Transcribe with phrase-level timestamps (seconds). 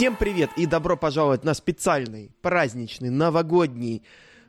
[0.00, 4.02] Всем привет и добро пожаловать на специальный, праздничный, новогодний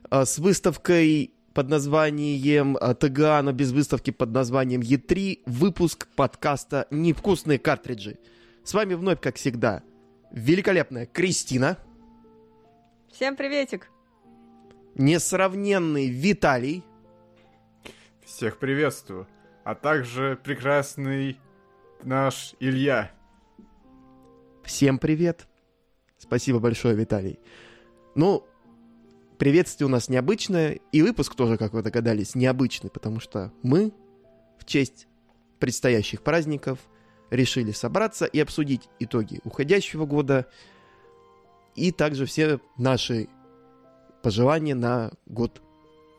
[0.09, 6.87] э, с выставкой под названием э, ТГА, но без выставки под названием Е3 выпуск подкаста
[6.89, 8.17] «Невкусные картриджи».
[8.63, 9.83] С вами вновь, как всегда,
[10.31, 11.77] великолепная Кристина.
[13.11, 13.91] Всем приветик.
[14.95, 16.81] Несравненный Виталий.
[18.23, 19.27] Всех приветствую.
[19.65, 21.37] А также прекрасный
[22.03, 23.11] наш Илья.
[24.71, 25.47] Всем привет.
[26.17, 27.39] Спасибо большое, Виталий.
[28.15, 28.45] Ну,
[29.37, 33.91] приветствие у нас необычное, и выпуск тоже, как вы догадались, необычный, потому что мы
[34.57, 35.09] в честь
[35.59, 36.79] предстоящих праздников
[37.31, 40.47] решили собраться и обсудить итоги уходящего года
[41.75, 43.27] и также все наши
[44.23, 45.61] пожелания на год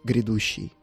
[0.05, 0.75] грядущий.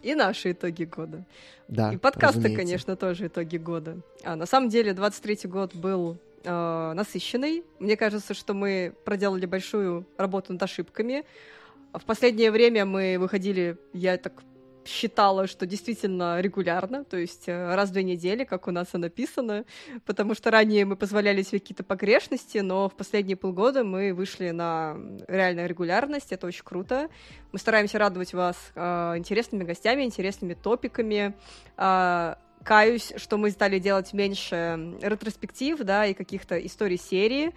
[0.00, 1.26] И наши итоги года.
[1.66, 2.62] Да, И подкасты, разумеется.
[2.64, 4.00] конечно, тоже итоги года.
[4.22, 7.64] А на самом деле 23-й год был э, насыщенный.
[7.78, 11.24] Мне кажется, что мы проделали большую работу над ошибками.
[11.92, 14.42] В последнее время мы выходили, я так
[14.84, 18.98] считала, что действительно регулярно, то есть э, раз в две недели, как у нас и
[18.98, 19.64] написано,
[20.04, 24.96] потому что ранее мы позволяли себе какие-то погрешности, но в последние полгода мы вышли на
[25.28, 27.08] реальную регулярность, это очень круто.
[27.52, 31.34] Мы стараемся радовать вас э, интересными гостями, интересными топиками.
[31.76, 32.34] Э,
[32.64, 37.54] каюсь, что мы стали делать меньше ретроспектив, да, и каких-то историй серии.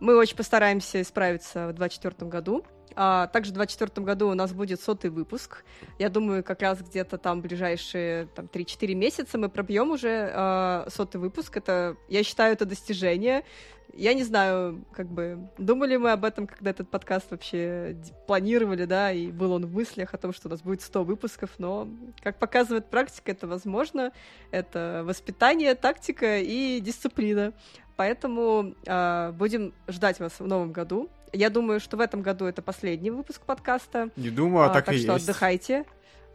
[0.00, 2.64] Мы очень постараемся исправиться в 2024 году.
[2.94, 5.64] А, также в 2024 году у нас будет сотый выпуск.
[5.98, 11.20] Я думаю, как раз где-то там ближайшие там, 3-4 месяца мы пробьем уже а, сотый
[11.20, 11.56] выпуск.
[11.56, 13.44] Это, я считаю, это достижение.
[13.94, 19.10] Я не знаю, как бы, думали мы об этом, когда этот подкаст вообще планировали, да,
[19.12, 21.88] и был он в мыслях о том, что у нас будет 100 выпусков, но,
[22.22, 24.12] как показывает практика, это возможно.
[24.50, 27.52] Это воспитание, тактика и дисциплина.
[27.96, 31.10] Поэтому э, будем ждать вас в новом году.
[31.32, 34.10] Я думаю, что в этом году это последний выпуск подкаста.
[34.16, 35.24] Не думаю, а, А, так, так и что есть.
[35.24, 35.84] отдыхайте.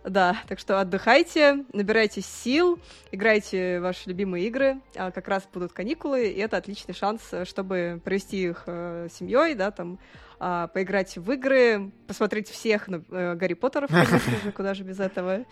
[0.03, 2.77] Да, так что отдыхайте, набирайтесь сил,
[3.11, 4.81] играйте в ваши любимые игры.
[4.97, 9.15] А, Как раз будут каникулы, и это отличный шанс, э, чтобы провести их э, с
[9.15, 9.99] семьей, да, там,
[10.39, 14.99] а, поиграть в игры, посмотреть всех на- э, Гарри Поттеров, конечно же, куда же без
[14.99, 15.45] этого,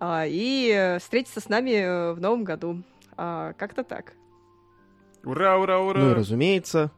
[0.00, 2.82] а, и встретиться с нами э, в новом году.
[3.16, 4.12] Как-то так.
[5.22, 6.00] Ура, ура, ура!
[6.00, 6.90] Ну и разумеется,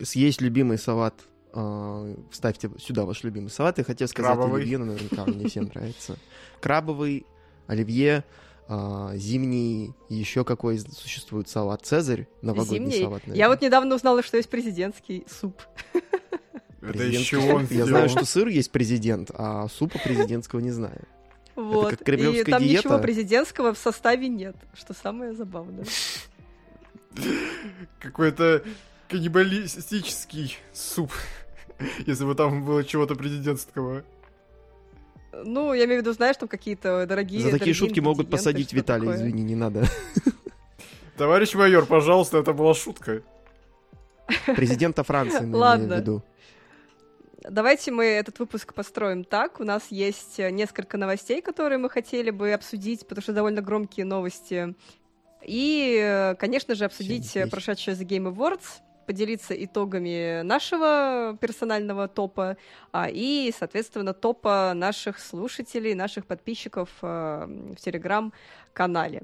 [0.00, 1.14] съесть любимый салат.
[1.52, 3.78] Э, Вставьте сюда ваш любимый салат.
[3.78, 4.62] Я хотел сказать Крабовый.
[4.62, 6.16] оливье, но наверняка он не всем нравится.
[6.60, 7.26] Крабовый,
[7.66, 8.24] оливье,
[8.68, 11.84] э, зимний, еще какой существует салат.
[11.84, 13.04] Цезарь, новогодний Зимний.
[13.04, 13.22] салат.
[13.26, 15.62] Я вот недавно узнала, что есть президентский суп.
[16.82, 17.66] Это еще он.
[17.70, 21.02] Я знаю, что сыр есть президент, а супа президентского не знаю.
[21.56, 21.90] Вот.
[21.96, 22.64] как И там диета?
[22.64, 25.86] ничего президентского в составе нет, что самое забавное.
[27.98, 28.62] Какой-то
[29.08, 31.12] каннибалистический суп.
[32.06, 34.04] Если бы там было чего-то президентского.
[35.44, 37.40] Ну, я имею в виду, знаешь, там какие-то дорогие...
[37.40, 39.16] За такие дорогие шутки могут посадить такое.
[39.16, 39.86] извини, не надо.
[41.16, 43.22] Товарищ майор, пожалуйста, это была шутка.
[44.46, 45.96] Президента Франции, Ладно.
[45.96, 46.22] в виду.
[47.48, 49.60] Давайте мы этот выпуск построим так.
[49.60, 54.04] У нас есть э, несколько новостей, которые мы хотели бы обсудить, потому что довольно громкие
[54.04, 54.74] новости.
[55.44, 62.56] И, э, конечно же, обсудить э, прошедшие The Game Awards, поделиться итогами нашего персонального топа
[62.92, 69.22] а, и, соответственно, топа наших слушателей, наших подписчиков э, в Телеграм-канале.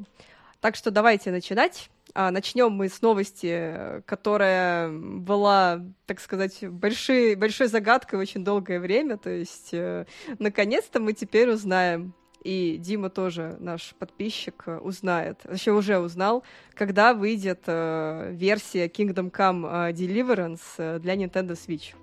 [0.61, 1.91] Так что давайте начинать.
[2.15, 9.17] А, начнем мы с новости, которая была, так сказать, большой, большой загадкой очень долгое время.
[9.17, 10.07] То есть, э,
[10.39, 16.43] наконец-то мы теперь узнаем, и Дима тоже, наш подписчик, э, узнает, вообще уже узнал,
[16.75, 21.95] когда выйдет э, версия Kingdom Come э, Deliverance для Nintendo Switch.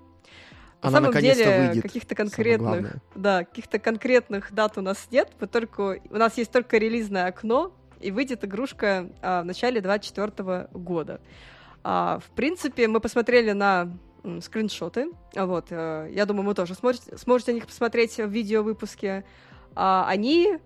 [0.82, 1.82] На Она самом деле, выйдет.
[1.82, 5.30] каких-то конкретных, да, каких-то конкретных дат у нас нет.
[5.38, 10.68] Мы только, у нас есть только релизное окно, и выйдет игрушка а, в начале 2024
[10.72, 11.20] года.
[11.84, 13.92] А, в принципе, мы посмотрели на
[14.24, 15.10] м, скриншоты.
[15.36, 19.24] А Вот, э, я думаю, вы тоже сможете, сможете на них посмотреть в видеовыпуске.
[19.74, 20.58] А, они,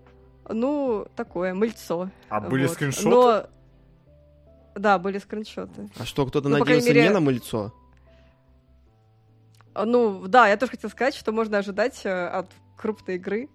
[0.49, 2.09] ну, такое, мыльцо.
[2.29, 2.73] А были Вот.
[2.73, 3.09] скриншоты?
[3.09, 3.47] Но...
[4.75, 5.89] Да, были скриншоты.
[5.97, 7.73] А что, кто-то Ну, надеялся мере- не на мыльцо?
[9.85, 13.49] Ну, да, я тоже хотела сказать, что можно ожидать э, от крупной игры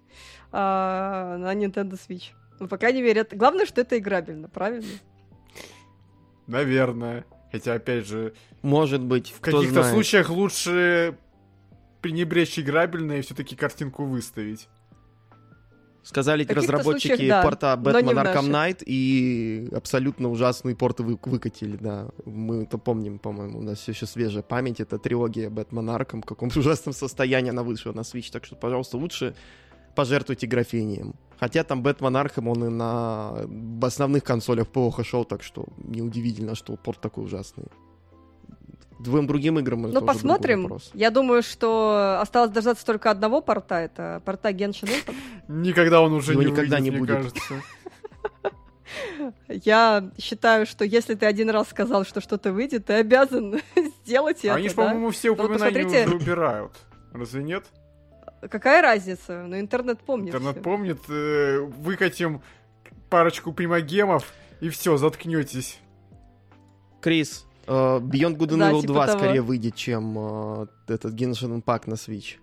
[0.53, 2.33] а, на Nintendo Switch.
[2.59, 3.37] Ну, по крайней мере, это...
[3.37, 4.89] главное, что это играбельно, правильно?
[6.47, 7.25] Наверное.
[7.51, 11.17] Хотя, опять же, Может быть, в каких-то случаях лучше
[12.01, 14.69] пренебречь играбельно и все-таки картинку выставить.
[16.03, 18.51] Сказали разработчики случаях, да, порта Batman Arkham.
[18.51, 22.09] Knight и абсолютно ужасные порты вы- выкатили, да.
[22.25, 24.81] Мы это помним, по-моему, у нас еще свежая память.
[24.81, 28.31] Это трилогия Batman Arkham, в каком ужасном состоянии она вышла на Switch.
[28.33, 29.35] Так что, пожалуйста, лучше
[29.95, 31.15] пожертвуйте графонием.
[31.39, 33.47] Хотя там Бэтмен Архам, он и на
[33.83, 37.65] основных консолях плохо шел, так что неудивительно, что порт такой ужасный.
[39.01, 40.79] Двум другим играм Ну, посмотрим.
[40.93, 43.77] Я думаю, что осталось дождаться только одного порта.
[43.77, 45.15] Это порта Genshin Impact.
[45.49, 47.17] Никогда он уже Его не никогда выйдет, не будет.
[47.17, 47.55] кажется.
[49.49, 53.61] Я считаю, что если ты один раз сказал, что что-то выйдет, ты обязан
[54.05, 54.55] сделать это.
[54.55, 56.73] Они же, по-моему, все вот упоминания убирают.
[57.13, 57.67] Разве нет?
[58.51, 59.45] Какая разница?
[59.47, 60.35] Ну, интернет помнит.
[60.35, 62.43] Интернет помнит, э, выкатим
[63.11, 65.79] парочку примагемов, и все, заткнетесь.
[67.01, 69.19] Крис, Beyond Good and Да, Evil типа 2 того.
[69.19, 72.37] скорее выйдет, чем э, этот Genshin Impact на Switch.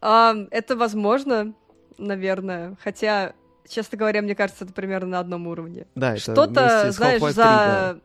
[0.00, 1.54] А, это возможно,
[1.98, 2.76] наверное.
[2.82, 3.34] Хотя,
[3.68, 5.86] честно говоря, мне кажется, это примерно на одном уровне.
[5.94, 7.98] Да, это Что-то, знаешь, 3, да.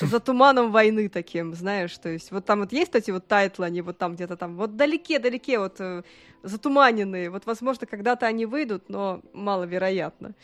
[0.00, 0.06] за...
[0.06, 3.82] за туманом войны таким, знаешь, то есть вот там вот есть эти вот тайтлы, они
[3.82, 6.02] вот там где-то там, вот далеке-далеке, вот э,
[6.44, 10.34] затуманенные, вот, возможно, когда-то они выйдут, но маловероятно.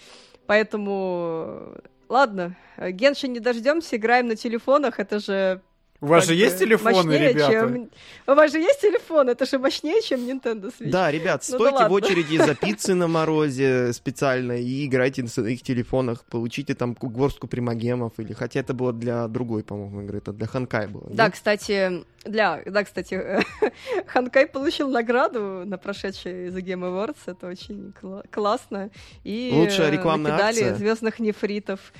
[0.46, 1.78] Поэтому, э,
[2.10, 5.62] ладно, э, Genshin не дождемся, играем на телефонах, это же
[6.02, 7.52] У вас же есть телефоны, мощнее, ребята?
[7.52, 7.90] чем-
[8.26, 10.90] У вас же есть телефон, это же мощнее, чем Nintendo Switch.
[10.90, 11.94] Да, ребят, Ну да стойте в ладно.
[11.96, 17.46] очереди за пиццей на морозе специально и играйте на своих телефонах, получите там ку- горстку
[17.48, 21.04] примогемов, или хотя это было для другой, по-моему, игры, это для Honkai было.
[21.10, 21.34] Да, нет?
[21.34, 23.42] кстати, для, да, кстати,
[24.06, 28.90] Ханкай получил награду на прошедшей The Game Awards, это очень кла- классно.
[29.24, 30.74] И Лучшая рекламная накидали акция.
[30.76, 31.92] звездных нефритов.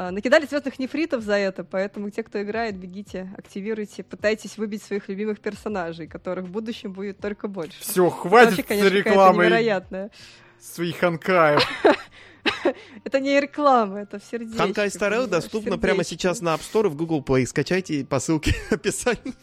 [0.00, 5.08] А, Накидали звездных нефритов за это, поэтому те, кто играет, бегите, активируйте, пытайтесь выбить своих
[5.08, 7.80] любимых персонажей, которых в будущем будет только больше.
[7.80, 10.12] Все, Это хватит вообще, конечно, рекламы невероятная.
[10.60, 11.68] своих ханкаев.
[13.04, 14.56] Это не реклама, это в сердечке.
[14.56, 16.10] Ханкай Старел доступно прямо сердечко.
[16.10, 17.44] сейчас на App Store и в Google Play.
[17.44, 19.34] Скачайте по ссылке в описании.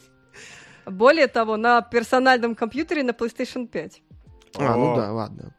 [0.86, 4.02] Более того, на персональном компьютере на PlayStation 5.
[4.58, 5.54] А, ну да, ладно.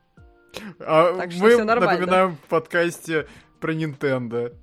[0.80, 3.26] А Так что мы напоминаем в подкасте
[3.60, 4.56] про Nintendo.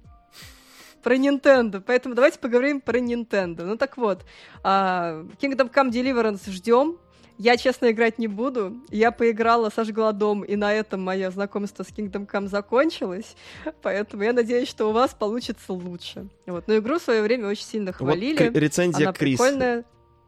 [1.04, 3.64] Про Nintendo, поэтому давайте поговорим про Nintendo.
[3.66, 4.24] Ну так вот,
[4.64, 6.98] а, Kingdom Come Deliverance ждем.
[7.40, 8.78] Я, честно, играть не буду.
[8.90, 13.36] Я поиграла, сожгла дом, и на этом мое знакомство с Kingdom Come закончилось.
[13.82, 16.28] Поэтому я надеюсь, что у вас получится лучше.
[16.46, 16.68] Вот.
[16.68, 18.38] Но игру в свое время очень сильно Вот хвалили.
[18.38, 19.40] кри- рецензия Она Крис.
[19.40, 19.84] прикольная.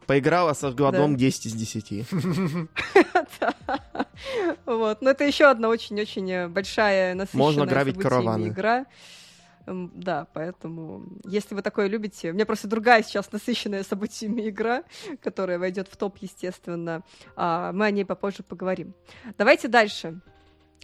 [0.08, 0.92] Поиграла со Да.
[0.92, 2.06] дом 10 из 10.
[4.66, 5.02] Вот.
[5.02, 8.48] Но это еще одна очень-очень э, большая, насыщенная Можно грабить караваны.
[8.48, 8.86] игра.
[9.68, 12.32] Да, поэтому, если вы такое любите...
[12.32, 14.84] У меня просто другая сейчас насыщенная событиями игра,
[15.22, 17.04] которая войдет в топ, естественно.
[17.36, 18.94] А, Мы о ней попозже поговорим.
[19.38, 20.22] Давайте дальше.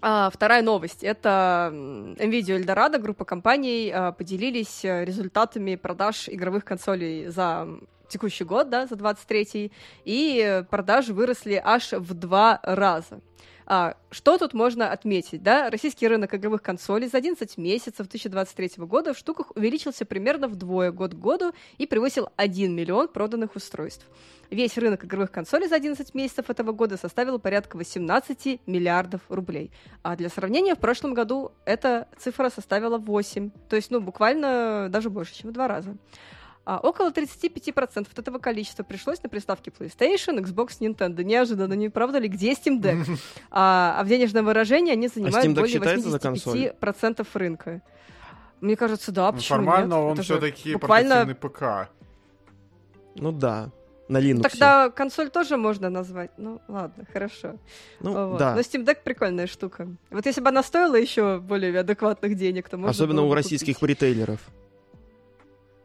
[0.02, 1.04] А, вторая новость.
[1.04, 7.68] Это NVIDIA Eldorado, группа компаний, а, поделились э, результатами продаж игровых консолей за
[8.12, 9.72] текущий год, да, за 23-й,
[10.06, 13.22] и э, продажи выросли аж в два раза.
[13.66, 15.44] А, что тут можно отметить?
[15.44, 15.70] Да?
[15.70, 21.14] Российский рынок игровых консолей за 11 месяцев 2023 года в штуках увеличился примерно вдвое год
[21.14, 24.06] к году и превысил 1 миллион проданных устройств.
[24.50, 29.72] Весь рынок игровых консолей за 11 месяцев этого года составил порядка 18 миллиардов рублей.
[30.04, 33.50] А для сравнения, в прошлом году эта цифра составила 8.
[33.70, 35.96] То есть, ну, буквально даже больше, чем в два раза.
[36.64, 41.24] А около 35% от этого количества пришлось на приставки PlayStation, Xbox, Nintendo.
[41.24, 42.28] Неожиданно, не правда ли?
[42.28, 43.06] Где Steam Deck?
[43.52, 46.72] А, а в денежном выражении они занимают Deck более считается за консоль?
[46.82, 47.82] 85% рынка.
[48.62, 50.04] Мне кажется, да, Ну, почему Формально нет?
[50.04, 51.26] он Это все-таки буквально...
[51.34, 51.90] ПК.
[53.16, 53.72] Ну да,
[54.08, 54.42] на Linux.
[54.44, 56.30] Тогда консоль тоже можно назвать.
[56.38, 57.58] Ну, ладно, хорошо.
[58.02, 58.38] Ну, Вот.
[58.38, 58.54] да.
[58.54, 59.88] Но Steam Deck прикольная штука.
[60.12, 63.80] Вот если бы она стоила еще более адекватных денег, то можно Особенно было у российских
[63.80, 64.02] купить.
[64.02, 64.40] ритейлеров.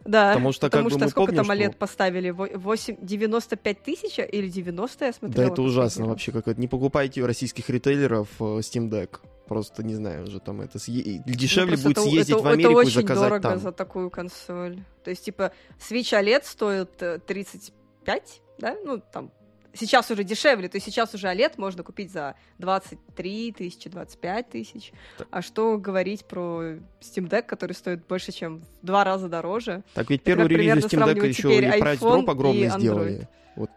[0.06, 2.30] Да, Потому что, как бы, что мы сколько помним, там что- OLED поставили?
[2.30, 5.52] Во- 8, 95 тысяч или 90, я Да, смотрела?
[5.52, 6.08] это ужасно раз.
[6.10, 6.32] вообще.
[6.32, 9.18] Как не покупайте у российских ритейлеров э, Steam Deck.
[9.48, 10.78] Просто, не знаю, уже там это...
[10.78, 13.48] съе- Ну, Дешевле просто будет это- съездить это- в Америку это и очень заказать дорого
[13.48, 13.58] там.
[13.60, 14.78] за такую консоль.
[15.04, 18.76] То есть, типа, Switch OLED стоит э, 35, да?
[18.84, 19.30] Ну, там,
[19.76, 20.68] сейчас уже дешевле.
[20.68, 24.92] То есть сейчас уже OLED можно купить за 23 тысячи, 25 тысяч.
[25.30, 26.62] А что говорить про
[27.00, 29.82] Steam Deck, который стоит больше, чем в два раза дороже?
[29.94, 33.28] Так ведь как релизу примерно Steam Deck еще и прайс дроп огромный сделали.
[33.56, 33.70] Вот,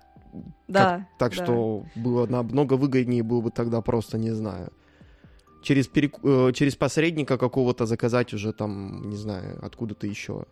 [0.68, 1.08] Да.
[1.18, 1.44] так да.
[1.44, 4.72] что было намного выгоднее было бы тогда просто, не знаю.
[5.62, 10.46] Через, перек- э, через посредника какого-то заказать уже там, не знаю, откуда-то еще.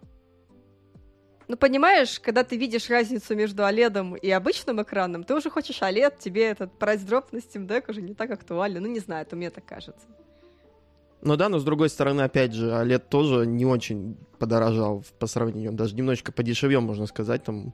[1.47, 6.15] Ну, понимаешь, когда ты видишь разницу между OLED и обычным экраном, ты уже хочешь OLED,
[6.19, 8.81] тебе этот прайс-дроп на Steam Deck уже не так актуален.
[8.81, 10.05] Ну, не знаю, это мне так кажется.
[11.21, 15.71] Ну да, но с другой стороны, опять же, OLED тоже не очень подорожал по сравнению.
[15.71, 17.73] Даже немножечко подешевел, можно сказать, там,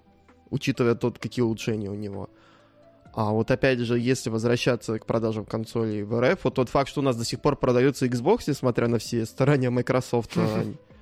[0.51, 2.29] учитывая тот, какие улучшения у него.
[3.15, 7.01] А вот опять же, если возвращаться к продажам консолей в РФ, вот тот факт, что
[7.01, 10.65] у нас до сих пор продаются Xbox, несмотря на все старания Microsoft а,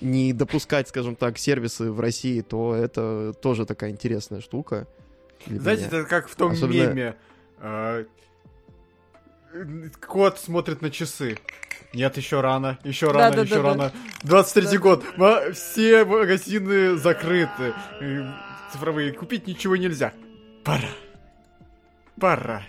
[0.00, 4.86] не допускать, скажем так, сервисы в России, то это тоже такая интересная штука.
[5.46, 5.98] Знаете, меня.
[6.00, 7.16] это как в том Особенно- меме.
[7.58, 8.04] а,
[10.06, 11.38] Кот смотрит на часы.
[11.94, 13.42] Нет, еще рано, еще рано, Да-да-да-да.
[13.56, 13.92] еще рано.
[14.22, 14.78] 23 Да.
[14.78, 15.04] год.
[15.54, 17.72] Все магазины закрыты.
[18.72, 19.12] Цифровые.
[19.12, 20.12] Купить ничего нельзя.
[20.64, 20.88] Пора.
[22.20, 22.62] Пора.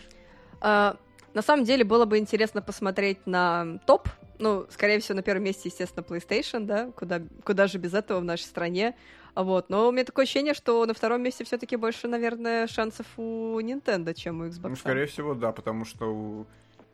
[0.61, 0.95] А,
[1.33, 4.07] на самом деле было бы интересно посмотреть на топ.
[4.39, 8.23] Ну, скорее всего, на первом месте, естественно, PlayStation, да, куда, куда же без этого в
[8.23, 8.95] нашей стране.
[9.35, 9.69] Вот.
[9.69, 14.13] Но у меня такое ощущение, что на втором месте все-таки больше, наверное, шансов у Nintendo,
[14.13, 14.69] чем у Xbox.
[14.69, 16.47] Ну, скорее всего, да, потому что у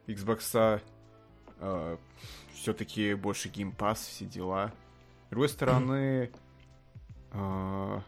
[0.08, 0.82] Xbox
[2.54, 4.74] все-таки больше Game Pass, все дела.
[5.28, 6.32] С другой стороны,
[7.32, 8.02] а,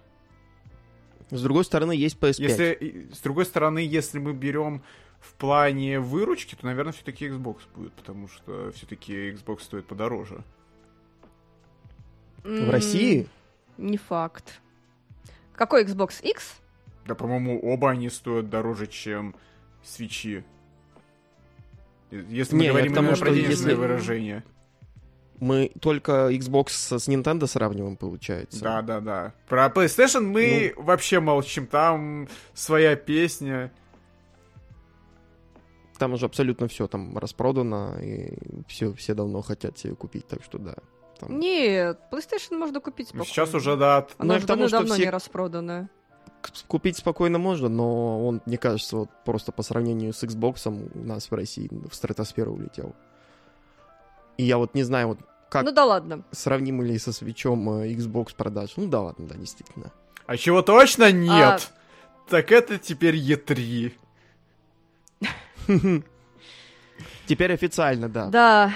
[1.30, 2.36] С другой стороны, есть PS5.
[2.40, 4.84] если с другой стороны, если мы берем
[5.20, 10.44] в плане выручки, то, наверное, все-таки Xbox будет, потому что все-таки Xbox стоит подороже.
[12.44, 13.28] В России?
[13.78, 14.62] Не факт.
[15.54, 16.56] Какой Xbox X?
[17.06, 19.36] Да, по-моему, оба они стоят дороже, чем
[19.84, 20.44] свечи.
[22.12, 24.44] Если мы Не, говорим к тому, именно что про денежное если- выражение.
[25.40, 28.64] Мы только Xbox с с Nintendo сравниваем, получается.
[28.64, 29.34] Да, да, да.
[29.48, 30.84] Про PlayStation мы Ну.
[30.84, 31.68] вообще молчим.
[31.68, 33.72] Там своя песня.
[35.98, 38.38] Там уже абсолютно все там распродано, и
[38.68, 40.76] все, все давно хотят себе купить, так что да.
[41.20, 43.26] Там- Нет, PlayStation можно купить Ну, спокойно.
[43.34, 45.90] Сейчас уже, да, от- Она Ну, к тому, что давно все- не распродана.
[46.68, 51.32] Купить спокойно можно, но он, мне кажется, вот просто по сравнению с Xbox у нас
[51.32, 52.94] в России в стратосферу улетел.
[54.38, 56.24] И я вот не знаю, вот как Ну да ладно.
[56.32, 58.74] сравним ли со свечом э, Xbox продаж.
[58.78, 59.92] Ну да, ладно, да, действительно.
[60.28, 61.72] А чего точно нет,
[62.30, 63.94] так это теперь E3.
[67.28, 68.28] Теперь официально, да.
[68.28, 68.74] Да,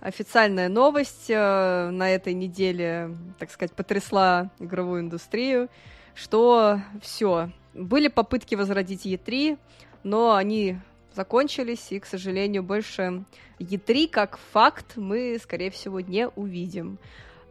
[0.00, 5.68] официальная новость э, на этой неделе, так сказать, потрясла игровую индустрию,
[6.14, 9.58] что все, были попытки возродить E3,
[10.02, 10.78] но они
[11.14, 13.24] закончились, и, к сожалению, больше
[13.58, 16.98] E3 как факт мы, скорее всего, не увидим.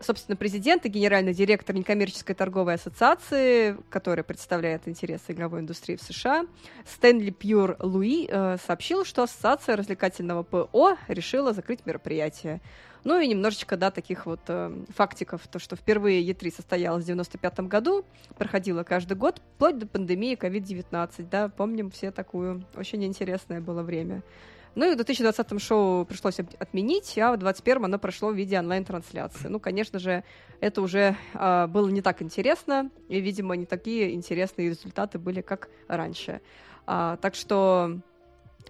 [0.01, 6.45] Собственно, президент и генеральный директор некоммерческой торговой ассоциации, которая представляет интересы игровой индустрии в США,
[6.85, 12.61] Стэнли Пьюр Луи э, сообщил, что Ассоциация развлекательного ПО решила закрыть мероприятие.
[13.05, 17.59] Ну и немножечко, да, таких вот э, фактиков, то, что впервые E3 состоялась в 95
[17.61, 18.03] году,
[18.37, 24.23] проходила каждый год, вплоть до пандемии COVID-19, да, помним все такую, очень интересное было время.
[24.75, 29.47] Ну и в 2020 шоу пришлось отменить, а в 2021 оно прошло в виде онлайн-трансляции.
[29.47, 30.23] Ну, конечно же,
[30.59, 35.69] это уже а, было не так интересно, и, видимо, не такие интересные результаты были, как
[35.87, 36.41] раньше.
[36.85, 37.99] А, так что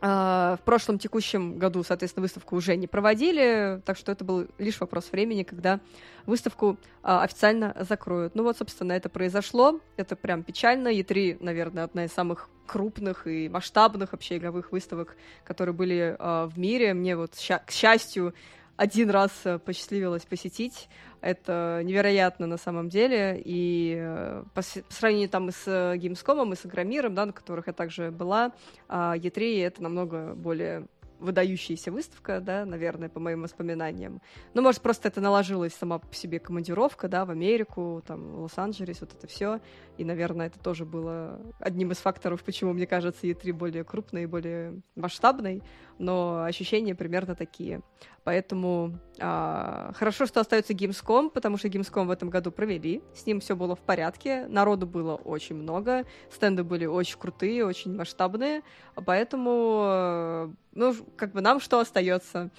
[0.02, 5.12] в прошлом текущем году, соответственно, выставку уже не проводили, так что это был лишь вопрос
[5.12, 5.80] времени, когда
[6.26, 8.36] выставку а, официально закроют.
[8.36, 9.80] Ну вот, собственно, это произошло.
[9.98, 10.90] Это прям печально.
[10.90, 16.58] E3, наверное, одна из самых крупных и масштабных вообще игровых выставок, которые были а, в
[16.58, 16.94] мире.
[16.94, 18.34] Мне вот, к счастью,
[18.78, 20.90] один раз э, посчастливилось посетить.
[21.22, 23.42] Это невероятно на самом деле.
[23.44, 27.32] И э, по, по сравнению там и с э, Gamescom, и с Игромиром, да, на
[27.32, 28.52] которых я также была,
[28.88, 30.88] а E3 это намного более
[31.20, 34.22] выдающаяся выставка, да, наверное, по моим воспоминаниям.
[34.54, 39.02] Ну, может, просто это наложилась сама по себе командировка, да, в Америку, там, в Лос-Анджелес,
[39.02, 39.60] вот это все.
[39.98, 44.28] И, наверное, это тоже было одним из факторов, почему, мне кажется, E3 более крупной и
[44.28, 45.64] более масштабной.
[45.98, 47.82] Но ощущения примерно такие.
[48.26, 53.04] Поэтому а, хорошо, что остается Gamescom, потому что Gamescom в этом году провели.
[53.14, 54.48] С ним все было в порядке.
[54.48, 56.06] Народу было очень много.
[56.32, 58.64] Стенды были очень крутые, очень масштабные.
[58.96, 62.52] Поэтому, ну, как бы нам что остается?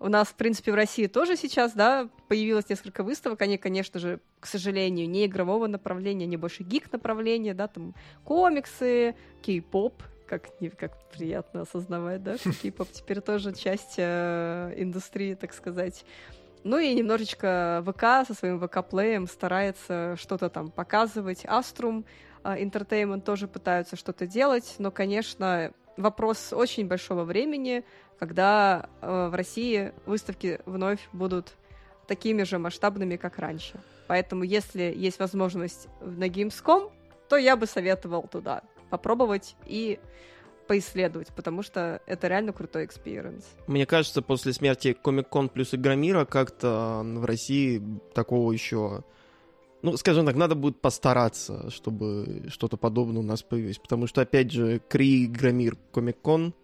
[0.00, 3.42] У нас, в принципе, в России тоже сейчас, да, появилось несколько выставок.
[3.42, 7.94] Они, конечно же, к сожалению, не игрового направления, не больше гик направления, да, там
[8.24, 10.48] комиксы, кей-поп, как,
[10.78, 16.04] как приятно осознавать, да, кей-поп теперь тоже часть э, индустрии, так сказать.
[16.62, 21.44] Ну и немножечко ВК со своим ВК-плеем старается что-то там показывать.
[21.44, 22.04] Аструм
[22.44, 27.84] Entertainment тоже пытаются что-то делать, но, конечно, вопрос очень большого времени,
[28.18, 31.54] когда э, в России выставки вновь будут
[32.06, 33.80] такими же масштабными, как раньше.
[34.06, 36.90] Поэтому, если есть возможность на Gamescom,
[37.28, 39.98] то я бы советовал туда попробовать и
[40.66, 43.44] поисследовать, потому что это реально крутой experience.
[43.66, 47.82] Мне кажется, после смерти Комик-кон плюс Игромира как-то в России
[48.14, 49.02] такого еще...
[49.82, 53.78] Ну, скажем так, надо будет постараться, чтобы что-то подобное у нас появилось.
[53.78, 56.54] Потому что, опять же, Кри, Игромир, Комик-кон,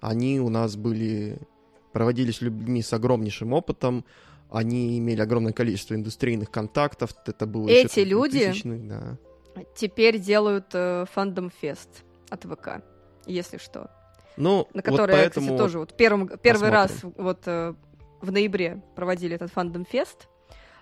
[0.00, 1.38] они у нас были...
[1.92, 4.04] проводились людьми с огромнейшим опытом,
[4.50, 9.62] они имели огромное количество индустрийных контактов, это было Эти еще люди 2000-х, да.
[9.76, 11.88] Теперь делают э, фандом фест
[12.28, 12.82] от ВК,
[13.26, 13.90] если что.
[14.36, 15.46] Ну, На вот который, поэтому...
[15.46, 17.24] кстати, тоже вот первым, первый раз посмотрим.
[17.24, 17.74] вот э,
[18.20, 20.28] в ноябре проводили этот фандом фест,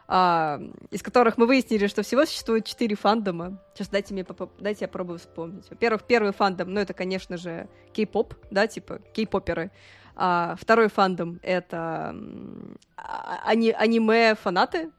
[0.08, 3.58] а, из которых мы выяснили, что всего существует четыре фандома.
[3.74, 4.26] Сейчас дайте мне
[4.58, 5.68] дайте я попробую вспомнить.
[5.70, 9.70] Во-первых, первый фандом, ну это, конечно же, кей-поп, да, типа кей-поперы.
[10.14, 12.14] А, второй фандом это
[12.96, 14.90] ани- аниме-фанаты,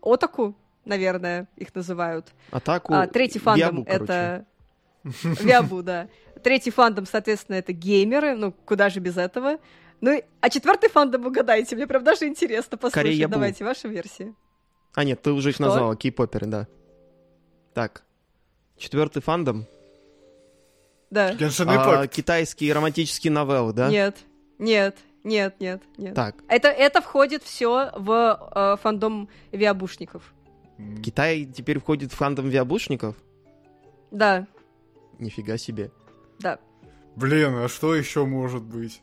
[0.00, 0.54] отаку,
[0.84, 2.32] наверное, их называют.
[2.50, 2.94] Атаку...
[2.94, 4.04] А, третий фандом Виабу, короче.
[4.04, 4.46] это
[5.42, 6.08] Виабу, да.
[6.42, 8.34] Третий фандом, соответственно, это геймеры.
[8.34, 9.58] Ну, куда же без этого?
[10.02, 11.74] Ну, и- а четвертый фандом угадайте.
[11.76, 12.92] Мне прям даже интересно послушать.
[12.92, 13.34] Скорее Ябу.
[13.34, 14.34] Давайте ваши версии.
[14.94, 15.64] А, нет, ты уже их Что?
[15.64, 16.66] назвала, кей-поперы, да.
[17.72, 18.02] Так.
[18.76, 19.64] Четвертый фандом.
[21.10, 21.34] Да.
[21.66, 23.88] А, китайские романтические новеллы, да?
[23.90, 24.16] Нет,
[24.58, 26.14] нет, нет, нет, нет.
[26.14, 30.34] Так, Это, это входит все в э, фандом виабушников.
[31.04, 33.14] Китай теперь входит в фандом виабушников?
[34.10, 34.46] Да,
[35.18, 35.92] Нифига себе.
[36.40, 36.58] да.
[37.14, 39.00] Блин, а что еще может быть?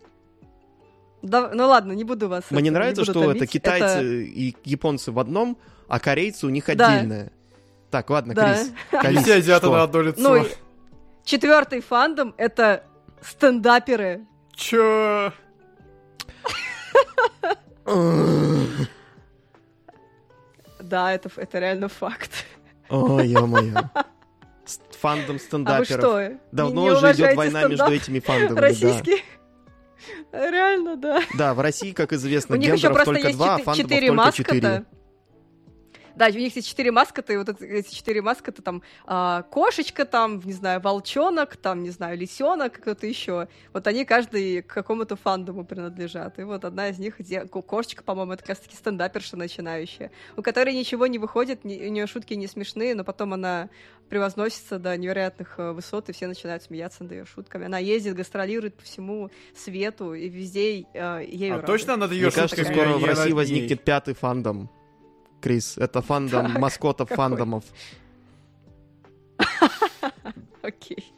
[1.21, 2.43] Да, ну ладно, не буду вас.
[2.49, 3.49] Мне это, нравится, что это томить.
[3.51, 5.57] китайцы Это- и японцы в одном,
[5.87, 6.71] а корейцы у них Да.
[6.93, 7.31] отдельное.
[7.91, 8.53] Так, ладно, Да.
[8.53, 8.71] Крис.
[9.01, 9.73] Крис, все азиаты что?
[9.75, 10.21] на одно лицо.
[10.21, 10.45] Ну,
[11.25, 12.83] четвертый фандом это
[13.21, 14.21] стендаперы.
[14.53, 15.33] Чё?
[20.79, 22.31] Да, это, это реально факт.
[22.89, 23.75] Ой, ё-моё.
[25.01, 25.87] Фандом А вы стендаперов.
[25.87, 26.37] что?
[26.51, 28.61] Давно не уже идет война между этими фандомами, да.
[28.61, 29.23] Российский?
[30.31, 31.21] Реально, да.
[31.37, 34.85] Да, в России, как известно, гендеров только два, а четыре только четыре.
[36.19, 40.41] Да, у них есть четыре маскота, и вот эти четыре маскота там а, кошечка, там,
[40.43, 43.47] не знаю, волчонок, там, не знаю, лисенок, кто-то еще.
[43.71, 46.37] Вот они каждый к какому-то фандому принадлежат.
[46.37, 50.11] И вот одна из них, где- ко- кошечка, по-моему, это как раз таки стендаперша начинающая,
[50.35, 53.69] у которой ничего не выходит, ни- у нее шутки не смешные, но потом она
[54.09, 57.65] превозносится до невероятных э, высот, и все начинают смеяться над ее шутками.
[57.67, 61.67] Она ездит, гастролирует по всему свету, и везде э, ею А рады.
[61.67, 64.69] точно надо ее Мне кажется, скоро в над России возникнет пятый фандом.
[65.41, 67.17] Крис, это фандом Так, маскотов какой?
[67.29, 67.63] фандомов.
[70.61, 71.11] Окей.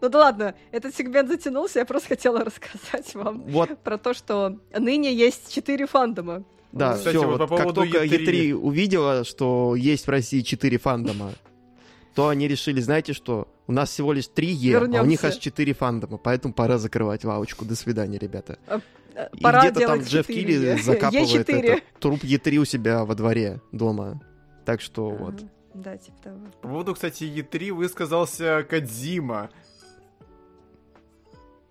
[0.00, 4.58] Ну да ладно, этот сегмент затянулся, я просто хотела рассказать вам Вот, про то, что
[4.76, 6.44] ныне есть четыре фандома.
[6.72, 8.26] да, Кстати, все, вот по как только E3.
[8.26, 11.32] E3 увидела, что есть в России четыре фандома,
[12.14, 15.36] то они решили, знаете что, у нас всего лишь три Е, а у них аж
[15.36, 17.64] четыре фандома, поэтому пора закрывать лавочку.
[17.64, 18.58] До свидания, ребята.
[19.14, 21.54] Э, И Пора где-то там Джефф Килли закапывает Е4.
[21.58, 24.20] этот труп Е3 у себя во дворе дома.
[24.64, 25.42] Так что вот.
[25.74, 26.38] Да, типа того.
[26.62, 29.50] По поводу, кстати, E3 высказался Кадзима.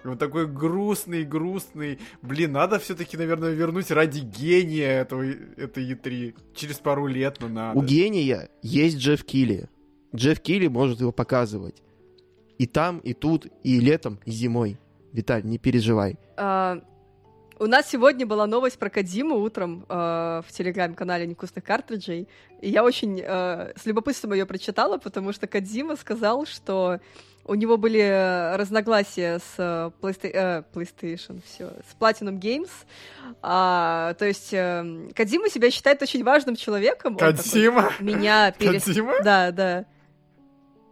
[0.04, 1.99] Вот такой грустный, грустный.
[2.21, 6.36] Блин, надо все-таки, наверное, вернуть ради гения этого, этой E3.
[6.56, 7.78] Через пару лет, но надо.
[7.78, 9.69] У гения есть Джефф Килли.
[10.15, 11.84] Джефф Килли может его показывать.
[12.58, 14.78] И там, и тут, и летом, и зимой.
[15.12, 16.17] Виталь, не переживай.
[16.38, 16.82] А,
[17.62, 22.30] У нас сегодня была новость про Кадзиму утром э, в телеграм-канале Невкусных картриджей.
[22.62, 27.02] И я очень э, с любопытством ее прочитала, потому что Кадзима сказал, что
[27.43, 32.72] у него были разногласия с э, э, PlayStation, все, с Platinum Games.
[33.41, 37.17] А, то есть э, Кадзима себя считает очень важным человеком.
[37.17, 37.91] Кадзима?
[38.00, 38.86] Меня перес...
[39.22, 39.86] Да, да.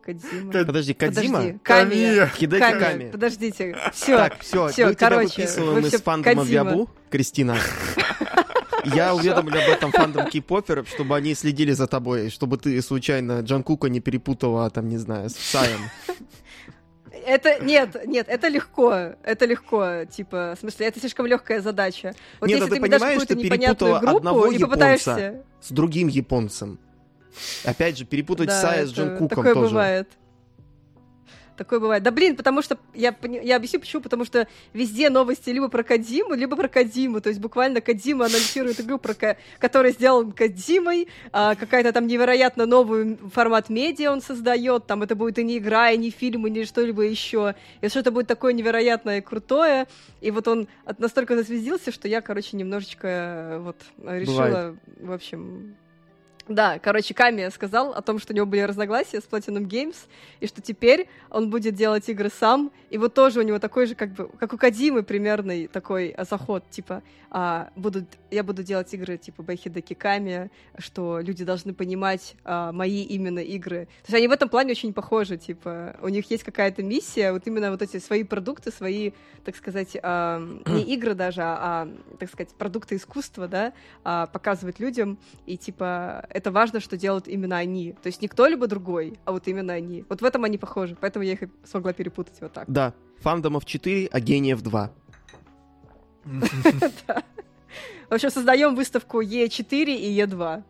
[0.08, 0.52] Кадзима.
[0.54, 1.60] Кад- Подожди, Кадзима?
[1.63, 2.28] Камия.
[2.28, 3.12] Хидеки Ками.
[3.12, 4.15] Подождите, все.
[4.17, 6.46] Так, все, тебя короче, выписываем вы из фандома Кодзима.
[6.63, 7.58] Виабу, Кристина.
[8.86, 13.63] Я уведомлю об этом фандом кей-поперов, чтобы они следили за тобой, чтобы ты случайно Джан
[13.63, 15.82] Кука не перепутала, там, не знаю, с Саем.
[17.26, 18.93] Это нет, нет, это легко,
[19.24, 22.13] это легко, типа, в смысле, это слишком легкая задача.
[22.39, 25.12] Вот Нет, если ну ты ты дашь понимаешь, ты непонятную перепутала группу одного и попытаешься.
[25.12, 26.80] японца с другим японцем.
[27.66, 29.70] Опять же, перепутать Да, Сая с это- Джан Куком такое тоже.
[29.70, 30.08] бывает.
[31.58, 32.04] Такое бывает.
[32.04, 36.36] Да блин, потому что я, я объясню почему, потому что везде новости либо про Кадзиму,
[36.36, 37.20] либо про Кадзиму.
[37.20, 42.68] То есть буквально Кадзима анонсирует игру, про ка- которая сделана Кадзимой, а, какая-то там невероятно
[42.68, 44.86] новый формат медиа он создает.
[44.86, 47.56] Там это будет и не игра, и не фильм, и не что-либо еще.
[47.82, 49.88] И что-то будет такое невероятное и крутое.
[50.22, 50.68] И вот он
[51.00, 55.76] настолько засвязился, что я, короче, немножечко э, вот решила, в общем,
[56.48, 59.98] Да, короче, Ками сказал о том, что у него были разногласия с Platinum Games,
[60.40, 63.96] и что теперь он будет делать игры сам, и вот тоже у него такой же,
[63.96, 68.94] как бы, как у Кадимы примерный такой а, заход, типа, а, будут, я буду делать
[68.94, 73.86] игры, типа, Байхидаки Ками, что люди должны понимать а, мои именно игры.
[74.04, 77.46] То есть они в этом плане очень похожи, типа, у них есть какая-то миссия, вот
[77.46, 79.12] именно вот эти свои продукты, свои,
[79.44, 83.74] так сказать, а, не игры даже, а, а, так сказать, продукты искусства, да,
[84.06, 87.93] а, показывать людям, и, типа, это важно, что делают именно они.
[87.93, 90.06] То есть не кто-либо другой, а вот именно они.
[90.08, 92.65] Вот в этом они похожи, поэтому я их смогла перепутать вот так.
[92.67, 94.91] Да, фандомов 4, а гениев 2.
[97.08, 97.23] Да.
[98.10, 100.63] В общем, создаем выставку Е4 и Е2.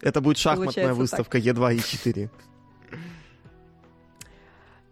[0.00, 2.30] Это будет шахматная выставка Е2 и 4.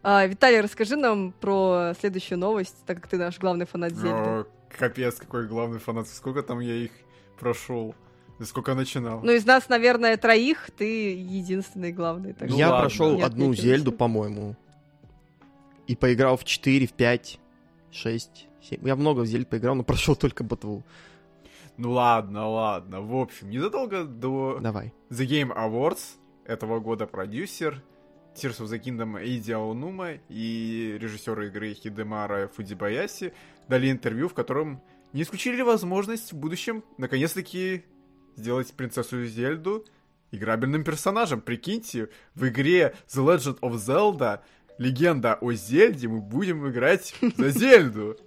[0.02, 4.10] А, Виталий, расскажи нам про следующую новость, так как ты наш главный фанат Зельды.
[4.10, 6.08] О, капец, какой главный фанат.
[6.08, 6.90] Сколько там я их
[7.38, 7.94] прошел?
[8.40, 9.20] Сколько начинал?
[9.22, 12.32] Ну, из нас, наверное, троих, ты единственный главный.
[12.32, 12.80] так Ну Я ладно.
[12.82, 13.62] прошел одну отметился.
[13.62, 14.56] Зельду, по-моему.
[15.86, 17.38] И поиграл в 4, в 5,
[17.92, 18.86] 6, 7.
[18.86, 20.82] Я много в Зельд поиграл, но прошел только ботву.
[21.76, 23.00] Ну ладно, ладно.
[23.00, 24.92] В общем, незадолго до Давай.
[25.10, 27.82] The Game Awards этого года продюсер
[28.34, 33.32] Tears of the Kingdom Эйди Аонума и режиссер игры Хидемара Фудибаяси
[33.68, 37.84] дали интервью, в котором не исключили возможность в будущем наконец-таки
[38.36, 39.84] сделать принцессу Зельду
[40.30, 41.40] играбельным персонажем.
[41.40, 44.40] Прикиньте, в игре The Legend of Zelda
[44.78, 48.16] Легенда о Зельде мы будем играть за Зельду.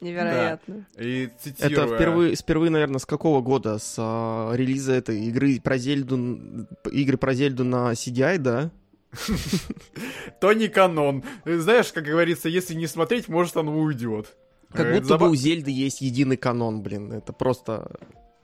[0.00, 0.86] Невероятно.
[0.98, 1.86] И цитируя...
[1.86, 3.78] Это впервые, впервые, наверное, с какого года?
[3.78, 8.70] С а, релиза этой игры про Зельду, игры про Зельду на CDI, да?
[10.40, 11.22] То не канон.
[11.44, 14.36] Знаешь, как говорится, если не смотреть, может оно уйдет.
[14.72, 17.12] Как Э, будто заба- бы у Зельды есть единый канон, блин.
[17.12, 17.90] Это просто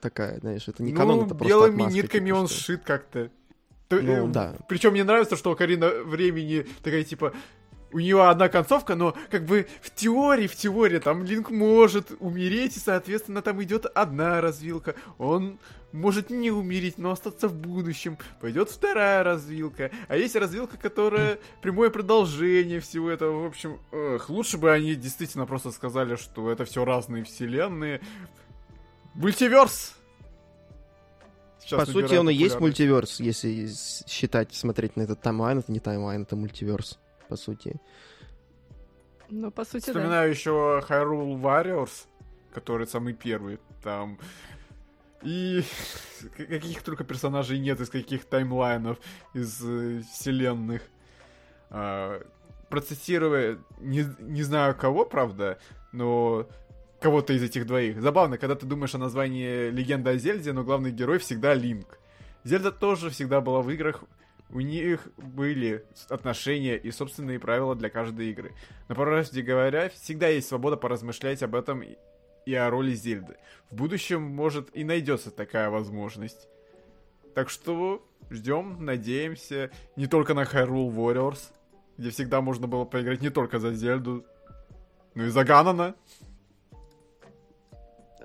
[0.01, 3.29] такая, знаешь, это не ну, канон, это просто белыми отмазка, нитками он что- сшит как-то.
[3.87, 4.55] То- Ну, э, да.
[4.67, 7.33] Причем мне нравится, что Карина времени такая типа.
[7.91, 12.75] У нее одна концовка, но как бы в теории, в теории, там Линк может умереть,
[12.75, 14.95] и, соответственно, там идет одна развилка.
[15.17, 15.57] Он
[15.93, 18.17] может не умереть, но остаться в будущем.
[18.41, 19.91] Пойдет вторая развилка.
[20.07, 23.43] А есть развилка, которая прямое продолжение всего этого.
[23.43, 28.01] В общем, эх, лучше бы они действительно просто сказали, что это все разные вселенные.
[29.13, 29.95] Мультиверс!
[31.59, 33.69] Сейчас По сути, он и есть мультиверс, если
[34.07, 35.59] считать, смотреть на этот таймлайн.
[35.59, 36.97] Это не таймлайн, это мультиверс,
[37.27, 37.79] по сути.
[39.29, 39.91] Ну, по сути, да.
[39.91, 42.07] Вспоминаю еще Hyrule Warriors,
[42.53, 43.59] который самый первый.
[43.83, 44.19] Там
[45.23, 45.63] и
[46.37, 48.97] каких только персонажей нет, из каких таймлайнов,
[49.33, 50.81] из э, вселенных.
[51.69, 52.21] А,
[52.69, 55.59] процитируя, не, не знаю кого, правда,
[55.91, 56.47] но
[56.99, 58.01] кого-то из этих двоих.
[58.01, 61.99] Забавно, когда ты думаешь о названии Легенда о Зельде, но главный герой всегда Линк.
[62.43, 64.03] Зельда тоже всегда была в играх,
[64.49, 68.53] у них были отношения и собственные правила для каждой игры.
[68.87, 73.35] Но по правде говоря, всегда есть свобода поразмышлять об этом и- о роли Зельды.
[73.69, 76.47] В будущем, может, и найдется такая возможность.
[77.35, 79.69] Так что ждем, надеемся.
[79.95, 81.51] Не только на Hyrule Warriors,
[81.97, 84.25] где всегда можно было поиграть не только за Зельду,
[85.13, 85.95] но и за Ганана.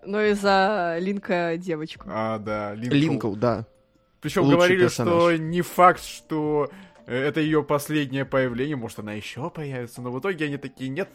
[0.05, 2.07] Ну и за Линка девочку.
[2.09, 2.95] А, да, Линкл.
[2.97, 3.67] Линкл, да.
[4.23, 5.15] Причем Лучший говорили, персонаж.
[5.15, 6.71] что не факт, что
[7.07, 11.11] э, это ее последнее появление, может она еще появится, но в итоге они такие, нет,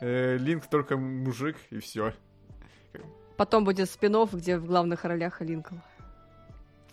[0.00, 2.12] э, Линк только мужик и все.
[3.36, 5.76] Потом будет спин где в главных ролях Линкл.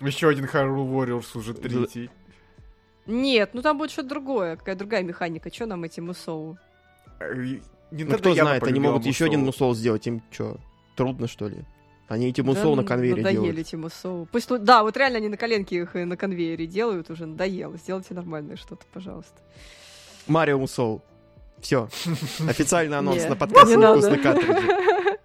[0.02, 2.10] Еще один Hyrule Warriors уже третий.
[3.08, 5.52] Нет, ну там будет что-то другое, какая другая механика.
[5.52, 6.58] Что нам эти Мусоу?
[7.20, 10.06] Э, и Ну, кто знает, они могут еще один мусол сделать.
[10.08, 10.58] Им что,
[10.96, 11.58] трудно, что ли?
[12.14, 13.60] Они эти Да, мусол на конвейере надоели делают.
[13.60, 14.28] эти Мусоу.
[14.32, 17.78] Пусть, да, вот реально они на коленке их и на конвейере делают уже, надоело.
[17.78, 19.34] Сделайте нормальное что-то, пожалуйста.
[20.28, 21.02] Марио Мусол.
[21.60, 21.90] Все.
[22.48, 23.78] Официальный анонс на подкасте.
[23.78, 24.64] «Вкусный картридж».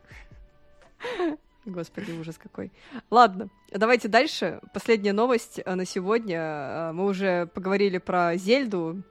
[1.65, 2.73] Господи, ужас какой.
[3.11, 4.61] Ладно, давайте дальше.
[4.73, 6.39] Последняя новость э, на сегодня.
[6.39, 9.03] Э, Мы уже поговорили про Зельду,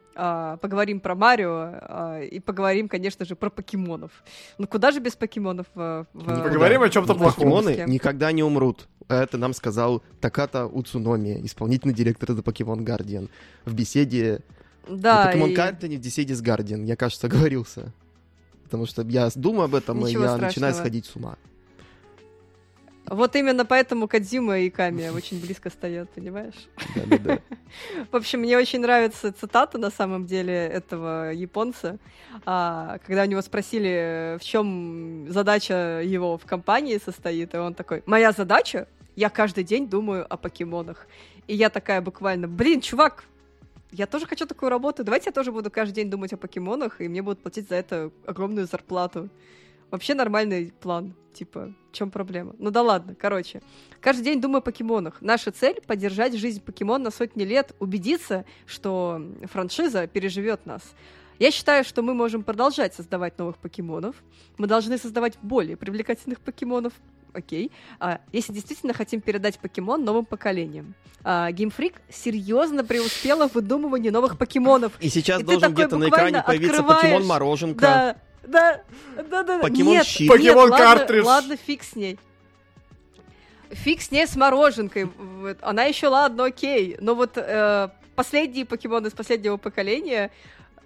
[0.62, 4.12] поговорим про Марио а, и поговорим, конечно же, про покемонов.
[4.58, 5.68] Ну куда же без покемонов?
[5.76, 6.44] э, в-.
[6.44, 7.34] Поговорим о чем-то плохом.
[7.36, 8.88] Покемоны никогда не умрут.
[9.08, 13.30] Это нам сказал Таката Уцуноми, исполнительный директор The Pokemon Guardian,
[13.66, 14.42] в беседе
[14.90, 16.84] Да, Pokemon и- Guardian в беседе с Guardian.
[16.86, 17.94] Я, кажется, оговорился.
[18.64, 20.74] Потому что я думаю об этом, Ничего и я начинаю страшного.
[20.74, 21.38] сходить с ума.
[23.10, 26.68] Вот именно поэтому Кадзима и Ками очень близко стоят, понимаешь?
[26.96, 27.40] Да-да-да.
[28.12, 32.00] В общем, мне очень нравится цитата на самом деле этого японца,
[32.46, 38.04] а, когда у него спросили, в чем задача его в компании состоит, и он такой:
[38.06, 41.08] "Моя задача, я каждый день думаю о покемонах".
[41.48, 43.24] И я такая буквально: "Блин, чувак,
[43.92, 45.04] я тоже хочу такую работу.
[45.04, 48.12] Давайте я тоже буду каждый день думать о покемонах, и мне будут платить за это
[48.26, 49.30] огромную зарплату.
[49.92, 51.16] Вообще нормальный план.
[51.34, 52.56] Типа, в чем проблема?
[52.58, 53.62] Ну да ладно, короче.
[54.02, 55.22] Каждый день думаю о покемонах.
[55.22, 60.82] Наша цель— поддержать жизнь покемон на сотни лет, убедиться, что франшиза переживет нас.
[61.40, 64.16] Я считаю, что мы можем продолжать создавать новых покемонов.
[64.58, 66.94] Мы должны создавать более привлекательных покемонов.
[67.34, 67.72] Окей.
[68.00, 70.96] А, если действительно хотим передать покемон новым поколениям.
[71.24, 74.94] А, Game Freak серьезно преуспела в выдумывании новых покемонов.
[75.00, 77.82] И сейчас И должен где-то на экране появиться открываешь, покемон Мороженка.
[77.82, 78.18] Да,
[78.48, 78.82] да,
[79.30, 79.60] да, да.
[79.60, 80.30] Покемон нет, щит.
[80.30, 81.26] Покемон ладно, картридж.
[81.26, 82.18] Ладно, фиг с ней.
[83.70, 85.12] Фиг с ней с мороженкой.
[85.62, 86.98] Она еще ладно, окей.
[87.00, 90.32] Но вот э, последние покемоны из последнего поколения,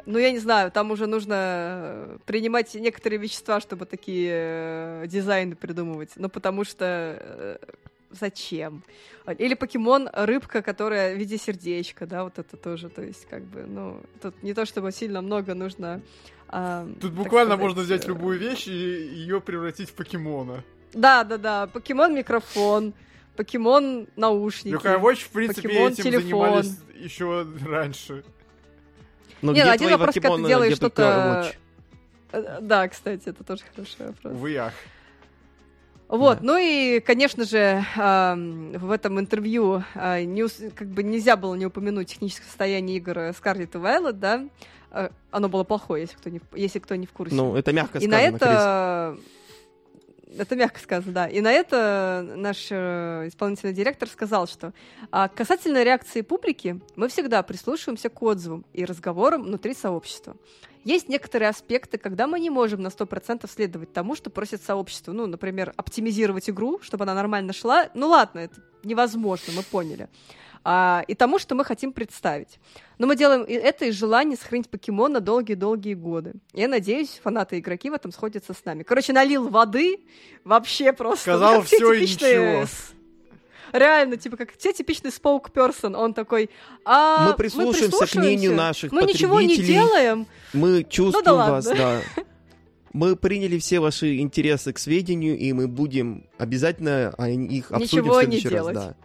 [0.06, 5.56] ну, я не знаю, там уже нужно э, принимать некоторые вещества, чтобы такие э, дизайны
[5.56, 6.12] придумывать.
[6.16, 7.58] Ну, потому что э,
[8.10, 8.84] зачем?
[9.38, 13.64] Или покемон рыбка, которая в виде сердечка, да, вот это тоже, то есть, как бы,
[13.68, 16.02] ну, тут не то чтобы сильно много нужно.
[16.52, 20.64] А, Тут буквально сказать, можно взять э, любую вещь и ее превратить в покемона.
[20.94, 21.68] Да, да, да.
[21.68, 22.94] Покемон микрофон,
[23.38, 24.74] покемон наушники.
[24.74, 26.24] Юкай Watch, в принципе, Покемон этим телефон.
[26.24, 28.24] занимались еще раньше.
[29.42, 31.56] Ну Не, где ну, один твои вопрос, когда ты делаешь что-то- Watch?
[32.34, 34.34] Э, Да, кстати, это тоже хороший вопрос.
[34.34, 34.74] Увы, ах.
[36.08, 36.44] Вот, Да.
[36.44, 41.66] ну и, конечно же, ам, в этом интервью а, не как бы нельзя было не
[41.66, 44.44] упомянуть техническое состояние игр Scarlet и Violet, да?
[44.92, 47.36] Э, Оно было плохое, если кто не, если кто не в курсе.
[47.36, 48.52] Ну, это мягко И на сказано, Крис.
[48.52, 49.18] это...
[50.38, 51.28] Это мягко сказано, да.
[51.28, 54.74] И на это наш э, исполнительный директор сказал, что
[55.12, 60.38] а, касательно реакции публики, мы всегда прислушиваемся к отзывам и разговорам внутри сообщества.
[60.86, 65.12] Есть некоторые аспекты, когда мы не можем на 100% следовать тому, что просит сообщество.
[65.12, 67.90] Ну, например, оптимизировать игру, чтобы она нормально шла.
[67.94, 70.08] Ну ладно, это невозможно, мы поняли.
[70.64, 72.60] А, и тому, что мы хотим представить.
[73.00, 76.34] Но мы делаем это из желания сохранить покемон на долгие-долгие годы.
[76.54, 78.84] Я надеюсь, фанаты и игроки в этом сходятся с нами.
[78.84, 80.02] Короче, налил воды
[80.44, 81.22] вообще просто.
[81.22, 82.66] Сказал ну, всё и ничего.
[83.72, 85.96] Реально, типа, как те типичный споук-персон.
[85.96, 86.50] Он такой,
[86.84, 90.28] а Мы прислушаемся к мнению наших Мы ничего не делаем.
[90.54, 92.02] Мы чувствуем Ну да вас, да.
[92.94, 98.16] Мы приняли все ваши интересы к сведению, и мы будем обязательно о них обсудим Ничего
[98.16, 98.54] в не следующий раз.
[98.54, 98.76] делать.
[98.76, 98.96] Да.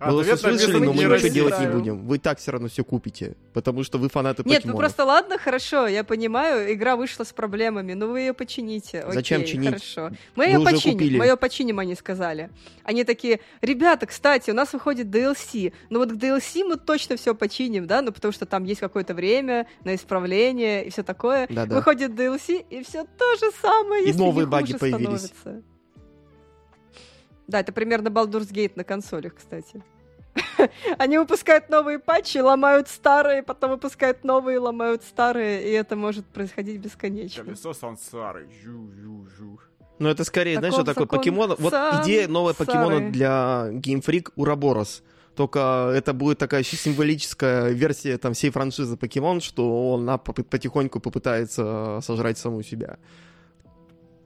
[0.00, 2.06] Мы вас Ответ услышали, но мы ничего делать не будем.
[2.06, 4.78] Вы так все равно все купите, потому что вы фанаты Нет, ну покемонов.
[4.78, 9.00] просто ладно, хорошо, я понимаю, игра вышла с проблемами, но вы ее почините.
[9.00, 9.68] Окей, Зачем чинить?
[9.68, 10.10] Хорошо.
[10.36, 11.18] Мы Вы ее починим, купили.
[11.18, 12.50] мы ее починим, они сказали.
[12.84, 17.34] Они такие, ребята, кстати, у нас выходит DLC, но вот к DLC мы точно все
[17.34, 21.46] починим, да, ну потому что там есть какое-то время на исправление и все такое.
[21.48, 21.74] Да-да.
[21.76, 25.20] Выходит DLC, и все то же самое, И если новые не баги появились.
[25.26, 25.62] становится.
[27.52, 29.82] Да, это примерно Baldur's Gate на консолях, кстати.
[30.98, 36.80] Они выпускают новые патчи, ломают старые, потом выпускают новые, ломают старые, и это может происходить
[36.80, 37.44] бесконечно.
[37.44, 38.48] Колесо сансары.
[38.64, 39.60] Жу-жу-жу.
[39.98, 41.54] Ну, это скорее, знаешь, что такое покемон.
[41.58, 45.02] Вот идея нового покемона для Game Freak Ураборос.
[45.36, 51.00] Только это будет такая еще символическая версия там всей франшизы покемон, что она попы- потихоньку
[51.00, 52.98] попытается сожрать саму себя.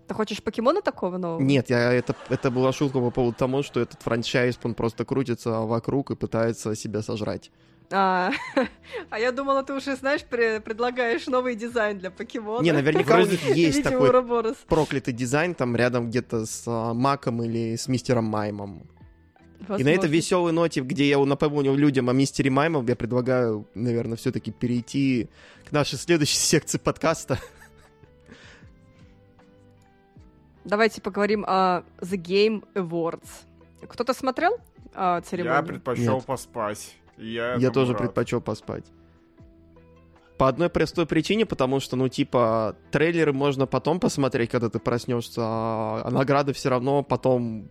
[0.07, 1.40] Ты хочешь покемона такого нового?
[1.40, 5.51] Нет, я, это, это была шутка по поводу того, что этот франчайз, он просто крутится
[5.61, 7.51] вокруг и пытается себя сожрать.
[7.90, 8.31] А,
[9.11, 12.62] а я думала, ты уже, знаешь, пре- предлагаешь новый дизайн для покемона.
[12.62, 14.57] Не, наверняка у них есть такой Уроборос.
[14.69, 18.83] проклятый дизайн там рядом где-то с а, Маком или с Мистером Маймом.
[19.59, 19.88] И на Возможно.
[19.90, 25.29] этой веселой ноте, где я напомнил людям о мистере Маймов, я предлагаю, наверное, все-таки перейти
[25.69, 27.40] к нашей следующей секции подкаста.
[30.66, 33.29] Давайте поговорим о The Game Awards.
[33.88, 34.59] Кто-то смотрел
[34.94, 35.64] Я церемонию?
[35.64, 36.24] предпочел Нет.
[36.26, 36.96] поспать.
[37.16, 38.02] Я, Я тоже рад.
[38.02, 38.85] предпочел поспать.
[40.38, 45.40] По одной простой причине, потому что, ну, типа, трейлеры можно потом посмотреть, когда ты проснешься,
[45.42, 47.68] а а награды все равно потом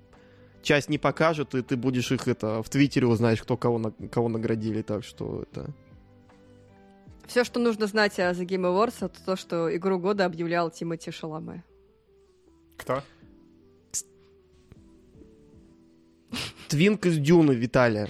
[0.63, 4.29] часть не покажут, и ты будешь их это в Твиттере узнаешь, кто кого, на- кого
[4.29, 5.67] наградили, так что это...
[7.27, 11.11] Все, что нужно знать о The Game Awards, это то, что игру года объявлял Тимоти
[11.11, 11.63] Шаломе.
[12.77, 13.01] Кто?
[16.67, 18.07] Твинк из Дюны, Виталия.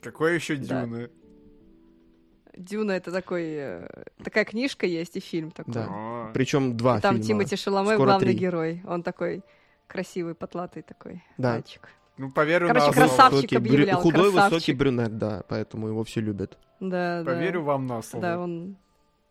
[0.00, 0.84] Какой еще Да.
[0.84, 1.10] Дюны?
[2.56, 3.88] Дюна это такой, э,
[4.24, 5.74] такая книжка есть и фильм такой.
[5.74, 6.30] Да.
[6.32, 7.26] Причем два И там фильма.
[7.44, 8.38] Тимоти Шаломе Скоро главный три.
[8.38, 8.82] герой.
[8.86, 9.42] Он такой
[9.86, 11.52] красивый, потлатый такой Да.
[11.54, 11.88] мальчик.
[12.16, 13.08] Ну, поверю Короче, на слово.
[13.08, 14.52] красавчик Высокий, брю- объявлял, Худой, красавчик.
[14.54, 16.58] высокий брюнет, да, поэтому его все любят.
[16.80, 17.30] Да, да.
[17.34, 18.22] Поверю вам на слово.
[18.22, 18.78] Да, он,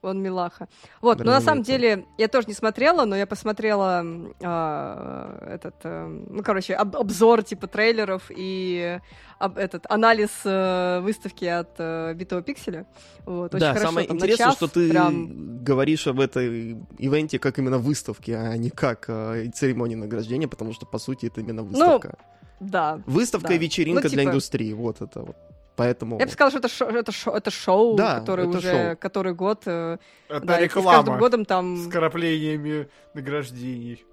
[0.05, 0.67] он милаха.
[1.01, 4.03] Вот, но на самом деле, я тоже не смотрела, но я посмотрела
[4.43, 8.99] а, этот, э, ну, короче, об- обзор типа трейлеров и
[9.39, 12.85] об- этот анализ э, выставки от э, Битого Пикселя.
[13.25, 17.39] Вот, очень да, хорошо, самое там интересное, час что ты прям- говоришь об этой ивенте
[17.39, 21.63] как именно выставке, а не как э, церемонии награждения, потому что, по сути, это именно
[21.63, 22.17] выставка.
[22.59, 23.01] Да.
[23.05, 23.55] Выставка Ну, да.
[23.55, 25.35] и вечеринка Ну, для типа- индустрии, вот это вот.
[25.75, 26.17] Поэтому...
[26.19, 28.97] Я бы сказала, что это, шо- это, шо- это шоу, Да, которое это уже шоу.
[28.97, 29.63] который год.
[29.65, 29.97] э,
[30.29, 31.77] Это да, и с каждым реклама годом там.
[31.77, 34.05] с вкраплениями награждений.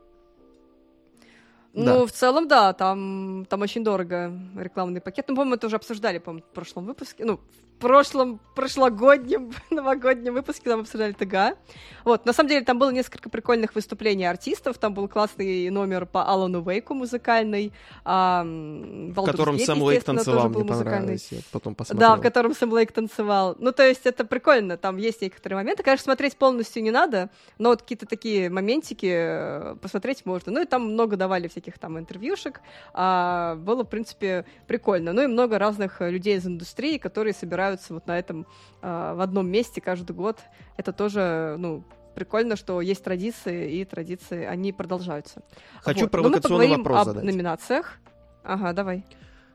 [1.74, 1.94] Да.
[1.94, 5.26] Ну, в целом, да, там, там очень дорого рекламный пакет.
[5.28, 7.24] Ну, по-моему, это уже обсуждали, по-моему, в прошлом выпуске.
[7.24, 7.40] Ну,
[7.71, 11.56] в прошлом, прошлогоднем, новогоднем выпуске там обсуждали ТГА.
[12.04, 14.78] Вот, на самом деле, там было несколько прикольных выступлений артистов.
[14.78, 17.72] Там был классный номер по Алану Вейку музыкальный.
[18.04, 21.28] А, в котором Gate, Сэм Лейк танцевал, мне понравилось.
[21.30, 22.10] Я потом посмотрел.
[22.10, 23.56] Да, в котором Сэм Лейк танцевал.
[23.58, 25.82] Ну, то есть это прикольно, там есть некоторые моменты.
[25.82, 30.52] Конечно, смотреть полностью не надо, но вот какие-то такие моментики э, посмотреть можно.
[30.52, 32.60] Ну, и там много давали всяких там интервьюшек.
[32.94, 35.12] А, было, в принципе, прикольно.
[35.12, 37.34] Ну, и много разных людей из индустрии, которые
[37.72, 38.46] собираются вот на этом
[38.80, 40.38] а, в одном месте каждый год.
[40.76, 45.42] Это тоже, ну, прикольно, что есть традиции, и традиции, они продолжаются.
[45.80, 46.12] Хочу Вот.
[46.12, 47.24] Но мы провокационный поговорим вопрос об задать.
[47.24, 47.98] номинациях.
[48.44, 49.04] Ага, давай.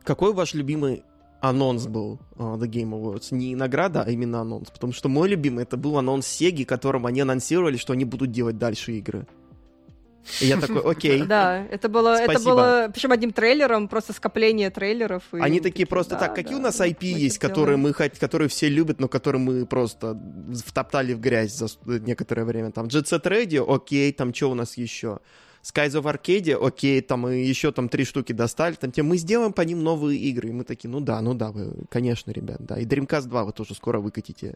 [0.04, 1.04] Какой ваш любимый
[1.42, 3.28] анонс был а, The Game Awards?
[3.32, 4.70] Не награда, а именно анонс.
[4.70, 8.58] Потому что мой любимый это был анонс Сеги, которым они анонсировали, что они будут делать
[8.58, 9.28] дальше игры.
[10.42, 11.24] И я такой, окей.
[11.26, 12.52] Да, это было, это Спасибо.
[12.52, 15.24] было, причем одним трейлером, просто скопление трейлеров.
[15.34, 17.82] и Они такие просто да, так, какие да, у нас IP есть, это которые делаем».
[17.82, 20.18] мы хот- которые все любят, но которые мы просто
[20.66, 22.72] втоптали в грязь за некоторое время.
[22.72, 25.20] Там Jet Set Radio, окей, там что у нас еще?
[25.64, 29.52] Skies of Arcadia, окей, там и еще там три штуки достали, там те, мы сделаем
[29.52, 30.50] по ним новые игры.
[30.50, 32.78] И мы такие, ну да, ну да, вы, конечно, ребят, да.
[32.80, 34.56] И Dreamcast 2 вы тоже скоро выкатите.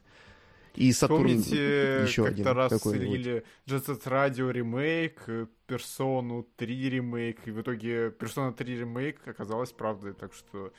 [0.75, 3.07] И Сатурн Помните, еще один как-то раз какой-нибудь.
[3.07, 9.27] слили Jet Set Radio ремейк, э, Persona 3 ремейк, и в итоге Persona 3 ремейк
[9.27, 10.71] оказалась правдой, так что...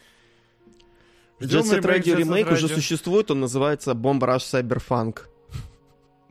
[1.40, 5.26] Jet Set Radio ремейк уже существует, он называется Bomb Rush Cyberpunk.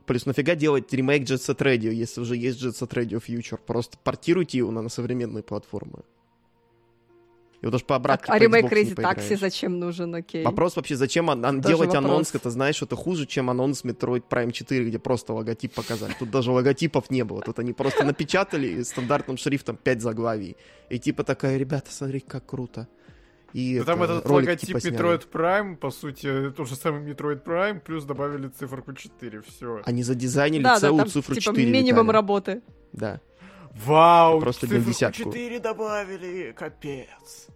[0.08, 3.60] Плюс нафига делать ремейк Jet Set Radio, если уже есть Jet Set Radio Future?
[3.64, 6.04] Просто портируйте его на, на современные платформы.
[7.62, 10.44] Его даже по обратке а по ремейк Crazy Taxi зачем нужен, окей?
[10.44, 12.36] Вопрос вообще, зачем ан- ан- Тоже делать анонс, вопрос.
[12.36, 16.14] это знаешь, это хуже, чем анонс Metroid Prime 4, где просто логотип показали.
[16.18, 17.42] Тут даже логотипов не было.
[17.42, 20.58] Тут они просто напечатали стандартным шрифтом 5 заглавий.
[20.90, 22.88] И типа такая, ребята, смотри, как круто.
[23.54, 24.96] И Да там это, этот ролик логотип типа.
[24.96, 29.82] Metroid Prime, по сути, тот же самый Metroid Prime, плюс добавили циферку 4, все.
[29.86, 31.70] Они задизайнили да, да, целую там цифру типа 4.
[31.72, 32.12] минимум Виталий.
[32.14, 32.62] работы.
[32.94, 33.20] Да.
[33.86, 35.24] Вау, Просто циферку десятку.
[35.26, 37.48] 4 добавили, капец.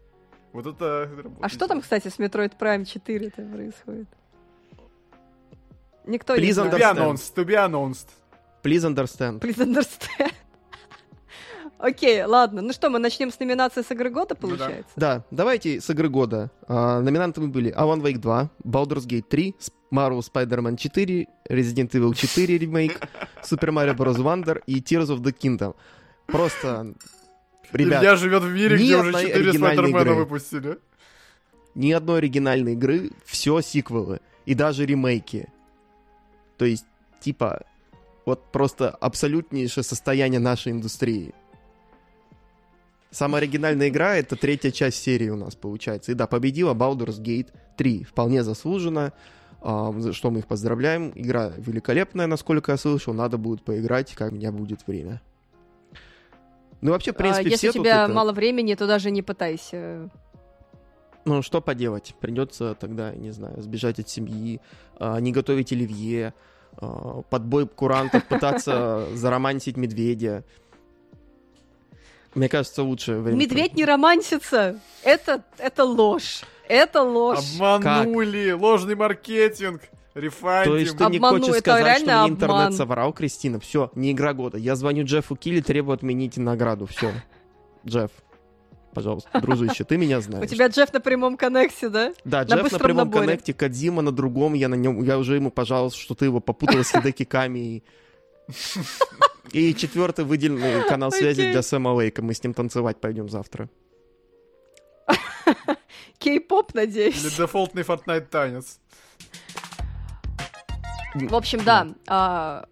[0.56, 1.10] Вот это...
[1.42, 4.08] А что там, кстати, с Metroid Prime 4 -то происходит?
[6.06, 6.74] Никто Please не To знает.
[6.74, 6.98] be understand.
[6.98, 8.08] announced, to be announced.
[8.64, 9.40] Please understand.
[9.42, 10.32] Please understand.
[11.78, 12.62] Окей, ладно.
[12.62, 14.56] Ну что, мы начнем с номинации с игры года, Ну да.
[14.58, 14.92] получается?
[14.96, 16.50] Да, давайте с игры года.
[16.68, 22.14] А, номинантами были Alan Wake 2, Baldur's Gate 3, С- Marvel Spider-Man 4, Resident Evil
[22.16, 22.98] 4 ремейк,
[23.44, 24.18] Super Mario Bros.
[24.18, 25.76] Wonder и Tears of the Kingdom.
[26.28, 26.94] Просто,
[27.76, 30.78] ребят, Илья живет в мире, где уже одной 4 оригинальной Спайдермена выпустили.
[31.76, 35.48] ни одной оригинальной игры, все сиквелы и даже ремейки.
[36.58, 36.86] То есть,
[37.20, 37.64] типа,
[38.26, 41.34] вот просто абсолютнейшее состояние нашей индустрии.
[43.12, 46.12] Самая оригинальная игра— это третья часть серии у нас получается.
[46.12, 48.04] И да, победила Baldur's Gate 3.
[48.04, 49.14] Вполне заслуженно.
[49.62, 51.12] а, за что мы их поздравляем.
[51.16, 53.14] Игра великолепная, насколько я слышал.
[53.14, 55.22] Надо будет поиграть, как у меня будет время.
[56.82, 59.12] Ну, вообще, в принципе, А, Если все у тебя тут это- мало времени, то даже
[59.12, 60.10] не пытайся.
[61.26, 62.14] Ну, что поделать?
[62.20, 64.62] Придется тогда, не знаю, сбежать от семьи,
[65.00, 66.34] а, не готовить оливье,
[66.78, 70.44] а, под бой курантов пытаться заромантить медведя.
[72.36, 73.38] Мне кажется, лучше время.
[73.40, 74.80] Медведь не романсится.
[75.04, 76.42] Это, это ложь.
[76.68, 77.60] Это ложь.
[77.60, 79.82] Обманули, ложный маркетинг,
[80.16, 80.72] рефайтим.
[80.72, 83.60] То есть ты не Обману, хочешь сказать, что мне интернет соврал, Кристина?
[83.60, 84.58] Все, не игра года.
[84.58, 86.86] Я звоню Джеффу Килли, требую отменить награду.
[86.88, 87.12] Все.
[87.86, 88.10] Джефф,
[88.94, 90.46] пожалуйста, дружище, ты меня знаешь.
[90.46, 92.14] У тебя Джефф на прямом коннексе, да?
[92.24, 93.26] Да, На Джефф на прямом наборе.
[93.28, 96.84] коннекте, Кадзима на другом, я на нем, я уже ему пожаловался, что ты его попутал
[96.84, 97.84] с Хидеки Ками.
[99.52, 102.22] И четвертый выделенный канал связи для Сэма Лейка.
[102.24, 103.70] Мы с ним танцевать пойдем завтра.
[106.18, 107.22] Кей-поп, Или надеюсь.
[107.38, 108.80] дефолтный Fortnite танец.
[111.16, 111.88] В общем, да.
[112.08, 112.66] а,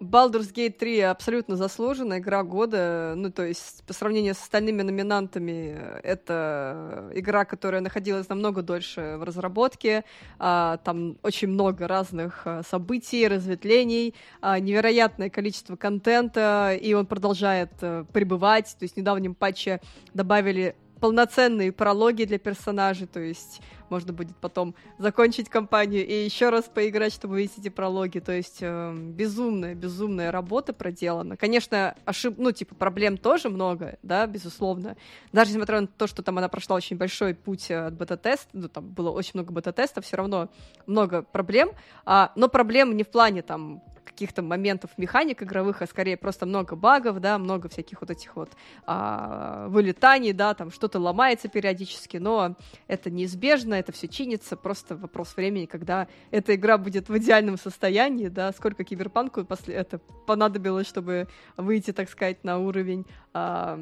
[0.00, 3.14] Baldur's Gate 3 абсолютно заслуженная игра года.
[3.16, 9.24] Ну, то есть, по сравнению с остальными номинантами, это игра, которая находилась намного дольше в
[9.24, 10.04] разработке.
[10.38, 17.72] А, там очень много разных а, событий, разветвлений, а, невероятное количество контента, и он продолжает
[17.80, 18.76] а, пребывать.
[18.78, 19.80] То есть, в недавнем патче
[20.12, 23.60] добавили полноценные прологи для персонажей, то есть
[23.90, 28.18] можно будет потом закончить кампанию и еще раз поиграть, чтобы увидеть эти прологи.
[28.18, 31.36] То есть э, безумная, безумная работа проделана.
[31.36, 32.34] Конечно, ошиб...
[32.38, 34.96] ну, типа, проблем тоже много, да, безусловно.
[35.32, 38.88] Даже несмотря на то, что там она прошла очень большой путь от бета-теста, ну, там
[38.88, 40.48] было очень много бета-тестов, все равно
[40.86, 41.70] много проблем.
[42.04, 43.82] А, но проблем не в плане там
[44.16, 48.48] каких-то моментов механик игровых, а скорее просто много багов, да, много всяких вот этих вот
[48.86, 52.56] а, вылетаний, да, там что-то ломается периодически, но
[52.88, 58.28] это неизбежно, это все чинится, просто вопрос времени, когда эта игра будет в идеальном состоянии,
[58.28, 63.04] да, сколько киберпанку после это понадобилось, чтобы выйти, так сказать, на уровень
[63.34, 63.78] а,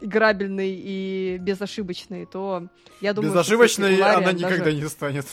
[0.00, 2.68] играбельный и безошибочный, то
[3.02, 4.76] я думаю, безошибочной она никогда даже...
[4.76, 5.26] не станет.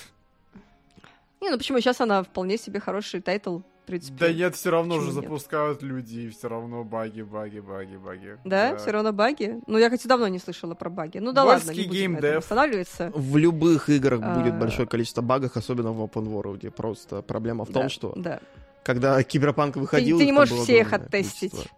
[1.40, 1.80] Не, ну почему?
[1.80, 3.62] Сейчас она вполне себе хороший title
[3.92, 4.18] принципе.
[4.20, 8.38] Да нет, все равно уже запускают люди, и все равно баги, баги, баги, баги.
[8.44, 8.72] Да?
[8.72, 8.78] да?
[8.78, 9.62] Все равно баги?
[9.68, 11.20] Ну, я, кстати, давно не слышала про баги.
[11.20, 13.12] Ну да Вольский ладно, не будем на останавливаться.
[13.14, 14.40] В любых играх а...
[14.40, 16.72] будет большое количество багов, особенно в open world.
[16.72, 18.40] Просто проблема в том, да, что да.
[18.84, 20.18] когда Киберпанк выходил...
[20.18, 21.52] Ты, ты не можешь все их оттестить.
[21.52, 21.78] Количество.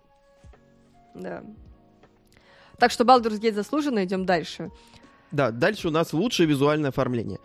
[1.15, 1.43] Да.
[2.77, 4.71] Так что Baldur's Gate заслуженно, идем дальше.
[5.31, 7.39] Да, дальше у нас лучшее визуальное оформление.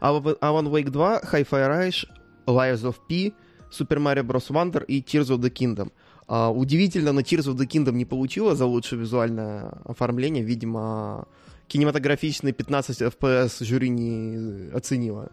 [0.00, 2.06] Alan Wake 2, Hi-Fi Rush,
[2.46, 3.32] Lies of P,
[3.70, 4.50] Super Mario Bros.
[4.50, 5.92] Wonder и Tears of the Kingdom.
[6.26, 10.42] Uh, удивительно, но Tears of the Kingdom не получила за лучшее визуальное оформление.
[10.42, 11.28] Видимо,
[11.68, 15.30] кинематографичные 15 FPS жюри не оценила.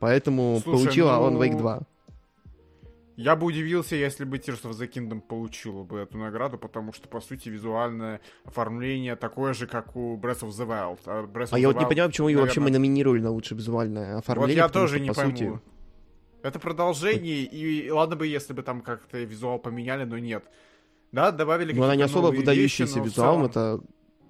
[0.00, 1.38] Поэтому Слушай, получила ну...
[1.38, 1.80] Alan Wake 2.
[3.16, 7.06] Я бы удивился, если бы Tears of the Kingdom получила бы эту награду, потому что,
[7.06, 11.00] по сути, визуальное оформление такое же, как у Breath of the Wild.
[11.04, 12.42] А, Breath of а the я Wild, вот не понимаю, почему наверное...
[12.42, 14.62] ее вообще мы номинировали на лучшее визуальное оформление.
[14.62, 15.36] Вот я тоже что, не пойму.
[15.36, 15.60] Сути...
[16.42, 20.44] Это продолжение, и ладно бы, если бы там как-то визуал поменяли, но нет.
[21.12, 23.78] Да, добавили Но она не особо выдающаяся вещи, визуалом, целом...
[23.78, 23.84] это...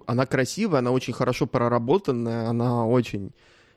[0.06, 3.32] Она красивая, она очень хорошо проработанная, она очень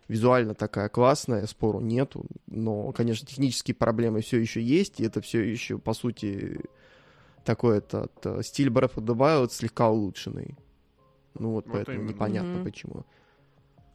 [0.07, 5.41] визуально такая классная, спору нету, но, конечно, технические проблемы все еще есть, и это все
[5.41, 6.61] еще, по сути,
[7.45, 10.57] такой этот стиль Breath of the Wild слегка улучшенный.
[11.35, 12.09] Ну вот, вот поэтому именно.
[12.09, 12.63] непонятно mm-hmm.
[12.63, 13.05] почему.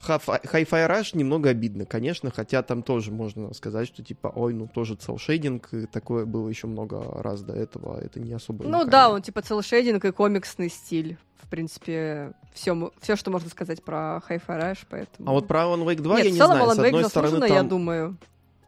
[0.07, 4.95] Hi-Fi Rush немного обидно, конечно, хотя там тоже можно сказать, что типа, ой, ну тоже
[4.95, 8.65] целшейдинг, такое было еще много раз до этого, это не особо...
[8.65, 11.19] Ну да, он типа целшейдинг и комиксный стиль.
[11.37, 15.31] В принципе, все, все, что можно сказать про Hi-Fi Rush, поэтому...
[15.31, 17.57] А вот про Alan Wake 2 Нет, я не знаю, Alan с одной стороны там...
[17.57, 18.19] я думаю.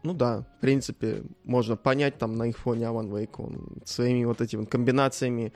[0.03, 4.41] Ну да, в принципе, можно понять там на их фоне Alan Wake, он своими вот
[4.41, 5.53] этими комбинациями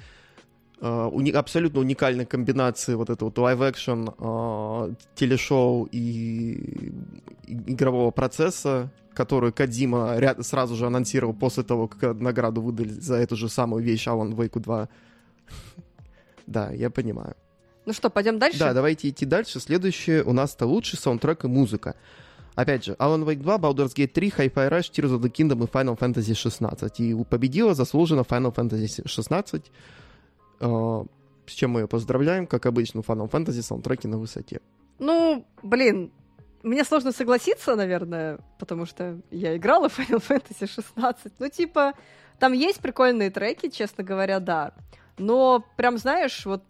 [0.89, 6.93] уни- абсолютно уникальной комбинации вот этого вот live-action, э, телешоу и,
[7.47, 13.37] игрового процесса, который Кодзима ряд- сразу же анонсировал после того, как награду выдали за эту
[13.37, 14.89] же самую вещь Alan Wake 2.
[16.47, 17.35] да, я понимаю.
[17.87, 18.59] Ну что, пойдем дальше?
[18.59, 19.61] Да, давайте идти дальше.
[19.61, 21.95] Следующее у нас-то лучший саундтрек и музыка.
[22.55, 25.67] Опять же, Alan Wake 2, Baldur's Gate 3, Hi-Fi Rush, Tears of the Kingdom и
[25.67, 27.01] Final Fantasy 16.
[27.01, 29.71] И победила заслуженно Final Fantasy 16.
[30.65, 31.05] А,
[31.47, 34.61] с чем мы ее поздравляем, как обычно, Final Fantasy саундтреки на высоте.
[34.99, 36.11] Ну, блин,
[36.63, 41.33] мне сложно согласиться, наверное, потому что я играла в Final Fantasy 16.
[41.39, 41.93] Ну, типа,
[42.39, 44.73] там есть прикольные треки, честно говоря, да.
[45.19, 46.63] Но прям, знаешь, вот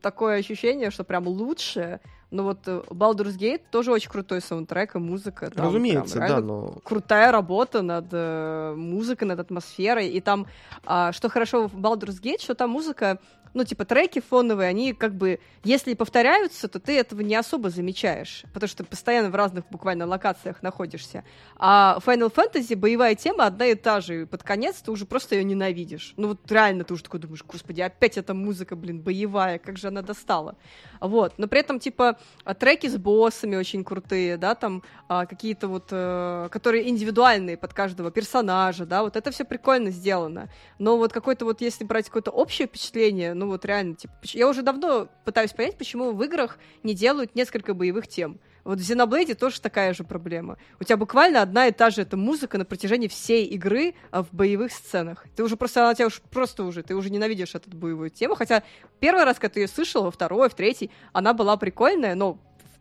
[0.00, 2.00] такое ощущение, что прям лучше.
[2.30, 5.50] Ну вот э, Baldur's Gate тоже очень крутой саундтрек и музыка.
[5.50, 6.76] Там Разумеется, да, но...
[6.84, 10.08] Крутая работа над э, музыкой, над атмосферой.
[10.08, 10.46] И там,
[10.86, 13.18] э, что хорошо в Baldur's Gate, что там музыка
[13.54, 18.44] ну, типа, треки фоновые, они как бы, если повторяются, то ты этого не особо замечаешь,
[18.52, 21.24] потому что ты постоянно в разных буквально локациях находишься.
[21.56, 25.34] А Final Fantasy боевая тема одна и та же, и под конец ты уже просто
[25.34, 26.14] ее ненавидишь.
[26.16, 29.88] Ну, вот реально ты уже такой думаешь, господи, опять эта музыка, блин, боевая, как же
[29.88, 30.56] она достала.
[31.00, 32.18] Вот, но при этом, типа,
[32.58, 38.10] треки с боссами очень крутые, да, там а, какие-то вот, э, которые индивидуальные под каждого
[38.10, 40.48] персонажа, да, вот это все прикольно сделано.
[40.78, 44.60] Но вот какой-то вот, если брать какое-то общее впечатление, ну вот реально, типа, я уже
[44.60, 48.38] давно пытаюсь понять, почему в играх не делают несколько боевых тем.
[48.64, 50.58] Вот в Xenoblade тоже такая же проблема.
[50.78, 54.30] У тебя буквально одна и та же эта музыка на протяжении всей игры а, в
[54.30, 55.24] боевых сценах.
[55.34, 58.62] Ты уже просто, она тебя уж просто уже, ты уже ненавидишь эту боевую тему, хотя
[59.00, 62.34] первый раз, когда ты ее слышал, во второй, в третий, она была прикольная, но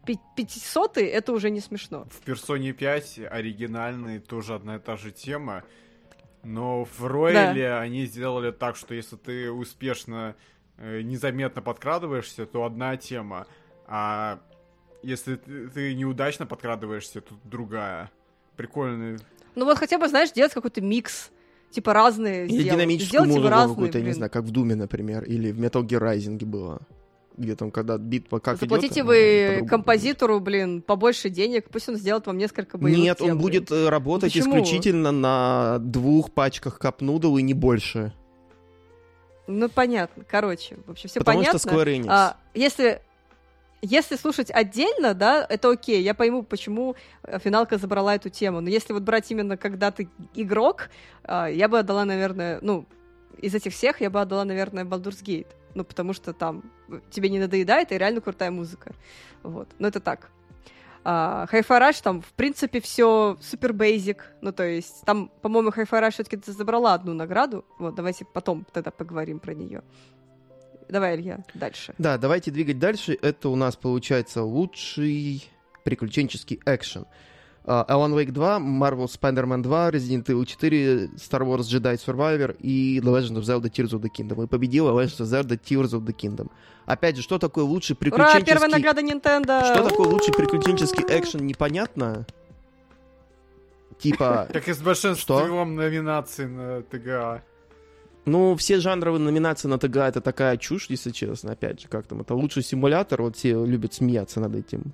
[0.03, 2.05] в 500 это уже не смешно.
[2.11, 5.63] В Персоне 5 оригинальный тоже одна и та же тема.
[6.43, 10.35] Но в Ройле они сделали так, что если ты успешно,
[10.77, 13.45] э, незаметно подкрадываешься, то одна тема.
[13.87, 14.39] А
[15.03, 18.11] если ты, ты неудачно подкрадываешься, то другая.
[18.55, 19.17] Прикольно.
[19.55, 21.31] Ну вот хотя бы, знаешь, делать какой-то микс.
[21.71, 22.79] Типа разные Или сделать.
[22.79, 25.83] динамическую Сделать типа музыку какую-то, я не знаю, как в Думе, например, или в Metal
[25.83, 26.81] Gear Rising было.
[27.39, 31.87] Где там, когда битва как Заплатите идет, вы она по-другому композитору, блин, побольше денег, пусть
[31.87, 34.55] он сделает вам несколько боевых Нет, тем, он будет э, работать Почему?
[34.55, 38.13] исключительно на двух пачках капнудл и не больше.
[39.47, 40.25] Ну, понятно.
[40.29, 41.59] Короче, в общем, все потому понятно.
[41.59, 42.05] что Square Enix.
[42.09, 43.01] А, если,
[43.81, 46.03] если слушать отдельно, да, это окей.
[46.03, 48.59] Я пойму, почему э, финалка забрала эту тему.
[48.59, 50.89] Но если вот брать именно, когда ты игрок,
[51.23, 52.85] а, я бы отдала, наверное, ну,
[53.41, 55.47] из этих всех я бы отдала, наверное, Baldur's Gate.
[55.75, 58.93] Ну, потому что там э, тебе не надоедает, и реально крутая музыка.
[59.43, 59.69] Вот.
[59.79, 60.31] Но это так.
[61.03, 64.31] А, Rush там, в принципе, все супер бейзик.
[64.41, 67.65] Ну, то есть, там, по-моему, Rush все-таки забрала одну награду.
[67.77, 69.83] Вот, давайте потом тогда поговорим про нее.
[70.89, 71.93] Давай, Илья, дальше.
[71.97, 73.17] Да, давайте двигать дальше.
[73.21, 75.47] Это у нас получается лучший
[75.83, 77.03] приключенческий экшен.
[77.03, 77.07] А,
[77.65, 83.11] Alan Wake 2, Marvel Spider-Man 2, Resident Evil 4, Star Wars Jedi Survivor и The
[83.11, 84.43] Legend of Zelda Tears of the Kingdom.
[84.43, 86.49] И победила Legend of Zelda Tears of the Kingdom.
[86.85, 88.45] Опять же, что такое лучший Ура, приключенческий...
[88.45, 89.63] первая награда Nintendo!
[89.63, 92.25] Что такое лучший приключенческий экшен, непонятно.
[93.99, 97.43] Типа, Как и с большинством номинаций на ТГА.
[98.25, 102.21] ну, все жанровые номинации на ТГА это такая чушь, если честно, опять же, как там,
[102.21, 104.93] это лучший симулятор, вот все любят смеяться над этим.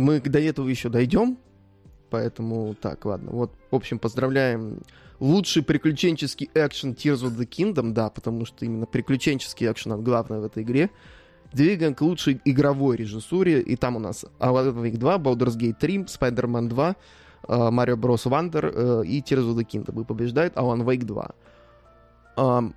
[0.00, 1.38] Мы до этого еще дойдем,
[2.10, 3.30] поэтому так, ладно.
[3.30, 4.80] Вот, в общем, поздравляем.
[5.20, 10.40] Лучший приключенческий экшен Tears of the Kingdom, да, потому что именно приключенческий экшен он главное
[10.40, 10.90] в этой игре.
[11.52, 15.98] Двигаем к лучшей игровой режиссуре, и там у нас Alan Wake 2, Baldur's Gate 3,
[15.98, 16.96] Spider-Man 2,
[17.46, 18.26] э, Mario Bros.
[18.26, 20.02] Wonder э, и Tears of the Kingdom.
[20.02, 21.30] И побеждает Alan Wake 2.
[22.36, 22.74] Ам,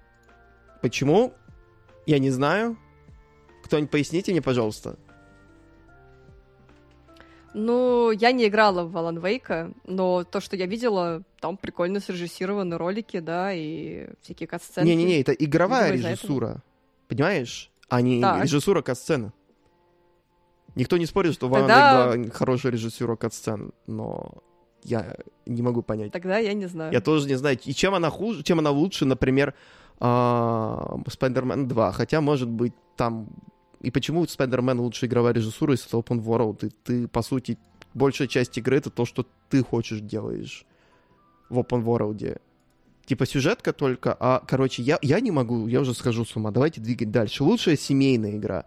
[0.82, 1.34] почему?
[2.06, 2.78] Я не знаю.
[3.64, 4.98] Кто-нибудь поясните мне, пожалуйста.
[7.54, 12.78] Ну, я не играла в Alan Wake, но то, что я видела, там прикольно срежиссированы
[12.78, 14.86] ролики, да, и всякие катсцены.
[14.86, 16.64] Не-не-не, это игровая Видимо, режиссура.
[17.08, 17.72] Понимаешь?
[17.90, 18.44] А не Так.
[18.44, 19.32] режиссура катсцены.
[20.76, 24.44] Никто не спорит, что Ван Тогда- Вейк 2 хорошая режиссура катсцен, но
[24.84, 25.16] я
[25.48, 26.12] не могу понять.
[26.12, 26.94] Тогда я не знаю.
[26.94, 29.56] Я тоже не знаю, и чем она хуже, чем она лучше, например,
[30.00, 31.92] Spider-Man 2.
[31.94, 33.30] Хотя, может быть, там...
[33.88, 36.68] И почему Spider-Man лучше игровая режиссура, если это Open World?
[36.68, 37.58] И ты, по сути,
[37.94, 40.66] большая часть игры— это то, что ты хочешь делаешь
[41.48, 42.42] в Open World.
[43.06, 46.52] Типа сюжетка только, а, короче, я, я не могу, я уже схожу с ума.
[46.52, 47.46] Давайте двигать дальше.
[47.46, 48.66] Лучшая семейная игра.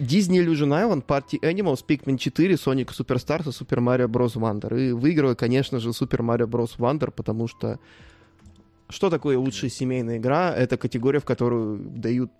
[0.00, 4.34] Disney Illusion Island, Party Animals, Pikmin 4, Sonic Superstars и Super Mario Bros.
[4.34, 4.76] Wonder.
[4.80, 6.76] И выигрываю, конечно же, Super Mario Bros.
[6.76, 7.78] Wonder, потому что
[8.88, 10.52] что такое лучшая семейная игра?
[10.52, 12.32] Это категория, в которую дают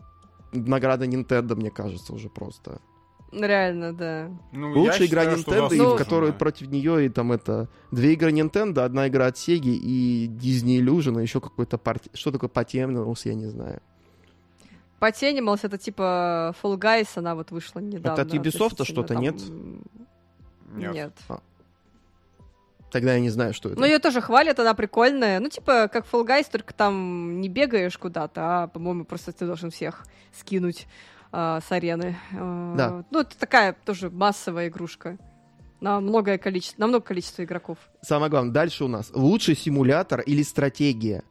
[0.53, 2.81] награды Nintendo, мне кажется, уже просто.
[3.33, 4.31] Реально, да.
[4.53, 8.31] Ну, Лучшая игра считаю, Nintendo, и в которой против нее и там это две игры
[8.31, 12.11] Nintendo, одна игра от Sega и Disney Illusion, и еще какой-то парти...
[12.13, 13.81] Что такое Party Animals, я не знаю.
[15.01, 18.23] Party Animals это типа Fall Guys, она вот вышла недавно.
[18.23, 19.37] от Ubisoft что-то, там, нет?
[20.75, 20.95] Нет.
[20.95, 21.13] Нет.
[22.93, 23.81] Тогда я не знаю, что это.
[23.81, 25.41] Ну, ее тоже хвалят, она прикольная.
[25.41, 29.71] Ну, типа, как Fall Guys, только там не бегаешь куда-то, а, по-моему, просто ты должен
[29.71, 30.05] всех
[30.39, 30.87] скинуть
[31.33, 32.19] а, с арены.
[32.39, 33.05] А, Да.
[33.11, 35.17] Ну, это такая тоже массовая игрушка.
[35.81, 37.79] На многое количество, на много количества игроков.
[38.03, 41.25] Самое главное, дальше у нас лучший симулятор или стратегия.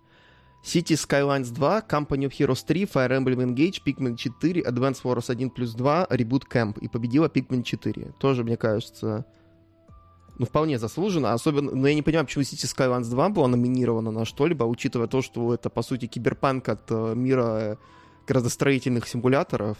[0.64, 5.52] City Skylines 2, Company of Heroes 3, Fire Emblem Engage, Pikmin 4, Advance Wars 1
[5.52, 6.80] плюс 2, Reboot Camp.
[6.82, 8.14] И победила Pikmin 4.
[8.20, 9.26] Тоже, мне кажется,
[10.38, 11.34] ну, вполне заслуженно.
[11.34, 15.22] Особенно, но я не понимаю, почему City Skylines 2 была номинирована на что-либо, учитывая то,
[15.22, 17.76] что это, по сути, киберпанк от э, мира э,
[18.28, 19.78] градостроительных симуляторов,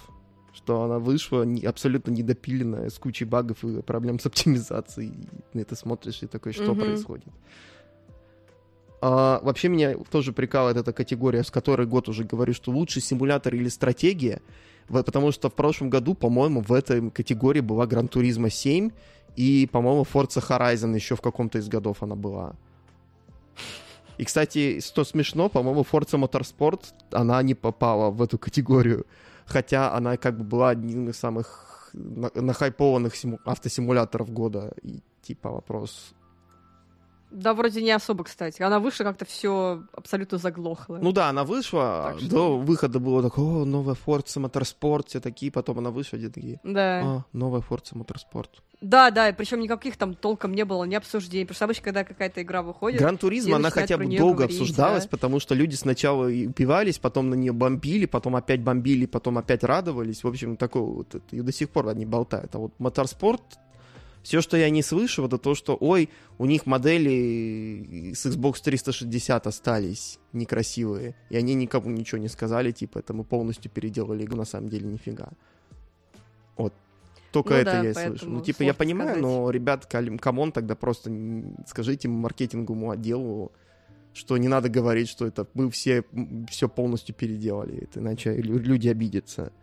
[0.54, 5.10] что она вышла не- абсолютно недопиленная, с кучей багов и проблем с оптимизацией.
[5.54, 6.80] И на это смотришь и такой, что Мгм.
[6.80, 7.28] происходит?
[9.02, 13.56] А, вообще меня тоже прикалывает эта категория, с которой год уже говорю, что лучший симулятор
[13.56, 14.42] или стратегия,
[14.88, 18.92] потому что в прошлом году, по-моему, в этой категории была Гран Туризма 7,
[19.36, 22.54] и, по-моему, Forza Horizon еще в каком-то из годов она была.
[24.18, 29.06] И, кстати, что смешно, по-моему, Forza Motorsport, она не попала в эту категорию,
[29.46, 34.74] хотя она как бы была одним из самых на- нахайпованных симу- автосимуляторов года.
[34.84, 36.14] И типа вопрос,
[37.32, 38.62] Да, вроде не особо, кстати.
[38.62, 41.00] Она вышла, как-то все абсолютно заглохло.
[41.02, 45.52] Ну да, она вышла, что- до выхода было такое, о, новая Forza Motorsport, все такие,
[45.52, 47.02] потом она вышла, где такие, Да.
[47.04, 48.50] а, новая Forza Motorsport.
[48.82, 51.46] Да, да, причем никаких там толком не было, ни обсуждений.
[51.46, 54.60] Потому что обычно, когда какая-то игра выходит, Гран Туризмо, все она хотя бы долго говорить,
[54.60, 55.10] обсуждалась, да.
[55.10, 59.64] потому что люди сначала и упивались, потом на нее бомбили, потом опять бомбили, потом опять
[59.64, 60.24] радовались.
[60.24, 62.56] В общем, такое вот, это, и до сих пор они болтают.
[62.56, 63.42] А вот Моторспорт,
[64.24, 69.48] все, что я не слышу, это то, что, ой, у них модели с Xbox 360
[69.48, 74.46] остались некрасивые, и они никому ничего не сказали, типа, это мы полностью переделали игру, на
[74.46, 75.30] самом деле нифига.
[76.58, 76.74] Вот.
[77.32, 78.30] Только Ну это да, я и слышу.
[78.30, 79.22] Ну, типа, я понимаю, сказать.
[79.24, 81.12] но, ребят, come on, тогда просто
[81.66, 83.52] скажите маркетинговому отделу,
[84.14, 86.04] что не надо говорить, что это мы все
[86.50, 89.54] все полностью переделали, это иначе лю- люди обидятся.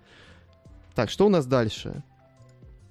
[0.94, 2.02] Так, что у нас дальше?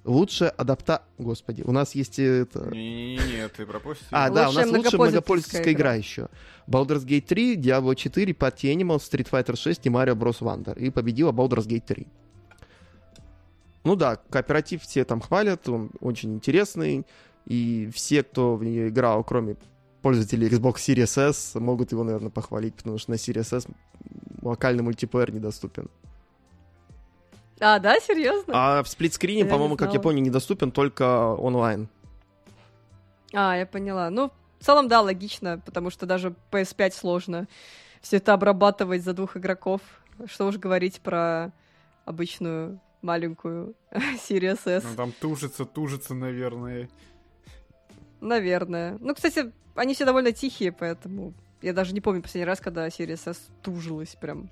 [0.08, 1.02] Лучшая адапта...
[1.18, 2.70] Господи, у нас есть это...
[2.70, 4.08] Не-не-не, ты пропустил.
[4.10, 6.28] А, да, у нас лучшая многопользовательская игра еще.
[6.66, 10.40] Baldur's Gate 3, Diablo 4, Party Animals, Street Fighter 6 и Mario Bros.
[10.40, 10.78] Wonder.
[10.78, 12.06] И победила Baldur's Gate 3.
[13.84, 17.06] Ну да, кооператив все там хвалят, он очень интересный.
[17.44, 19.56] И все, кто в нее играл, кроме
[20.00, 23.66] пользователей Xbox Series S, могут его, наверное, похвалить, потому что на Series S
[24.40, 25.90] локальный мультиплеер недоступен.
[27.60, 28.52] А, да, серьезно?
[28.54, 31.88] А в сплитскрине, Я по-моему, как я понял, недоступен только онлайн.
[33.32, 34.10] А, я поняла.
[34.10, 37.48] Ну, в целом, да, логично, потому что даже PS5 сложно
[38.00, 39.80] все это обрабатывать за двух игроков.
[40.26, 41.52] Что уж говорить про
[42.04, 44.84] обычную маленькую Series S.
[44.84, 46.88] Ну, там тужится, тужится, наверное.
[48.20, 48.96] Наверное.
[49.00, 53.30] Ну, кстати, они все довольно тихие, поэтому я даже не помню последний раз, когда Series
[53.30, 54.50] S тужилась прям.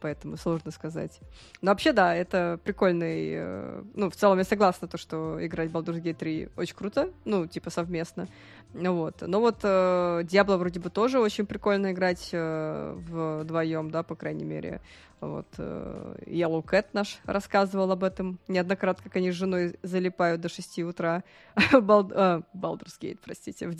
[0.00, 1.20] Поэтому сложно сказать.
[1.60, 3.30] Но вообще, да, это прикольный...
[3.34, 7.10] э, Ну, в целом я согласна, то, что играть в Baldur's Gate 3 очень круто.
[7.24, 8.26] Ну, типа совместно.
[8.72, 9.16] Ну вот.
[9.20, 14.44] Но вот э, Diablo вроде бы тоже очень прикольно играть э, вдвоем, да, по крайней
[14.44, 14.80] мере.
[15.20, 15.46] Вот.
[15.58, 20.78] э, Yellow Cat наш рассказывал об этом неоднократно, как они с женой залипают до 6
[20.80, 21.24] утра.
[21.72, 23.68] Бал- а, Baldur's Gate, простите.
[23.68, 23.74] В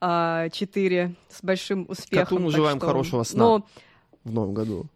[0.00, 2.42] а, 4 с большим успехом.
[2.42, 3.38] мы так желаем что- хорошего сна.
[3.44, 3.66] Но
[4.22, 4.86] В новом году.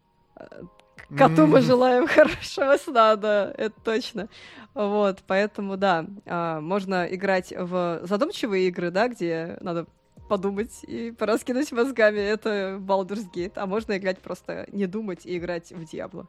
[1.16, 4.28] Коту мы желаем хорошего сна, да, это точно.
[4.74, 9.86] Вот, поэтому, да, а, можно играть в задумчивые игры, да, где надо
[10.28, 15.72] подумать и пораскинуть мозгами, это Baldur's Gate, а можно играть просто не думать и играть
[15.72, 16.28] в Диабло.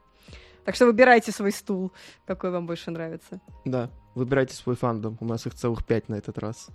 [0.63, 1.91] Так что выбирайте свой стул,
[2.25, 3.41] какой вам больше нравится.
[3.65, 5.17] Да, выбирайте свой фандом.
[5.19, 6.67] У нас их целых пять на этот раз.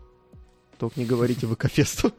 [0.78, 2.12] Только не говорите ВК-фесту.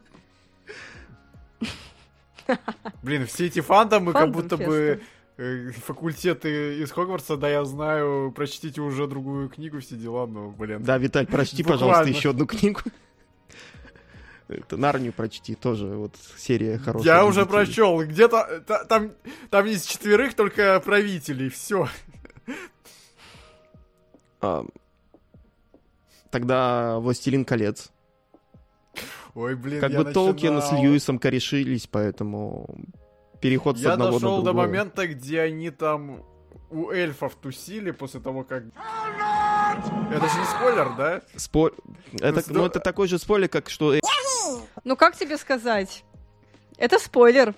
[3.04, 5.02] Блин, все эти фандомы, как будто бы
[5.38, 10.84] э, факультеты из Хогвартса, да, я знаю, прочтите уже другую книгу, все дела, но, блин.
[10.84, 11.86] Да, Виталь, прочти, Буквально.
[11.88, 12.82] пожалуйста, еще одну книгу.
[14.48, 17.16] Это Нарнию прочти, тоже вот серия хорошая.
[17.16, 19.12] я уже прочел, где-то та- там,
[19.50, 21.90] там из четверых только правителей, все.
[24.42, 24.64] А,
[26.30, 27.92] Тогда «Властелин колец».
[29.36, 30.84] Ой, блин, Как я бы Толкин с начинал.
[30.84, 32.68] Льюисом корешились, поэтому
[33.42, 34.68] переход с Я одного дошел на до другое.
[34.68, 36.24] момента, где они там
[36.72, 38.64] у эльфов тусили после того, как...
[40.12, 41.22] Это же не спойлер, да?
[41.36, 41.74] Спо-
[42.22, 43.94] Это, ну, это такой же спойлер, как что
[44.86, 46.04] Ну, как тебе сказать?
[46.78, 47.54] Это спойлер.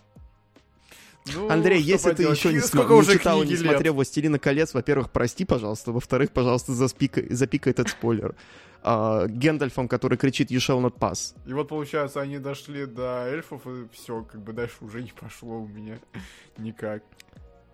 [1.33, 3.61] Ну, Андрей, если ты поделать, еще не, сколько не уже читал и не лет?
[3.61, 8.35] смотрел «Властелина колец», во-первых, прости, пожалуйста, во-вторых, пожалуйста, заспикай, запикай этот спойлер.
[8.83, 11.35] А, Гэндальфом, который кричит «You shall not pass».
[11.45, 15.59] И вот, получается, они дошли до эльфов, и все, как бы дальше уже не пошло
[15.59, 15.97] у меня
[16.57, 17.03] никак.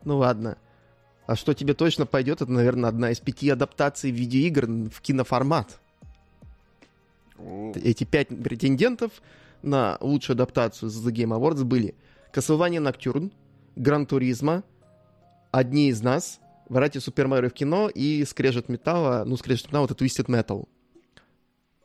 [0.06, 0.58] Ну ладно.
[1.26, 5.80] А что тебе точно пойдет, это, наверное, одна из пяти адаптаций видеоигр в киноформат.
[7.38, 9.12] О, Эти пять претендентов
[9.62, 11.96] на лучшую адаптацию с The Game Awards были
[12.34, 13.32] Castlevania Nocturne,
[13.76, 14.64] Гран Туризма,
[15.52, 19.94] Одни из нас, Врати Супер Марио в кино и Скрежет Металла, ну, Скрежет Металла это
[19.94, 20.68] Twisted Metal.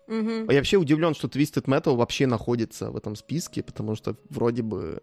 [0.08, 4.62] А я вообще удивлен, что Twisted Metal вообще находится в этом списке, потому что вроде
[4.62, 5.02] бы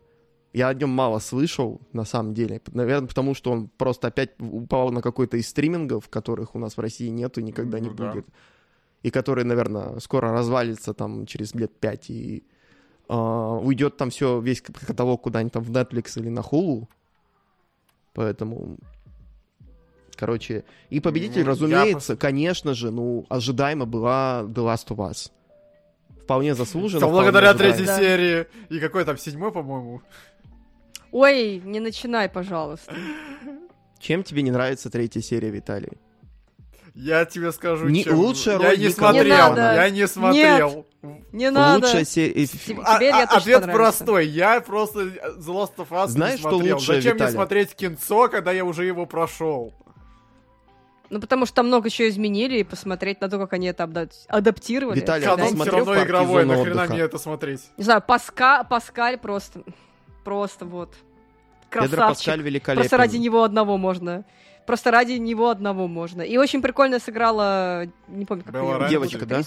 [0.51, 2.61] я о нем мало слышал, на самом деле.
[2.71, 6.79] Наверное, потому что он просто опять упал на какой-то из стримингов, которых у нас в
[6.79, 8.11] России нет и никогда не Ну да.
[8.11, 8.25] будет.
[9.03, 12.43] И который, наверное, скоро развалится там через лет пять и
[13.08, 16.88] уйдет там все, весь каталог куда-нибудь там в Netflix или на Hulu.
[18.14, 18.78] Поэтому...
[20.16, 25.30] Короче, и победитель, Ну, я разумеется, конечно же, ну, ожидаемо была The Last of Us.
[26.24, 27.01] Вполне заслуженно.
[27.01, 27.76] Вполне благодаря ожидаемо.
[27.76, 27.97] третьей Да.
[27.99, 28.47] серии.
[28.70, 30.01] И какой там, седьмой, по-моему?
[31.12, 32.95] Ой, не начинай, пожалуйста.
[33.99, 35.97] Чем тебе не нравится третья серия, Виталий?
[36.95, 38.15] Я тебе скажу, Не- чем...
[38.15, 39.75] лучшая я не смотрел, Кидмана.
[39.75, 40.85] я не смотрел.
[41.33, 41.85] Не надо.
[41.85, 42.47] Лучшая серия...
[42.85, 44.27] А- Теперь а- ответ простой.
[44.27, 46.75] Я просто The Last of Us Знаешь, не что смотрел.
[46.77, 47.33] лучшее, Зачем мне Виталий?
[47.33, 49.73] смотреть кинцо, когда я уже его прошел?
[51.09, 53.83] Ну, потому что там много еще изменили, и посмотреть на то, как они это
[54.29, 54.99] адаптировали.
[54.99, 56.93] Виталий, Канон все смотрел равно «Парк игровой, нахрена отдыха»?
[56.93, 57.61] мне это смотреть?
[57.77, 59.61] Не знаю, Паска, Паскаль просто...
[60.23, 60.95] Просто вот.
[61.69, 61.99] Красавчик.
[61.99, 62.83] Паскаль великолепен.
[62.83, 64.23] Просто ради него одного можно.
[64.66, 66.22] Просто ради него одного можно.
[66.22, 68.89] И очень прикольно сыграла, не помню, как Белла Рамзи.
[68.89, 69.41] Девочка, да?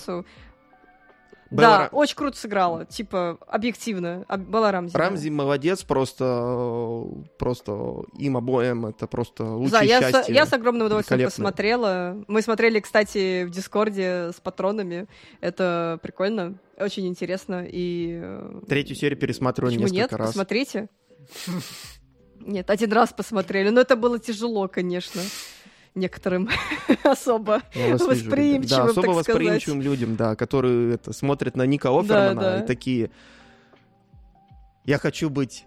[1.51, 2.85] Белла Да, очень круто сыграла.
[2.85, 4.25] Типа, объективно.
[4.29, 4.93] А, Белла Рамзи.
[4.93, 4.99] да.
[4.99, 7.05] Рамзи молодец, просто,
[7.39, 12.23] просто им обоим это просто лучшее Да, я, с, я с огромным удовольствием посмотрела.
[12.29, 15.07] Мы смотрели, кстати, в Дискорде с патронами.
[15.41, 17.66] Это прикольно, очень интересно.
[17.66, 20.21] И э, Третью серию пересматривали почему несколько нет?
[20.21, 20.29] раз.
[20.29, 20.89] Посмотрите.
[22.41, 23.70] Нет, один раз посмотрели.
[23.70, 25.22] Но это было тяжело, конечно.
[25.95, 26.49] Некоторым
[27.03, 27.62] особо.
[27.74, 32.61] Вижу, восприимчивым, Да, особо так восприимчивым людям, да, которые это, смотрят на Ника Офермана да.
[32.61, 33.11] и такие...
[34.84, 35.66] Я хочу быть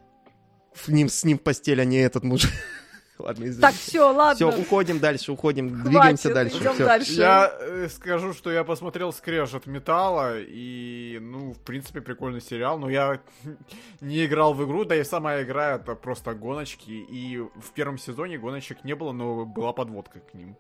[0.73, 2.47] в ним, с ним в постели, а не этот муж.
[3.21, 3.61] Ладно, извините.
[3.61, 4.35] Так, все, ладно.
[4.35, 6.57] Все, уходим дальше, уходим, Хватит, двигаемся дальше.
[6.57, 7.11] идем дальше.
[7.13, 12.89] Я э, скажу, что я посмотрел скрежет металла, и, ну, в принципе, прикольный сериал, но
[12.89, 13.21] я
[14.01, 18.37] не играл в игру, да и сама игра это просто гоночки, и в первом сезоне
[18.37, 20.57] гоночек не было, но была подводка к ним.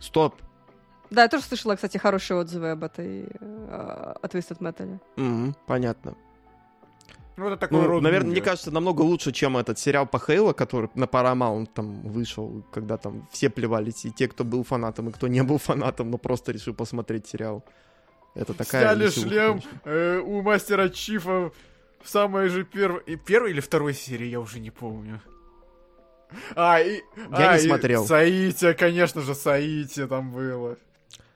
[0.00, 0.36] Стоп.
[1.10, 5.00] Да, я тоже слышала, кстати, хорошие отзывы об этой э, от Twisted Metal.
[5.16, 6.14] Мгм, понятно.
[7.38, 10.52] Ну, это такой Ну, род наверное, мне кажется, намного лучше, чем этот сериал по Хейлу,
[10.52, 15.12] который на Paramount там вышел, когда там все плевались, и те, кто был фанатом, и
[15.12, 17.64] кто не был фанатом, но просто решил посмотреть сериал.
[18.34, 21.52] Это такая Сняли веселуха, шлем э, у мастера Чифа
[22.02, 23.02] в самой же первой...
[23.06, 25.20] и Первой или второй серии, я уже не помню.
[26.56, 27.02] А, и...
[27.16, 28.04] Я а, не и смотрел.
[28.04, 30.76] Саития, конечно же, Саития там было.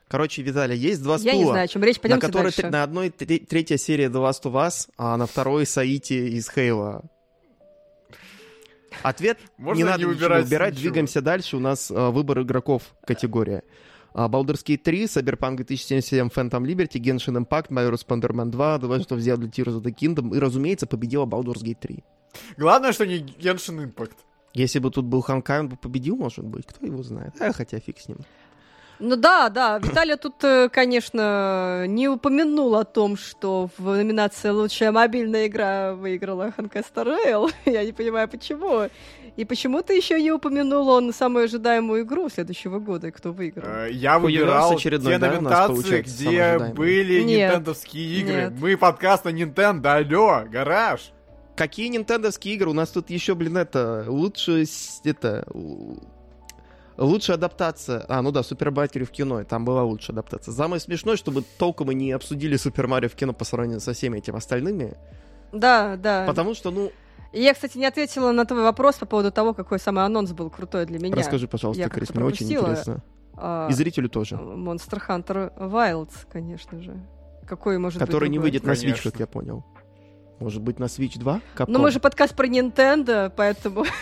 [0.07, 1.95] Короче, Виталий, есть два Я не стула, знаю, о чем речь.
[1.95, 2.69] на Пойдемте которой дальше.
[2.69, 7.03] на одной тре- третья серия The Last of Us, а на второй Саити из Хейла.
[9.01, 10.81] Ответ Можно не не надо ничего выбирать выбирать, ничего.
[10.83, 11.57] двигаемся дальше.
[11.57, 13.63] У нас э, выбор игроков категория.
[14.13, 19.07] А, Baldur's Gate 3, Cyberpunk 2077, Phantom Liberty, Genshin Impact, Mario Spider-Man 2, The Legend
[19.07, 22.03] of Zelda Tears of the Kingdom и, разумеется, победила Baldur's Gate 3.
[22.57, 24.13] Главное, что не Genshin Impact.
[24.53, 27.33] Если бы тут был Ханкай, он бы победил, может быть, кто его знает.
[27.41, 28.19] А, хотя фиг с ним.
[28.99, 34.91] Ну да, да, Виталий тут, э, конечно, не упомянул о том, что в номинации «Лучшая
[34.91, 37.51] мобильная игра» выиграла Star Rail.
[37.65, 38.89] Я не понимаю, почему.
[39.35, 43.67] И почему-то еще не упомянул он самую ожидаемую игру следующего года, и кто выиграл.
[43.67, 48.33] Э, Я выбирал те да, номинации, где были нинтендовские игры.
[48.33, 48.53] Нет.
[48.59, 51.11] Мы подкаст на Nintendo, алло, гараж.
[51.55, 52.69] Какие нинтендовские игры?
[52.69, 54.65] У нас тут еще, блин, это, лучше,
[55.03, 55.45] это,
[56.97, 58.05] лучшая адаптация.
[58.07, 60.53] А, ну да, Супер Марио в кино, и там была лучшая адаптация.
[60.53, 64.17] Самое смешное, чтобы толком мы не обсудили Супер Марио в кино по сравнению со всеми
[64.19, 64.95] этими остальными,
[65.51, 66.25] Да, да.
[66.27, 66.91] потому что, ну,
[67.31, 70.49] И Я, кстати, не ответила на твой вопрос по поводу того, какой самый анонс был
[70.49, 71.15] крутой для меня.
[71.15, 73.03] расскажи, пожалуйста, я Крис, мне очень интересно.
[73.35, 74.35] А, И зрителю тоже.
[74.35, 76.95] Monster Hunter Wilds, конечно же.
[77.47, 79.11] Какой может Который быть не выйдет на Switch, Конечно.
[79.11, 79.65] как я понял.
[80.39, 81.41] Может быть, на Switch 2?
[81.67, 83.85] Ну, мы же подкаст про Nintendo, поэтому...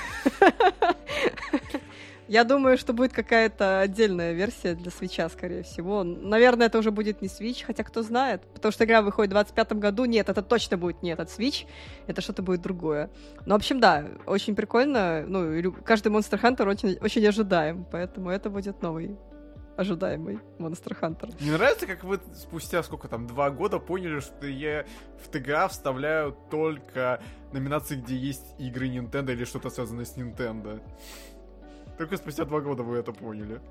[2.32, 6.06] Я думаю, что будет какая-то отдельная версия для свеча, скорее всего.
[6.06, 8.42] Наверное, это уже будет не Switch, хотя кто знает.
[8.54, 10.06] Потому что игра выходит в 25 году.
[10.06, 11.68] Нет, это точно будет не этот Switch.
[12.08, 13.10] Это что-то будет другое.
[13.46, 15.26] Ну, в общем, да, очень прикольно.
[15.28, 17.86] Ну, каждый Monster Hunter очень, очень ожидаем.
[17.92, 19.18] Поэтому это будет новый
[19.76, 21.36] ожидаемый Monster Hunter.
[21.42, 24.86] Мне нравится, как вы спустя сколько там, два года поняли, что я
[25.22, 27.22] в ТГА вставляю только
[27.52, 30.82] номинации, где есть игры Nintendo или что-то связанное с Nintendo.
[32.02, 33.62] Только спустя два года вы это поняли.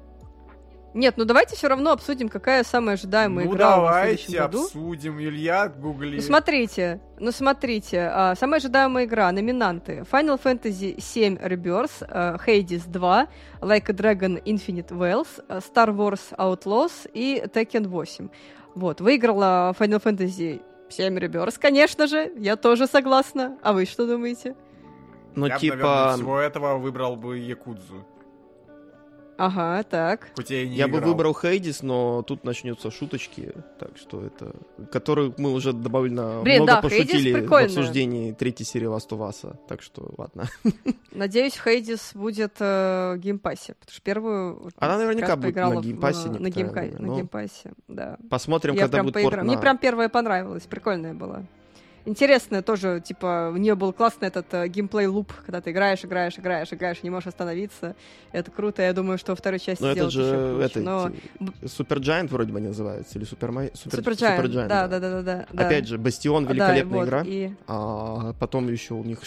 [0.95, 4.64] Нет, ну давайте все равно обсудим, какая самая ожидаемая ну игра в давайте следующем году.
[4.66, 5.20] обсудим.
[5.20, 6.14] Илья, гугли.
[6.14, 12.89] Ну смотрите, ну смотрите, а, самая ожидаемая игра, номинанты Final Fantasy VII Rebirth, а, Hades
[12.89, 13.26] 2,
[13.62, 18.28] Like a Dragon Infinite Wells, а, Star Wars Outlaws и Tekken 8.
[18.76, 23.59] Вот, выиграла Final Fantasy VII Rebirth, конечно же, я тоже согласна.
[23.62, 24.55] А вы что думаете?
[25.35, 28.05] Ну, я бы, типа, наверное, всего этого выбрал бы Якудзу.
[29.41, 30.28] Ага, так.
[30.36, 31.11] Хоть я и не я бы играл.
[31.11, 34.55] выбрал Хейдис, но тут начнутся шуточки, так что это...
[34.93, 39.57] Которую мы уже довольно Блин, много да, пошутили в обсуждении третьей серии Last of Us,
[39.66, 40.45] так что ладно.
[41.12, 45.84] Надеюсь, Hades будет э, в геймпассе, потому что первую Она наверняка будет на поиграла в-
[45.84, 48.18] геймпассе на, некоторое геймка- время, на геймпассе, да.
[48.28, 49.30] Посмотрим, Я когда будет поиграла.
[49.36, 51.45] порт Мне на- прям первая понравилась, прикольная была.
[52.05, 56.38] Интересная тоже, типа, у нее был классный этот э, gameplay loop, когда ты играешь, играешь,
[56.38, 57.94] играешь, играешь, не можешь остановиться.
[58.32, 61.11] Это круто, я думаю, что во второй части Но это сделают же это, Но
[61.66, 63.51] Supergiant вроде бы они называются, или Супер.
[63.74, 65.66] Супер Supergiant, да, да, да, да, да, да.
[65.66, 67.22] Опять же, Бастион Да, великолепная вот, игра.
[67.26, 69.20] и- А потом еще у них,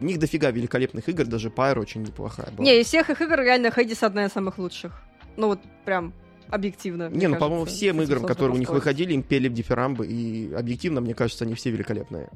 [0.00, 2.64] у них дофига великолепных игр, даже Pyro очень неплохая была.
[2.64, 4.92] Не, из всех их игр реально Хейдис одна из самых лучших.
[5.36, 6.12] Ну вот прям
[6.50, 7.08] объективно.
[7.10, 11.00] Не, ну, по-моему, всем играм, которые у них выходили, им пели в дифирамбы, и объективно,
[11.00, 12.28] мне кажется, они все великолепные.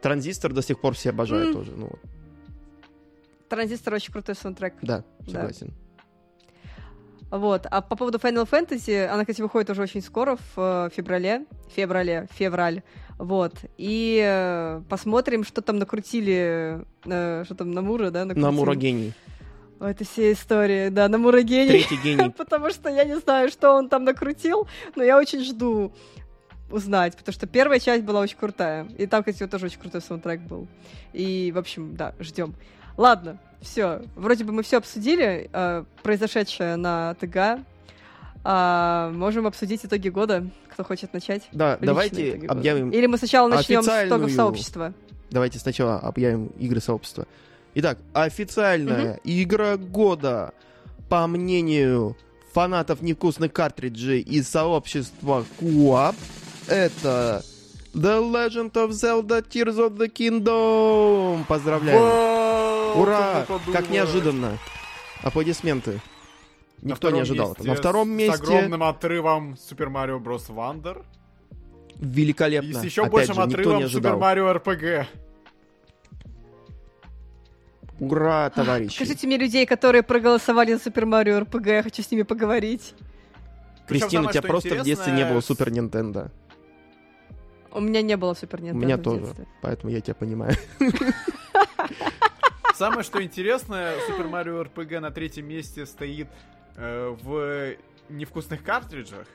[0.00, 1.54] Транзистор до сих пор все обожают М.
[1.54, 1.72] тоже.
[1.76, 1.90] Ну,
[3.48, 4.74] Транзистор очень крутой саундтрек.
[4.82, 5.30] да, Да.
[5.32, 5.72] согласен.
[7.30, 7.66] Вот.
[7.70, 11.46] А по поводу Final Fantasy, она, кстати, выходит уже очень скоро, в э, феврале.
[11.74, 12.82] Феврале, февраль.
[13.18, 13.54] Вот.
[13.78, 16.84] И э, посмотрим, что там накрутили.
[17.06, 18.26] э, что там Намура, да?
[18.26, 18.42] накрутил?
[18.50, 19.14] Намура гений.
[19.82, 21.68] Это все истории, да, Намура гений.
[21.84, 22.30] Третий гений.
[22.30, 25.92] Потому что я не знаю, что он там накрутил, но я очень жду
[26.70, 28.86] узнать, потому что первая часть была очень крутая.
[28.96, 30.66] И там, кстати, тоже очень крутой саундтрек был.
[31.12, 32.54] И, в общем, да, ждем.
[32.96, 34.02] Ладно, все.
[34.16, 37.60] Вроде бы мы все обсудили, э, произошедшее на ТГ.
[38.44, 40.46] А, можем обсудить итоги года.
[40.72, 41.48] Кто хочет начать?
[41.52, 44.94] Да, Личные давайте объявим Или мы сначала начнем с итогов официальную- сообщества.
[45.30, 47.26] Давайте сначала объявим игры сообщества.
[47.74, 50.52] Итак, официальная игра года,
[51.08, 52.16] по мнению
[52.52, 56.14] фанатов невкусных картриджей из сообщества Coop,
[56.68, 57.42] это
[57.94, 61.44] The Legend of Zelda Tears of the Kingdom.
[61.46, 61.98] Поздравляем.
[61.98, 63.46] Вау, Ура!
[63.72, 64.58] Как неожиданно.
[65.22, 66.00] Аплодисменты.
[66.82, 67.74] Никто не ожидал месте этого.
[67.74, 70.48] На втором С месте огромным отрывом Super Mario Bros.
[70.48, 71.04] Wonder.
[72.00, 72.80] И великолепно.
[72.80, 74.18] с еще Опять большим же, отрывом Super.
[74.18, 75.06] Mario RPG.
[78.02, 78.96] Ура, товарищи.
[78.96, 82.94] Скажите мне людей, которые проголосовали за Супер Марио РПГ, я хочу с ними поговорить.
[83.86, 86.32] Кристина, у тебя просто в детстве не было Супер Нинтендо.
[87.70, 89.20] У меня не было Супер Нинтендо меня в тоже.
[89.20, 89.46] детстве.
[89.60, 90.56] Поэтому я тебя понимаю.
[92.74, 96.26] Самое, что интересное, Super Mario RPG на третьем месте стоит
[96.74, 97.76] э, в
[98.08, 99.28] невкусных картриджах,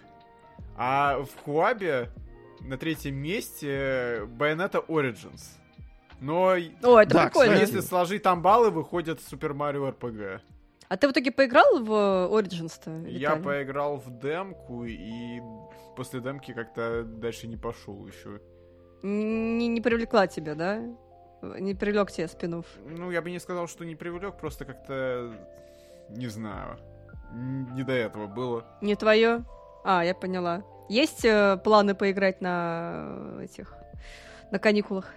[0.75, 2.09] а в Хуабе
[2.59, 5.55] на третьем месте Bayonetta Origins.
[6.19, 7.53] Но О, это Да, прикольно.
[7.53, 7.59] кстати.
[7.69, 10.39] если сложить там баллы, выходит Super Mario RPG.
[10.89, 11.91] А ты в итоге поиграл в
[12.31, 13.07] Origins-то?
[13.07, 15.41] Я поиграл в демку, и
[15.95, 18.39] после демки как-то дальше не пошел еще.
[19.03, 20.81] Не, не привлекла тебя, да?
[21.41, 22.65] Не привлек тебя спинов.
[22.85, 25.33] Ну, я бы не сказал, что не привлек, просто как-то
[26.09, 26.79] не знаю.
[27.33, 28.65] Не до этого было.
[28.81, 29.43] Не твое?
[29.83, 30.63] А, я поняла.
[30.89, 33.73] Есть э, планы поиграть на э, этих
[34.51, 35.13] на каникулах?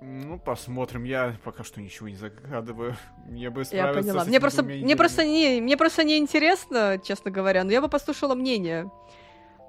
[0.00, 1.04] Ну, посмотрим.
[1.04, 2.96] Я пока что ничего не загадываю.
[3.26, 4.24] Мне бы Я поняла.
[4.24, 7.88] с Мне просто, мне просто не, мне просто не интересно, честно говоря, но я бы
[7.88, 8.90] послушала мнение,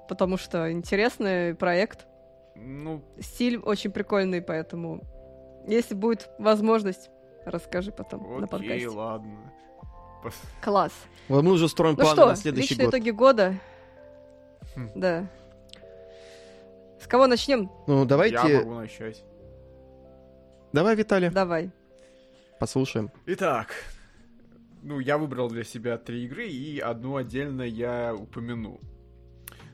[0.08, 2.06] потому что интересный проект,
[2.54, 5.02] Ну, стиль очень прикольный, поэтому
[5.66, 7.10] если будет возможность,
[7.44, 8.88] расскажи потом на окей, подкасте.
[8.88, 9.52] ладно.
[10.22, 10.92] Пос- Класс.
[11.28, 12.94] Вот мы уже строим Ну планы что, на следующий личные год.
[12.94, 13.54] итоги года.
[14.76, 14.90] Хм.
[14.94, 15.26] Да.
[17.00, 17.70] С кого начнем?
[17.86, 18.58] Ну, Я давайте...
[18.58, 19.24] могу начать.
[20.72, 21.70] Давай, Виталий, Давай.
[22.60, 23.10] послушаем.
[23.26, 23.74] Итак,
[24.82, 28.80] ну, я выбрал для себя три игры, и одну отдельно я упомяну.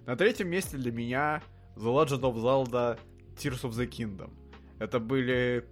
[0.07, 1.43] На третьем месте для меня
[1.77, 2.99] The Legend of Zelda
[3.37, 4.33] Tears of the Kingdom.
[4.79, 5.69] Это были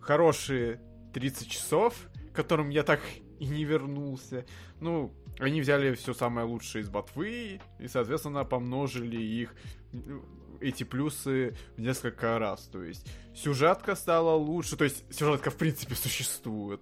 [0.00, 0.80] хорошие
[1.14, 1.94] 30 часов,
[2.32, 3.00] к которым я так
[3.38, 4.44] и не вернулся.
[4.80, 9.54] Ну, они взяли все самое лучшее из ботвы и, соответственно, помножили их,
[10.60, 12.68] эти плюсы в несколько раз.
[12.72, 16.80] То есть сюжетка стала лучше, то есть сюжетка в принципе существует.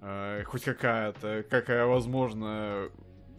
[0.00, 2.88] Э, хоть какая-то, какая возможно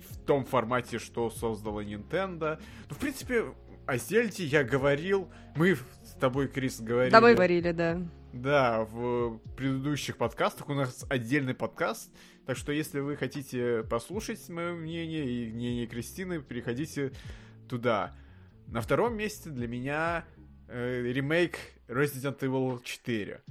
[0.09, 2.59] в том формате, что создала Nintendo.
[2.89, 3.53] Ну, в принципе,
[3.85, 7.13] о Зельде я говорил, мы с тобой, Крис, говорили.
[7.13, 8.01] Мы говорили, да.
[8.31, 12.09] Да, в предыдущих подкастах у нас отдельный подкаст,
[12.47, 17.11] так что если вы хотите послушать мое мнение и мнение Кристины, переходите
[17.69, 18.15] туда.
[18.67, 20.25] На втором месте для меня
[20.67, 21.57] э, ремейк
[21.87, 23.41] Resident Evil 4.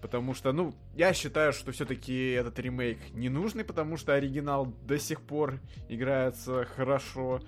[0.00, 4.98] Потому что, ну, я считаю, что все-таки этот ремейк не нужный, потому что оригинал до
[4.98, 7.40] сих пор играется хорошо.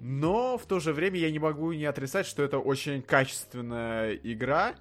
[0.00, 4.74] Но в то же время я не могу не отрицать, что это очень качественная игра,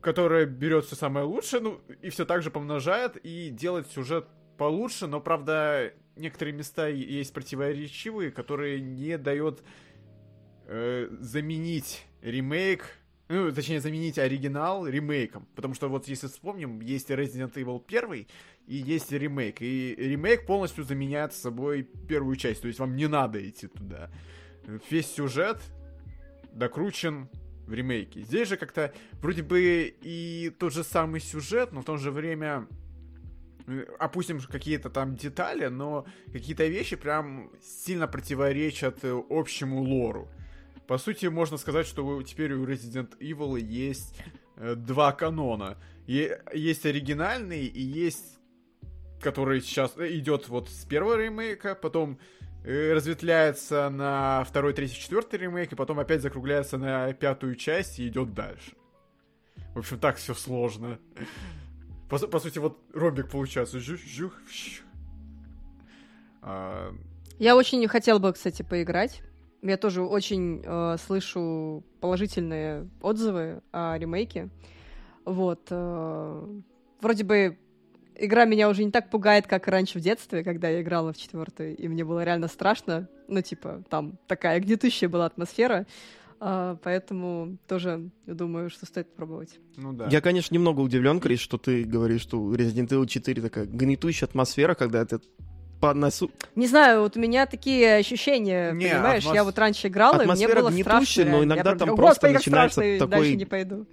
[0.00, 5.08] которая берет все самое лучшее, ну, и все так же помножает, и делает сюжет получше,
[5.08, 9.62] но, правда, некоторые места есть противоречивые, которые не дает
[10.70, 12.84] э, заменить ремейк,
[13.28, 15.46] ну, точнее, заменить оригинал ремейком.
[15.54, 18.26] Потому что вот если вспомним, есть Resident Evil 1
[18.66, 19.60] и есть ремейк.
[19.60, 22.62] И ремейк полностью заменяет собой первую часть.
[22.62, 24.10] То есть вам не надо идти туда.
[24.90, 25.60] Весь сюжет
[26.52, 27.28] докручен
[27.66, 28.22] в ремейке.
[28.22, 32.66] Здесь же как-то вроде бы и тот же самый сюжет, но в то же время
[33.66, 40.28] э, опустим какие-то там детали, но какие-то вещи прям сильно противоречат э, общему лору.
[40.90, 44.12] По сути, можно сказать, что теперь у Resident Evil есть
[44.56, 45.78] э, два канона.
[46.08, 48.40] Е- есть оригинальный и есть
[49.20, 52.18] который сейчас идет вот с первого ремейка, потом
[52.64, 58.08] э, разветвляется на второй, третий, четвертый ремейк, и потом опять закругляется на пятую часть и
[58.08, 58.72] идет дальше.
[59.74, 60.98] В общем, так все сложно.
[62.08, 63.78] По, по сути, вот ромбик получается.
[63.78, 64.32] Жух, жух.
[66.42, 66.92] А...
[67.38, 69.22] Я очень хотел бы, кстати, поиграть.
[69.62, 74.48] Я тоже очень э, слышу положительные отзывы о ремейке.
[75.24, 75.66] Вот.
[75.70, 76.60] Э,
[77.00, 77.58] вроде бы
[78.16, 81.76] игра меня уже не так пугает, как раньше в детстве, когда я играла в четвертую,
[81.76, 83.08] и мне было реально страшно.
[83.28, 85.86] Ну, типа, там такая гнетущая была атмосфера.
[86.40, 89.58] Uh, поэтому тоже думаю, что стоит попробовать.
[89.76, 90.08] Ну да.
[90.10, 94.74] Я, конечно, немного удивлен, Крис, что ты говоришь, что Resident Evil 4 такая гнетущая атмосфера,
[94.74, 95.20] когда это
[95.80, 96.30] по носу...
[96.56, 99.22] Не знаю, вот у меня такие ощущения, не, понимаешь?
[99.24, 99.34] Атмос...
[99.34, 101.32] Я вот раньше играла, Атмосфера и мне было гнетущая, страшно.
[101.32, 103.34] но иногда там просто начинается страшно, такой...
[103.34, 103.86] не пойду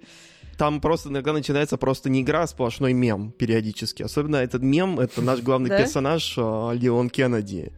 [0.58, 4.02] там просто иногда начинается просто не игра, а сплошной мем периодически.
[4.02, 7.72] Особенно этот мем, это наш главный персонаж а, Леон Кеннеди.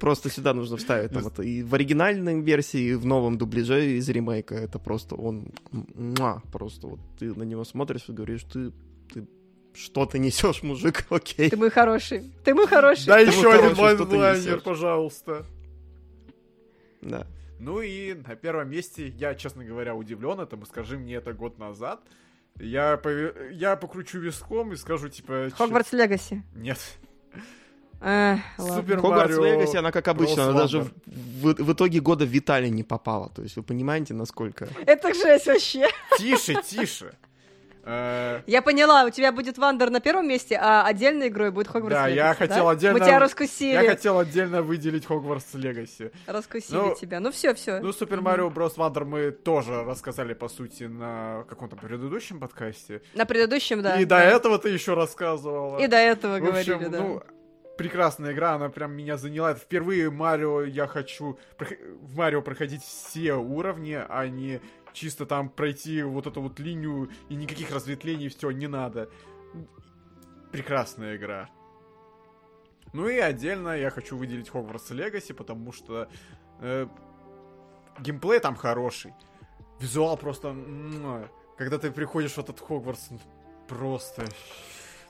[0.00, 1.42] Просто сюда нужно вставить там это.
[1.42, 5.52] И в оригинальной версии, и в новом дубляже из ремейка это просто он...
[6.52, 8.72] Просто вот ты на него смотришь и говоришь, ты,
[9.14, 9.26] ты
[9.76, 11.50] что ты несешь, мужик, окей.
[11.50, 12.30] Ты мой хороший.
[12.44, 13.06] Ты мой хороший.
[13.06, 15.44] Да еще один лайнер, пожалуйста.
[17.02, 17.26] Да.
[17.58, 20.66] Ну и на первом месте, я, честно говоря, удивлен этому.
[20.66, 22.00] Скажи мне это год назад.
[22.58, 23.50] Я, пове...
[23.52, 25.50] я покручу виском и скажу, типа...
[25.56, 26.42] Хогвартс Легаси.
[26.54, 26.78] Нет.
[28.00, 32.28] А, Супер Хогвартс Легаси, она как обычно, она даже в, в, в итоге года в
[32.28, 33.30] Виталий не попала.
[33.30, 34.68] То есть вы понимаете, насколько...
[34.86, 35.88] Это жесть вообще.
[36.18, 37.14] Тише, тише.
[37.88, 41.94] Э, я поняла, у тебя будет Wonder на первом месте, а отдельной игрой будет Хогвартс
[41.94, 42.98] Да, я хотел отдельно...
[42.98, 43.74] Мы тебя раскусили.
[43.74, 46.10] Я хотел отдельно выделить Hogwarts Legacy.
[46.26, 47.20] Раскусили ну, тебя.
[47.20, 47.78] Ну все, все.
[47.78, 48.76] Ну, Super Mario Bros.
[48.76, 53.02] Wonder мы тоже рассказали, по сути, на каком-то предыдущем подкасте.
[53.14, 54.00] На предыдущем, да.
[54.00, 55.78] И до этого ты еще рассказывала.
[55.78, 56.98] И до этого говорили, да.
[56.98, 57.22] Ну,
[57.78, 59.52] прекрасная игра, она прям меня заняла.
[59.52, 61.38] Это впервые Марио я хочу
[62.00, 64.60] в Марио проходить все уровни, а не
[64.96, 69.10] чисто там пройти вот эту вот линию и никаких разветвлений, все, не надо.
[70.52, 71.50] Прекрасная игра.
[72.92, 76.08] Ну и отдельно я хочу выделить Hogwarts Legacy, потому что
[76.60, 76.86] э,
[78.00, 79.12] геймплей там хороший.
[79.80, 80.56] Визуал просто...
[81.58, 83.08] Когда ты приходишь в этот Хогвартс,
[83.68, 84.24] просто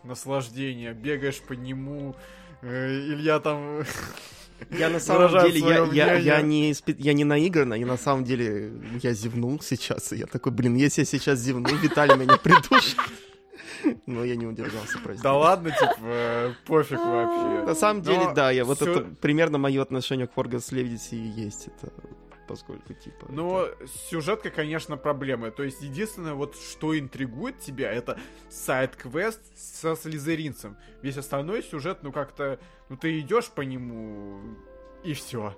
[0.02, 0.94] наслаждение.
[0.94, 2.16] Бегаешь по нему.
[2.62, 3.82] Э, Илья там
[4.70, 8.72] Я на самом деле, я, я, я, не, я не наигранно, и на самом деле
[9.02, 12.98] я зевнул сейчас, и я такой, блин, если я сейчас зевну, Виталий меня придушит.
[14.06, 15.22] Но я не удержался, простите.
[15.22, 17.66] Да ладно, типа, пофиг вообще.
[17.66, 21.68] На самом деле, да, я вот это примерно мое отношение к Форгас Левидиси и есть.
[21.68, 21.92] Это
[22.46, 23.26] поскольку, типа...
[23.28, 23.86] Но это...
[23.86, 25.50] сюжетка, конечно, проблема.
[25.50, 28.18] То есть, единственное, вот что интригует тебя, это
[28.48, 30.76] сайт-квест со слизеринцем.
[31.02, 32.58] Весь остальной сюжет, ну, как-то...
[32.88, 34.40] Ну, ты идешь по нему,
[35.04, 35.56] и все.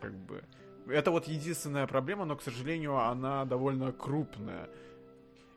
[0.00, 0.44] Как бы...
[0.88, 4.68] Это вот единственная проблема, но, к сожалению, она довольно крупная.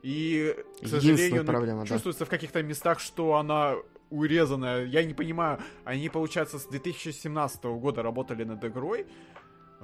[0.03, 2.25] И, к сожалению, ну, проблема, чувствуется да.
[2.25, 3.75] в каких-то местах, что она
[4.09, 4.85] урезанная.
[4.85, 9.07] Я не понимаю, они, получается, с 2017 года работали над игрой,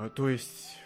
[0.10, 0.78] то есть...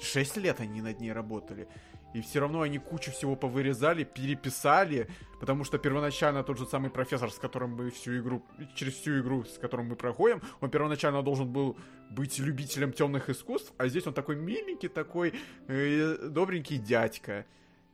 [0.00, 1.68] Шесть лет они над ней работали.
[2.12, 5.08] И все равно они кучу всего повырезали, переписали,
[5.40, 8.42] потому что первоначально тот же самый профессор, с которым мы всю игру,
[8.74, 11.76] через всю игру, с которым мы проходим, он первоначально должен был
[12.10, 15.32] быть любителем темных искусств, а здесь он такой миленький, такой
[15.68, 17.46] э, добренький дядька.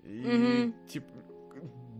[0.02, 0.88] И, mm-hmm.
[0.88, 1.06] типа,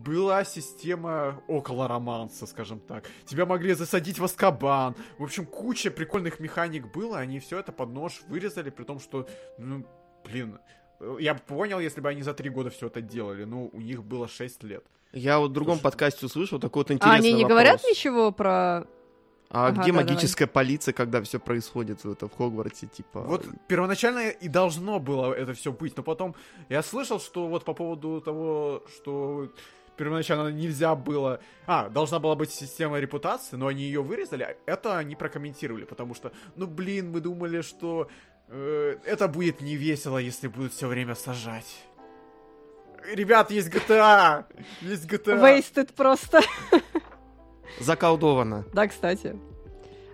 [0.04, 3.04] была система около романса, скажем так.
[3.26, 4.94] Тебя могли засадить в Аскабан.
[5.18, 9.28] В общем, куча прикольных механик было, они все это под нож вырезали, при том, что,
[9.58, 9.84] ну,
[10.24, 10.58] блин,
[11.18, 14.04] я бы понял, если бы они за три года все это делали, но у них
[14.04, 14.84] было шесть лет.
[15.12, 17.50] Я вот в другом Слушай, подкасте услышал такой вот интересный А они не вопрос.
[17.50, 18.86] говорят ничего про
[19.50, 20.54] а ага, где да, магическая давай.
[20.66, 23.20] полиция, когда все происходит это в Хогвартсе, типа?
[23.20, 26.34] Вот первоначально и должно было это все быть, но потом
[26.68, 29.48] я слышал, что вот по поводу того, что
[29.98, 31.40] первоначально нельзя было...
[31.66, 34.44] А, должна была быть система репутации, но они ее вырезали.
[34.44, 38.08] А это они прокомментировали, потому что, ну блин, мы думали, что
[38.48, 41.84] э, это будет не весело, если будут все время сажать.
[43.12, 44.44] Ребят, есть GTA!
[44.80, 45.40] Есть GTA!
[45.40, 46.40] Wasted просто.
[47.80, 48.64] Заколдовано.
[48.72, 49.38] Да, кстати.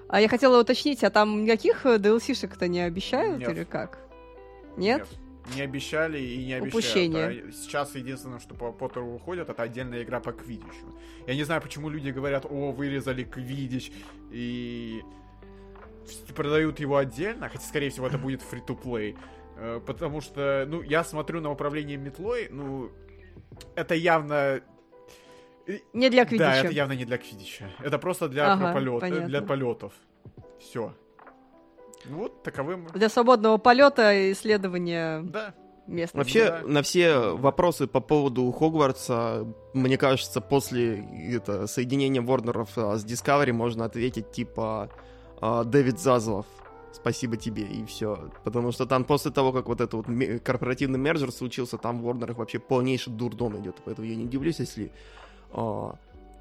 [0.08, 3.50] А я хотела уточнить, а там никаких DLC-шек-то не обещают Нет.
[3.50, 3.98] или как?
[4.76, 5.00] Нет?
[5.00, 5.23] Нет.
[5.54, 6.74] Не обещали и не обещают.
[6.74, 7.44] Упущение.
[7.48, 10.98] А сейчас единственное, что по Поттеру выходит, это отдельная игра по Квидичу.
[11.26, 13.92] Я не знаю, почему люди говорят, о, вырезали Квидич,
[14.30, 15.02] и
[16.34, 19.16] продают его отдельно, хотя, скорее всего, это будет free-to-play.
[19.56, 22.90] Э, Потому что, ну, я смотрю на управление метлой, ну,
[23.74, 24.60] это явно...
[25.92, 26.52] Не для Да, квиддича.
[26.64, 27.70] это явно не для квидича.
[27.80, 29.26] Это просто для, Ага, полет, понятно.
[29.26, 29.92] для полетов.
[30.60, 30.94] Все.
[32.08, 32.86] Вот таковым.
[32.94, 35.54] Для свободного полета и исследования Да.
[35.86, 36.16] местности.
[36.38, 36.68] Вообще, да.
[36.68, 43.52] на все вопросы по поводу Хогвартса, мне кажется, после это, соединения Ворнеров а, с Discovery
[43.52, 44.90] можно ответить типа
[45.40, 46.46] а, Дэвид Зазлов.
[46.92, 48.30] Спасибо тебе, и все.
[48.44, 50.06] Потому что там после того, как вот этот вот
[50.44, 53.76] корпоративный мерджер случился, там в Warner вообще полнейший дурдом идет.
[53.84, 54.92] Поэтому я не удивлюсь, если
[55.52, 55.96] а,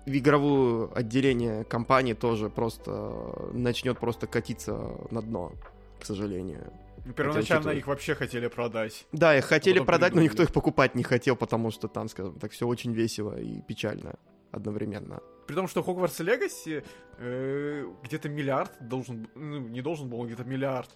[0.05, 5.51] в игровое отделение компании тоже просто начнет просто катиться на дно,
[5.99, 6.71] к сожалению.
[7.05, 9.05] Ну, Первоначально их вообще хотели продать.
[9.11, 10.29] Да, их хотели Потом продать, но придумали.
[10.31, 14.15] никто их покупать не хотел, потому что там, скажем так, все очень весело и печально
[14.51, 15.19] одновременно.
[15.47, 16.83] При том, что Хогвартс Легаси
[17.17, 19.27] э, где-то миллиард должен...
[19.35, 20.89] Ну, не должен был, он где-то миллиард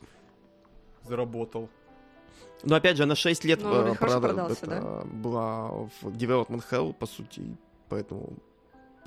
[1.03, 1.69] заработал.
[2.63, 5.67] Но опять же, она 6 лет Ну, э, прода- продался, это, была
[6.01, 7.57] в Development Hell, по сути,
[7.89, 8.33] поэтому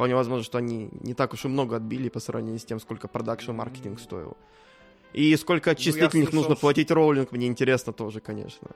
[0.01, 3.07] вполне возможно, что они не так уж и много отбили по сравнению с тем, сколько
[3.07, 4.35] продакшн маркетинг стоил.
[5.13, 8.69] И сколько отчислительных слышал, нужно платить роулинг, мне интересно тоже, конечно.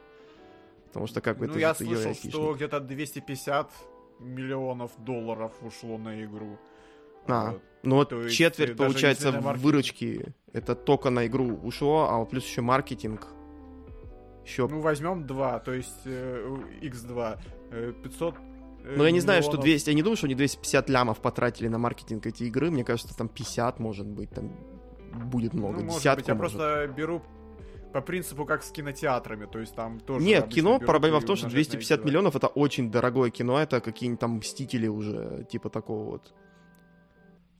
[0.88, 3.70] Потому что как бы ну, это я же слышал, её что где-то 250
[4.20, 6.58] миллионов долларов ушло на игру.
[7.26, 7.62] А, Вот.
[7.84, 12.44] ну вот То есть, четверть, даже получается, выручки это только на игру ушло, а плюс
[12.44, 13.28] еще маркетинг.
[14.44, 14.68] Еще...
[14.68, 17.38] Ну, возьмем 2, то есть э, x2.
[17.70, 18.53] э, 500 э,
[18.84, 19.64] Но я не знаю, что миллионов.
[19.66, 19.88] 200...
[19.90, 22.70] Я не думаю, что они 250 лямов потратили на маркетинг эти игры.
[22.70, 24.52] Мне кажется, там 50, может быть, там
[25.12, 25.78] будет много.
[25.78, 26.36] Ну, может быть, я может.
[26.36, 27.22] просто беру
[27.94, 30.24] по принципу, как с кинотеатрами, то есть там тоже...
[30.24, 32.06] Нет, кино, проблема в том, что умножают на 250 X2.
[32.06, 36.34] миллионов это очень дорогое кино, это какие-нибудь там Мстители уже, типа такого вот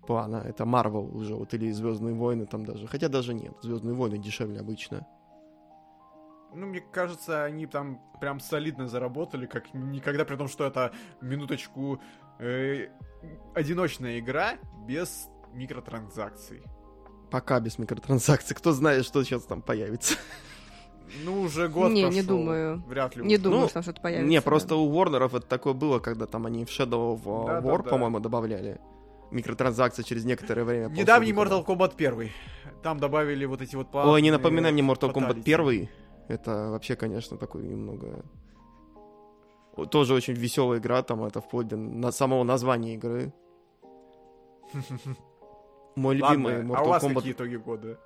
[0.06, 0.42] плана.
[0.44, 2.88] Это Марвел уже, вот или Звездные войны там даже.
[2.88, 5.06] Хотя даже нет, Звездные войны дешевле обычно.
[6.54, 12.00] Ну, мне кажется, они там прям солидно заработали, как никогда, при том, что это, минуточку,
[12.38, 12.88] э,
[13.54, 14.54] одиночная игра
[14.86, 16.62] без микротранзакций.
[17.30, 18.54] Пока без микротранзакций.
[18.54, 20.16] Кто знает, что сейчас там появится.
[21.24, 22.82] Ну, уже год Не, не прошёл, думаю.
[22.86, 23.24] Вряд ли.
[23.24, 23.42] Не уже.
[23.44, 24.28] думаю, Ну, что там что-то появится.
[24.28, 24.42] Не, да.
[24.42, 27.68] просто у Warner'ов это такое было, когда там они в Shadow of uh, Да-да-да.
[27.68, 28.80] War, по-моему, добавляли
[29.30, 30.88] микротранзакции через некоторое время.
[30.88, 31.32] Недавний.
[31.32, 32.30] Mortal Kombat 1.
[32.82, 35.82] Там добавили вот эти вот Ой, не напоминай мне Mortal Kombat fatality.
[35.82, 35.88] 1.
[36.28, 38.24] Это вообще, конечно, такой немного...
[39.90, 43.32] Тоже очень веселая игра, там это вплоть до на самого названия игры.
[45.96, 47.14] Мой любимый Ладно, Mortal а у вас Kombat.
[47.14, 47.98] какие итоги года?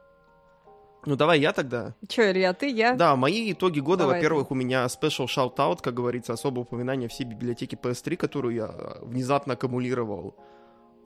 [1.07, 1.95] Ну давай я тогда.
[2.09, 2.95] Чё, Илья, ты, я?
[2.95, 7.25] Да, мои итоги года, Давай во-первых, у меня special shout-out, как говорится, особое упоминание всей
[7.25, 10.35] библиотеки PS3, которую я э, внезапно аккумулировал.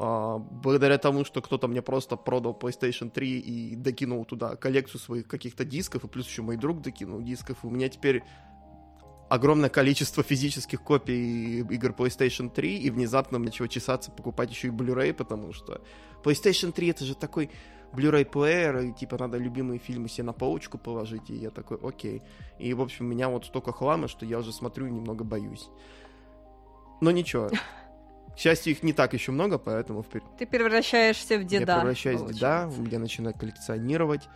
[0.04, 5.28] А, благодаря тому, что кто-то мне просто продал PlayStation 3 и докинул туда коллекцию своих
[5.28, 8.24] каких-то дисков, и плюс еще мой друг докинул дисков, и у меня теперь
[9.28, 14.70] огромное количество физических копий игр PlayStation 3, и внезапно мне начало чесаться покупать еще и
[14.72, 15.80] Blu-ray, потому что
[16.24, 17.48] PlayStation 3 это же такой
[17.92, 22.22] Blu-ray плеер, и типа надо любимые фильмы себе на полочку положить, и я такой, окей.
[22.58, 25.68] И, в общем, у меня вот столько хлама, что я уже смотрю и немного боюсь.
[27.00, 27.50] Но ничего.
[28.34, 30.24] К счастью, их не так еще много, поэтому вперед.
[30.38, 31.72] Ты превращаешься в деда.
[31.72, 34.28] Я превращаюсь в деда, я начинаю коллекционировать,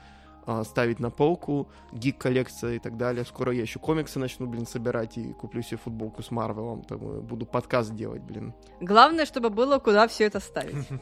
[0.44, 3.24] а, ставить на полку, гик-коллекция и так далее.
[3.24, 7.20] Скоро я еще комиксы начну, блин, собирать и куплю себе футболку с Марвелом, там и
[7.20, 8.54] буду подкаст делать, блин.
[8.80, 10.88] Главное, чтобы было куда все это ставить.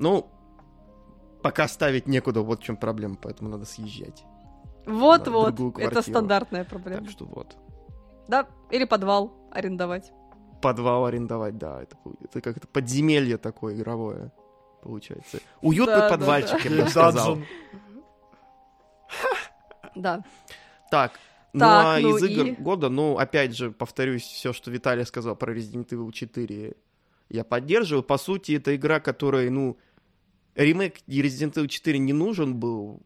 [0.00, 0.30] Ну,
[1.42, 4.24] пока ставить некуда, вот в чем проблема, поэтому надо съезжать.
[4.86, 7.00] Вот-вот, другую это стандартная проблема.
[7.02, 7.56] Так что вот.
[8.28, 10.12] Да, или подвал арендовать.
[10.60, 14.32] Подвал арендовать, да, это, это как-то подземелье такое игровое,
[14.82, 15.40] получается.
[15.62, 16.74] Уютный Да, подвальчик, да.
[16.74, 17.38] я бы сказал.
[19.94, 20.24] Да.
[20.90, 21.18] Так,
[21.52, 22.50] ну Так, а ну из игр и?
[22.52, 26.76] года, ну, опять же, повторюсь, все, что Виталий сказал про Resident Evil 4,
[27.30, 28.02] я поддерживаю.
[28.02, 29.78] По сути, это игра, которая, ну,
[30.54, 33.02] ремейк Resident Evil 4 не нужен был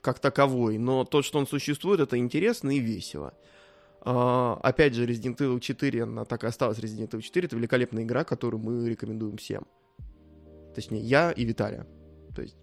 [0.00, 3.34] как таковой, но то, что он существует, это интересно и весело.
[4.00, 8.04] А, опять же, Resident Evil 4, она так и осталась Resident Evil 4, это великолепная
[8.04, 9.66] игра, которую мы рекомендуем всем.
[10.74, 11.86] Точнее, я и Виталия.
[12.34, 12.56] То есть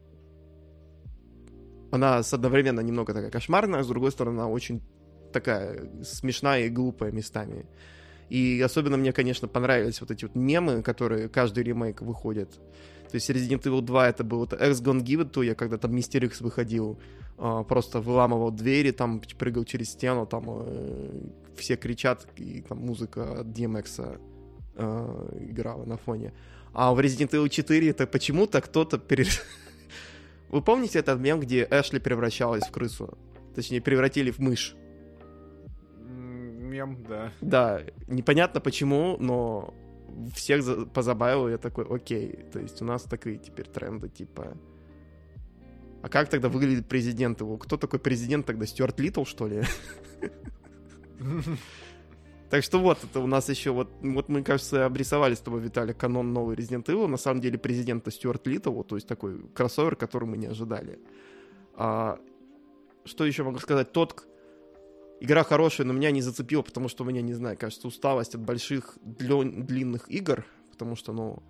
[1.91, 4.81] она с одновременно немного такая кошмарная, а с другой стороны, она очень
[5.33, 7.67] такая смешная и глупая местами.
[8.29, 12.49] И особенно мне, конечно, понравились вот эти вот мемы, которые каждый ремейк выходит.
[13.09, 15.77] То есть Resident Evil 2 это был это X Gone Give It To, я когда
[15.77, 16.99] там Мистер Икс выходил,
[17.37, 21.21] а, просто выламывал двери, там прыгал через стену, там э,
[21.55, 24.19] все кричат, и там музыка от DMX
[24.75, 26.33] э, играла на фоне.
[26.73, 29.25] А в Resident Evil 4 это почему-то кто-то пере...
[30.49, 33.17] Вы помните этот мем, где Эшли превращалась в крысу?
[33.55, 34.75] Точнее, превратили в мышь.
[36.75, 37.31] Мем, да.
[37.39, 39.73] Да, непонятно почему, но
[40.33, 44.57] всех позабавил, я такой, окей, то есть у нас такие теперь тренды, типа...
[46.01, 47.57] А как тогда выглядит президент его?
[47.57, 48.65] Кто такой президент тогда?
[48.65, 49.63] Стюарт Литл, что ли?
[52.47, 55.95] Так что вот, это у нас еще вот, вот мы, кажется, обрисовали с тобой, Виталий,
[55.95, 57.07] канон новый Resident Evil.
[57.07, 60.99] На самом деле президента Стюарт Литл, то есть такой кроссовер, который мы не ожидали.
[61.73, 62.19] А,
[63.03, 63.91] что еще могу сказать?
[63.91, 64.27] Тот,
[65.19, 68.41] игра хорошая, но меня не зацепила, потому что у меня, не знаю, кажется, усталость от
[68.41, 71.43] больших длинных игр, потому что, ну,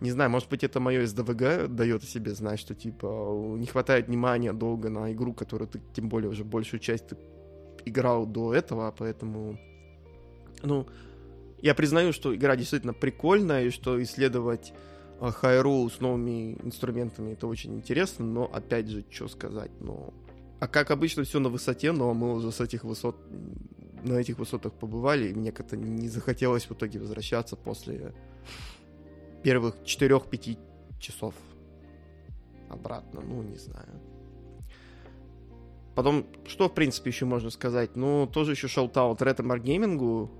[0.00, 4.08] не знаю, может быть, это мое СДВГ дает о себе знать, что, типа, не хватает
[4.08, 7.16] внимания долго на игру, которую ты, тем более, уже большую часть ты
[7.84, 9.58] играл до этого, поэтому,
[10.62, 10.86] ну,
[11.60, 14.72] я признаю, что игра действительно прикольная, и что исследовать
[15.20, 20.14] Хайру с новыми инструментами это очень интересно, но, опять же, что сказать, ну,
[20.60, 23.16] а как обычно все на высоте, но мы уже с этих высот
[24.02, 28.14] на этих высотах побывали, и мне как-то не захотелось в итоге возвращаться после
[29.42, 30.58] первых 4-5
[30.98, 31.34] часов
[32.68, 34.00] обратно, ну, не знаю.
[35.94, 37.96] Потом, что, в принципе, еще можно сказать?
[37.96, 40.30] Ну, тоже еще шоу-таут ретро геймингу,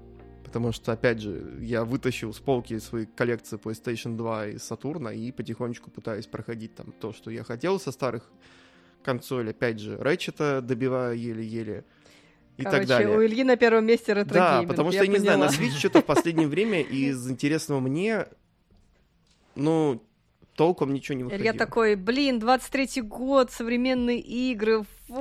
[0.45, 5.33] потому что, опять же, я вытащил с полки свои коллекции PlayStation 2 и Saturn и
[5.33, 8.31] потихонечку пытаюсь проходить там то, что я хотел со старых
[9.03, 11.85] консоль, опять же, Рэчета добиваю еле-еле
[12.57, 13.17] и Короче, так далее.
[13.17, 15.79] у Ильи на первом месте ретро Да, потому что, я, я не знаю, на Switch
[15.79, 18.27] что-то в последнее время из интересного мне,
[19.55, 20.03] ну,
[20.57, 21.45] толком ничего не выходило.
[21.45, 25.15] Я такой, блин, 23-й год, современные игры, фу,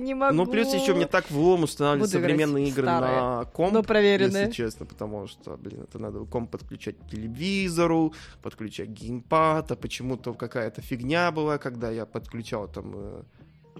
[0.00, 0.34] не могу.
[0.34, 3.82] Ну, плюс еще мне так в лом устанавливать Буду современные игры старые, на комп, но
[3.82, 4.42] проверенные.
[4.42, 10.34] если честно, потому что, блин, это надо комп подключать к телевизору, подключать геймпад, а почему-то
[10.34, 13.22] какая-то фигня была, когда я подключал там э,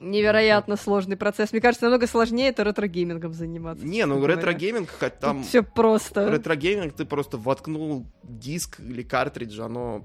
[0.01, 1.53] невероятно сложный процесс.
[1.53, 3.85] Мне кажется, намного сложнее это ретро-геймингом заниматься.
[3.85, 5.43] Не, ну ретро-гейминг, хоть там...
[5.43, 6.29] все просто.
[6.29, 10.05] Ретро-гейминг, ты просто воткнул диск или картридж, оно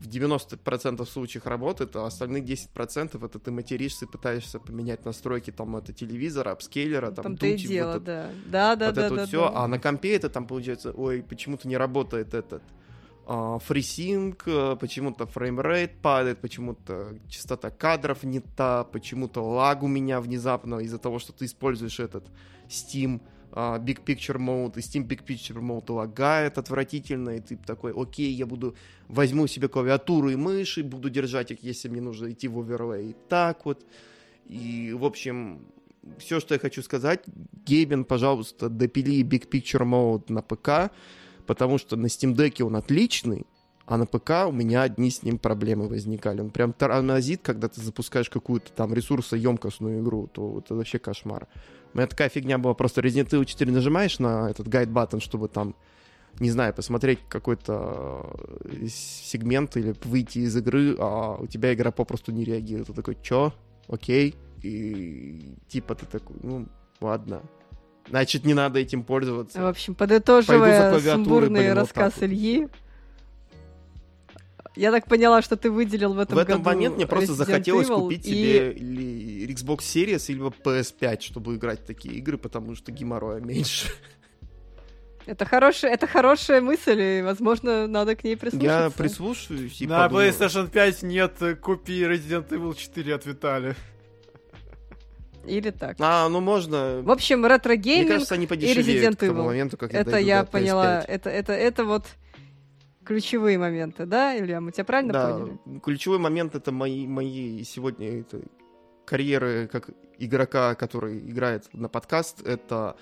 [0.00, 5.76] в 90% случаев работает, а остальные 10% это ты материшься и пытаешься поменять настройки там
[5.76, 8.30] это телевизора, upscaler а, там, там то и дело, вот да.
[8.46, 9.50] Да, да, вот да, это да, вот все.
[9.50, 9.64] Да.
[9.64, 12.62] А на компе это там получается, ой, почему-то не работает этот
[13.28, 20.20] FreeSync, а, почему-то frame rate падает, почему-то частота кадров не та, почему-то лаг у меня
[20.20, 22.26] внезапно из-за того, что ты используешь этот
[22.68, 23.20] Steam
[23.58, 28.32] uh, Big Picture Mode, и Steam Big Picture Mode лагает отвратительно, и ты такой, окей,
[28.32, 28.76] я буду,
[29.08, 33.10] возьму себе клавиатуру и мышь, и буду держать их, если мне нужно идти в оверлей.
[33.10, 33.84] И так вот.
[34.46, 35.66] И, в общем,
[36.18, 37.24] все, что я хочу сказать,
[37.66, 40.92] Гейбен, пожалуйста, допили Big Picture Mode на ПК,
[41.46, 43.44] потому что на Steam Deck он отличный,
[43.86, 46.40] а на ПК у меня одни с ним проблемы возникали.
[46.42, 51.48] Он прям тормозит, когда ты запускаешь какую-то там ресурсоемкостную игру, то это вообще кошмар.
[51.98, 55.74] Меня такая фигня была, просто Resident Evil 4 нажимаешь на этот гайд баттон, чтобы там,
[56.38, 58.30] не знаю, посмотреть какой-то
[58.64, 62.86] э, сегмент или выйти из игры, а у тебя игра попросту не реагирует.
[62.86, 63.52] Ты такой, чё?
[63.88, 64.36] Окей.
[64.62, 66.68] И типа ты такой, ну,
[67.00, 67.42] ладно.
[68.08, 69.60] Значит, не надо этим пользоваться.
[69.60, 72.68] В общем, подытоживая сумбурный рассказ Ильи,
[74.78, 77.36] я так поняла, что ты выделил в этом В этом году момент мне просто Resident
[77.36, 78.30] захотелось Evil купить и...
[78.30, 83.88] себе или Xbox Series, или PS5, чтобы играть в такие игры, потому что геморроя меньше.
[85.26, 88.84] Это, хорошая, это хорошая мысль, и, возможно, надо к ней прислушаться.
[88.84, 90.30] Я прислушаюсь и На подумаю.
[90.30, 93.76] PlayStation 5 нет, купи Resident Evil 4 от Виталия.
[95.44, 95.96] Или так.
[95.98, 97.00] А, ну можно.
[97.02, 99.44] В общем, Мне ретро-гейминг кажется, они и Resident к тому Evil.
[99.46, 101.00] моменту, как я Это я поняла.
[101.00, 101.04] PS5.
[101.08, 102.04] Это, это, это вот
[103.08, 104.60] ключевые моменты, да, Илья?
[104.60, 105.80] Мы тебя правильно Да, поняли?
[105.80, 108.42] ключевой момент это мои, мои сегодня это
[109.06, 112.96] карьеры как игрока, который играет на подкаст, это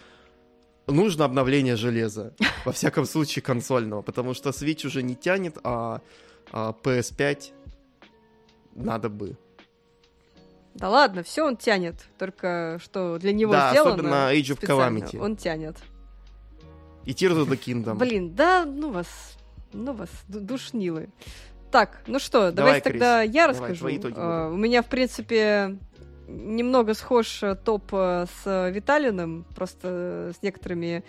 [0.87, 2.35] нужно обновление железа.
[2.65, 4.03] Во всяком случае, консольного.
[4.03, 6.01] Потому что Switch уже не тянет, а,
[6.53, 7.53] а PS5
[8.77, 9.37] надо бы.
[10.75, 11.97] Да ладно, все он тянет.
[12.17, 13.95] Только что для него Да, сделано.
[13.95, 14.61] особенно Age of.
[14.61, 15.19] Calamity.
[15.19, 15.77] Он тянет.
[17.05, 17.97] И Tears of the Kingdom.
[17.97, 19.37] Блин, да, ну вас,
[19.73, 21.09] ну вас, ду- душнилы.
[21.71, 24.13] Так, ну что, Давай, давайте Крис, тогда я давай, расскажу.
[24.17, 25.77] А, у меня, в принципе,
[26.29, 31.05] немного схож э, топ э, с Виталиным, просто с некоторыми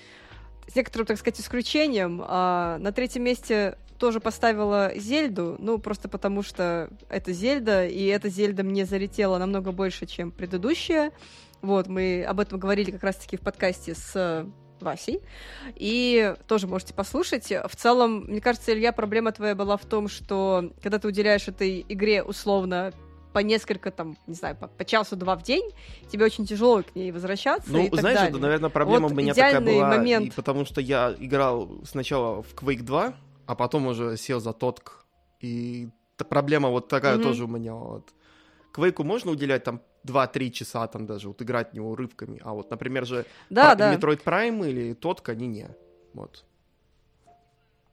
[0.67, 2.21] с некоторым, так сказать, исключением.
[2.25, 8.29] А на третьем месте тоже поставила Зельду, ну, просто потому что это Зельда, и эта
[8.29, 11.11] Зельда мне залетела намного больше, чем предыдущая.
[11.61, 14.45] Вот, мы об этом говорили как раз-таки в подкасте с
[14.81, 15.21] Васей.
[15.75, 17.49] И тоже можете послушать.
[17.51, 21.85] В целом, мне кажется, Илья, проблема твоя была в том, что когда ты уделяешь этой
[21.87, 22.91] игре условно
[23.33, 25.69] по несколько, там, не знаю, по, по часу-два в день,
[26.09, 27.71] тебе очень тяжело к ней возвращаться.
[27.71, 28.31] Ну, и так знаешь, далее.
[28.31, 30.25] это, наверное, проблема Вот у меня такая была, момент.
[30.25, 33.13] и потому что я играл сначала в Quake 2,
[33.45, 35.05] а потом уже сел за Тотк.
[35.39, 35.89] И
[36.29, 37.23] проблема вот такая Мгм.
[37.23, 37.73] тоже у меня.
[37.75, 38.09] Вот.
[38.77, 42.39] Quake можно уделять там 2-3 часа там даже, вот играть в него урывками.
[42.43, 43.95] А вот, например, же Да, Пра- да.
[43.95, 45.67] Metroid Prime или Тотк, они не.
[46.13, 46.45] Вот.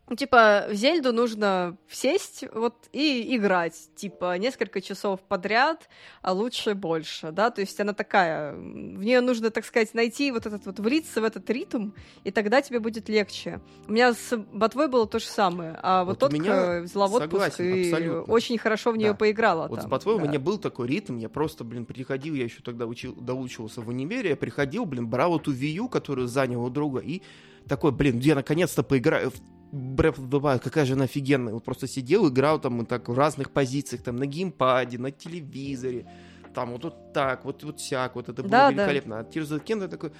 [0.07, 5.89] Ну, типа, в Зельду нужно сесть вот и играть, типа, несколько часов подряд,
[6.21, 10.45] а лучше больше, да, то есть она такая, в нее нужно, так сказать, найти вот
[10.45, 13.61] этот вот, влиться в этот ритм, и тогда тебе будет легче.
[13.89, 17.15] У меня с Ботвой было то же самое, а вот, Вот тот меня взяла в
[17.15, 18.33] отпуск согласен, и абсолютно.
[18.33, 19.17] очень хорошо в нее Да.
[19.17, 20.23] поиграла Вот там, с ботвой да.
[20.23, 23.89] у меня был такой ритм, я просто, блин, приходил, я еще тогда учил, доучивался в
[23.89, 27.23] универе, я приходил, блин, брал эту U, которую занял у друга, и
[27.69, 29.41] такой, блин, я наконец-то поиграю в
[29.75, 31.53] Breath of the Wild, какая же она офигенная.
[31.53, 36.07] Вот просто сидел, играл там и так в разных позициях, там на геймпаде, на телевизоре,
[36.55, 38.73] там вот, вот так, вот, вот сяк, вот это было Да, да.
[38.73, 39.19] великолепно.
[39.19, 40.13] А Tears of the Kingdom такой,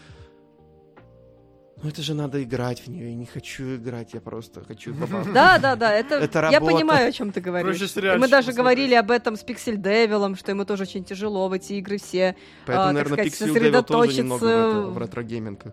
[1.85, 5.31] ну это же надо играть в нее, я не хочу играть, я просто хочу попасть.
[5.35, 7.95] Да, да, да, это, Это я понимаю, о чем ты говоришь.
[7.95, 11.75] Мы даже говорили об этом с Пиксель Девилом, что ему тоже очень тяжело в эти
[11.75, 15.67] игры все Поэтому, а, наверное, сказать, Pixel Devil тоже сосредоточиться немного в, это, в ретро-гейминг
[15.67, 15.71] э,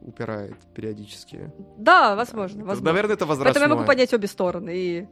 [0.00, 1.52] упирает периодически.
[1.76, 2.92] Да, возможно, Это, возможно.
[2.92, 3.52] Наверное, это возрастное.
[3.52, 4.72] Поэтому я могу понять обе стороны.
[4.74, 5.08] И...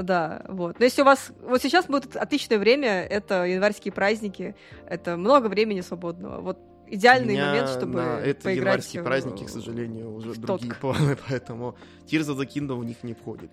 [0.00, 0.78] Да, вот.
[0.78, 1.30] Но если у вас...
[1.42, 4.54] Вот сейчас будет отличное время, это январские праздники,
[4.88, 6.40] это много времени свободного.
[6.40, 6.58] Вот
[6.94, 11.16] идеальный момент, чтобы на это поиграть январские в- праздники, к сожалению, уже в другие планы,
[11.28, 13.50] поэтому Tears of the Kingdom в них не входит.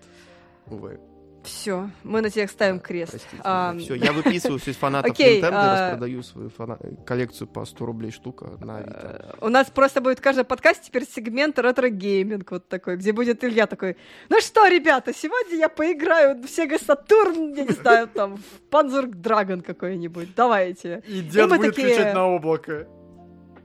[0.66, 1.00] Увы.
[1.42, 3.12] Все, мы на тебя ставим крест.
[3.12, 3.40] Простите.
[3.44, 7.64] А, Все, я выписываюсь из фанатов окей, Nintendo а- и распродаю свою фана- коллекцию по
[7.64, 9.34] 100 рублей штука на Авито.
[9.40, 13.66] Э, У нас просто будет каждый подкаст теперь сегмент ретро-гейминг вот такой, где будет Илья
[13.66, 13.96] такой,
[14.28, 19.06] ну что, ребята, сегодня я поиграю в Sega Saturn, я не знаю, там, в Panzer
[19.10, 21.02] Dragoon какой-нибудь, давайте.
[21.08, 22.86] И дед мы будет такие- кричать на облако.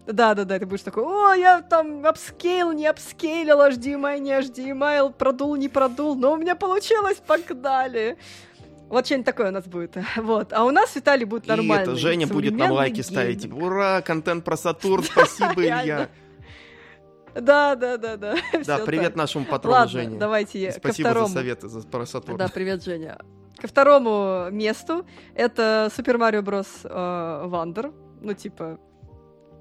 [0.08, 5.68] Да-да-да, ты будешь такой, о, я там upscale, не апскейлил, HDMI, не HDMI, продул, не
[5.68, 8.18] продул, но у меня получилось, погнали.
[8.88, 9.98] Вот что-нибудь такое у нас будет.
[10.18, 10.54] Вот.
[10.54, 11.84] А у нас, Виталий, будет И нормальный.
[11.84, 13.40] это Женя будет нам лайки ставить.
[13.42, 13.56] гейминг.
[13.56, 16.10] Типа, ура, контент про Сатурн, спасибо, Илья.
[17.34, 18.36] Да, да, да, да.
[18.66, 19.16] Да, привет так.
[19.18, 20.18] нашему патрону Ладно, Жене.
[20.18, 21.34] давайте я Спасибо за второму.
[21.34, 22.38] советы за, про Сатурн.
[22.38, 23.18] Да, привет, Женя.
[23.58, 26.68] Ко второму месту это Super Mario Bros.
[26.84, 27.92] Wonder.
[28.22, 28.80] Ну, типа,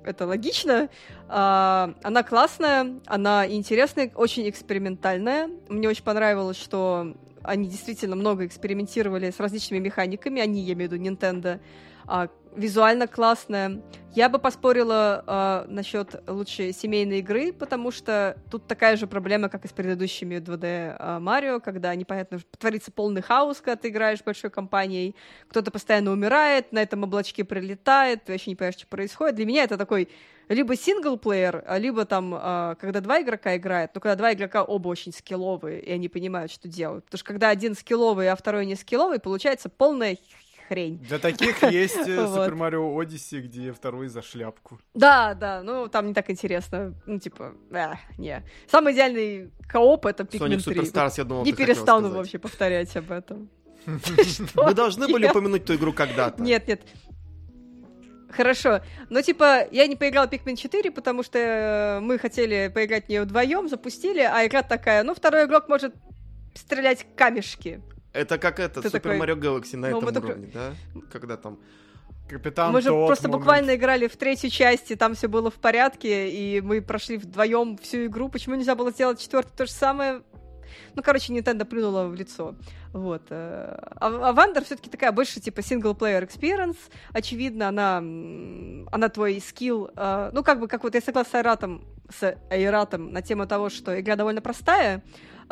[0.04, 0.88] это логично.
[1.28, 5.50] А, она классная, она интересная, очень экспериментальная.
[5.68, 10.92] Мне очень понравилось, что они действительно много экспериментировали с различными механиками, они, я имею в
[10.92, 11.60] виду Nintendo.
[12.06, 13.82] А, визуально классная.
[14.14, 19.64] Я бы поспорила а, насчет лучшей семейной игры, потому что тут такая же проблема, как
[19.64, 24.50] и с предыдущими 2D а, Марио, когда непонятно, творится полный хаос, когда ты играешь большой
[24.50, 25.16] компанией,
[25.48, 29.34] кто-то постоянно умирает, на этом облачке прилетает, ты вообще не понимаешь, что происходит.
[29.34, 30.08] Для меня это такой
[30.48, 34.88] либо синглплеер, а либо там, а, когда два игрока играют, но когда два игрока оба
[34.88, 37.04] очень скилловые, и они понимают, что делают.
[37.06, 40.18] Потому что когда один скилловый, а второй не скилловый, получается полная
[40.68, 40.98] хрень.
[40.98, 42.16] Для таких есть э.
[42.16, 44.78] Super Mario Odyssey, где второй за шляпку.
[44.94, 46.94] Да, да, ну там не так интересно.
[47.06, 48.42] Ну, типа, а, не.
[48.70, 50.74] Самый идеальный кооп это Pikmin Sonic 3.
[50.74, 53.50] Superstars, я думал, Не перестану вообще повторять об этом.
[54.54, 56.42] Вы должны были упомянуть ту игру когда-то.
[56.42, 56.82] Нет, нет.
[58.30, 58.80] Хорошо.
[59.10, 63.08] Ну, типа, я не поиграл в Pikmin 4, потому что э, мы хотели поиграть в
[63.08, 65.94] нее вдвоем, запустили, а игра такая, ну, второй игрок может
[66.54, 67.80] стрелять камешки.
[68.14, 70.72] Это как это, Ты Super такой, Mario Galaxy на ну, этом уровне, да?
[71.12, 71.58] Когда там...
[72.28, 73.42] Капитан мы же тот просто момент.
[73.42, 78.06] буквально играли в третьей части, там все было в порядке, и мы прошли вдвоем всю
[78.06, 78.30] игру.
[78.30, 80.22] Почему нельзя было сделать четвертый то же самое?
[80.94, 82.54] Ну, короче, Nintendo плюнула в лицо.
[82.92, 83.22] Вот.
[83.30, 83.76] э.
[83.96, 86.78] А, а Вандер все-таки такая больше типа single-player experience.
[87.12, 89.90] Очевидно, она, она твой скилл.
[89.94, 93.68] э, ну, как бы, как вот я согласна с Айратом, с Айратом на тему того,
[93.68, 95.02] что игра довольно простая,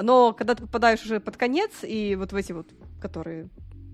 [0.00, 2.68] но когда ты попадаешь уже под конец, и вот в эти вот,
[3.00, 3.48] которые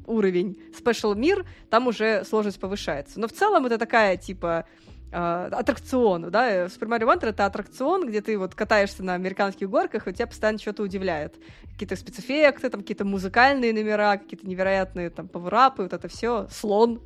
[0.06, 3.20] уровень Special мир, там уже сложность повышается.
[3.20, 4.64] Но в целом это такая, типа,
[5.12, 10.08] э, аттракцион, да, Super Mario Wonder это аттракцион, где ты вот катаешься на американских горках,
[10.08, 11.36] и тебя постоянно что-то удивляет.
[11.72, 17.02] Какие-то спецэффекты, там какие-то музыкальные номера, какие-то невероятные там поворапы, вот это все, слон,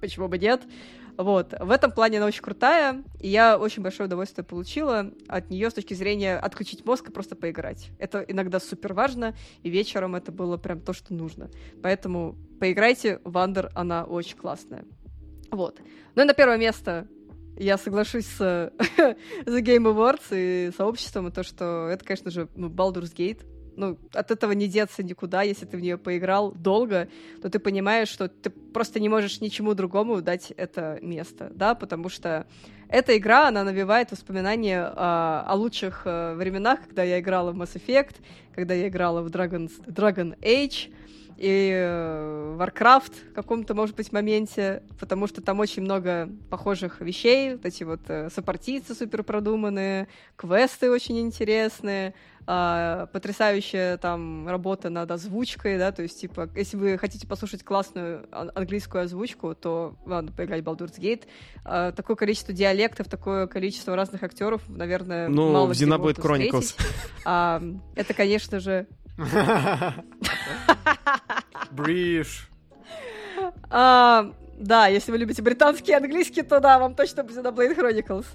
[0.00, 0.62] почему бы нет.
[1.20, 1.54] Вот.
[1.60, 5.74] В этом плане она очень крутая, и я очень большое удовольствие получила от нее с
[5.74, 7.90] точки зрения отключить мозг и просто поиграть.
[7.98, 11.50] Это иногда супер важно, и вечером это было прям то, что нужно.
[11.82, 14.86] Поэтому поиграйте, Вандер, она очень классная.
[15.50, 15.78] Вот.
[16.14, 17.06] Ну и на первое место
[17.58, 18.40] я соглашусь с
[18.96, 23.44] The Game Awards и сообществом, и то, что это, конечно же, ну, Baldur's Gate
[23.80, 27.08] ну, от этого не деться никуда, если ты в нее поиграл долго,
[27.40, 32.10] то ты понимаешь, что ты просто не можешь ничему другому дать это место, да, потому
[32.10, 32.46] что
[32.88, 37.74] эта игра, она навевает воспоминания о, о лучших э, временах, когда я играла в Mass
[37.74, 38.16] Effect,
[38.54, 40.92] когда я играла в Dragon, Dragon Age,
[41.40, 47.52] и э, Warcraft в каком-то, может быть, моменте, потому что там очень много похожих вещей,
[47.54, 52.12] вот эти вот э, сопартийцы супер продуманные, квесты очень интересные,
[52.46, 58.26] э, потрясающая там работа над озвучкой, да, то есть, типа, если вы хотите послушать классную
[58.30, 61.24] английскую озвучку, то ладно, поиграть Baldur's Gate.
[61.64, 66.78] Э, такое количество диалектов, такое количество разных актеров, наверное, ну, мало в Xenoblade Chronicles.
[67.24, 67.62] А,
[67.96, 68.86] это, конечно же...
[71.70, 72.48] Бриш.
[73.70, 78.26] А, да, если вы любите британский и английский, то да, вам точно будет Xenoblade Chronicles.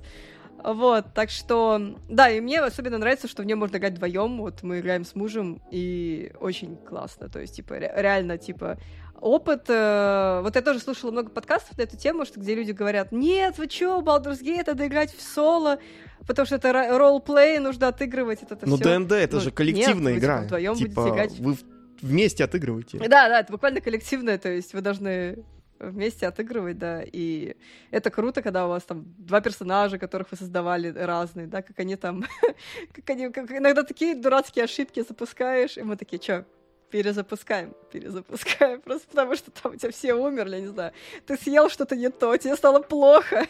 [0.63, 4.39] Вот, так что, да, и мне особенно нравится, что в нем можно играть вдвоем.
[4.39, 7.29] Вот мы играем с мужем, и очень классно.
[7.29, 8.77] То есть, типа, ре- реально, типа,
[9.19, 9.65] опыт...
[9.69, 13.57] Э, вот я тоже слушала много подкастов на эту тему, что где люди говорят, нет,
[13.57, 15.79] вы чё, Baldur's Gate, надо играть в соло,
[16.27, 18.83] потому что это ролл-плей, нужно отыгрывать это, это Ну, всё».
[18.97, 20.35] ДНД это Ну, же коллективная нет, вы, игра.
[20.37, 21.39] типа, вдвоем типа, будете играть.
[21.39, 21.57] вы
[22.01, 22.97] вместе отыгрываете.
[22.99, 25.43] Да, да, это буквально коллективное, то есть вы должны
[25.79, 27.55] вместе отыгрывать, да, и
[27.91, 31.95] это круто, когда у вас там два персонажа, которых вы создавали разные, да, как они
[31.97, 32.23] там,
[32.93, 36.45] как они, как иногда такие дурацкие ошибки запускаешь, и мы такие, чё,
[36.89, 40.91] перезапускаем, перезапускаем, просто потому что там у тебя все умерли, не знаю,
[41.25, 43.47] ты съел что-то не то, тебе стало плохо,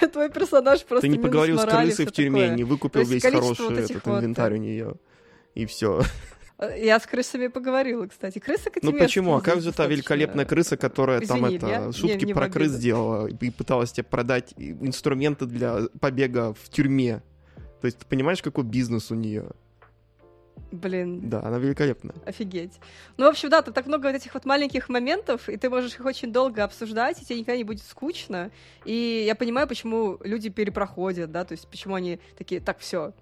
[0.12, 2.56] твой персонаж просто Ты не поговорил с морали, крысой всё в тюрьме, такое.
[2.56, 4.94] не выкупил есть весь хороший вот этот вот, инвентарь э, у нее.
[5.54, 6.02] И все.
[6.76, 8.38] Я с крысами поговорила, кстати.
[8.38, 9.36] Крысы Ну почему?
[9.36, 12.76] А как же та великолепная крыса, которая там Извини, это я- шутки не про крыс
[12.76, 17.22] делала и пыталась тебе продать инструменты для побега в тюрьме?
[17.80, 19.50] То есть ты понимаешь, какой бизнес у нее?
[20.74, 22.14] Блин, Да, она великолепная.
[22.26, 22.72] Офигеть.
[23.16, 25.94] Ну, в общем, да, тут так много вот этих вот маленьких моментов, и ты можешь
[25.94, 28.50] их очень долго обсуждать, и тебе никогда не будет скучно.
[28.84, 33.12] И я понимаю, почему люди перепроходят, да, то есть почему они такие, так, все,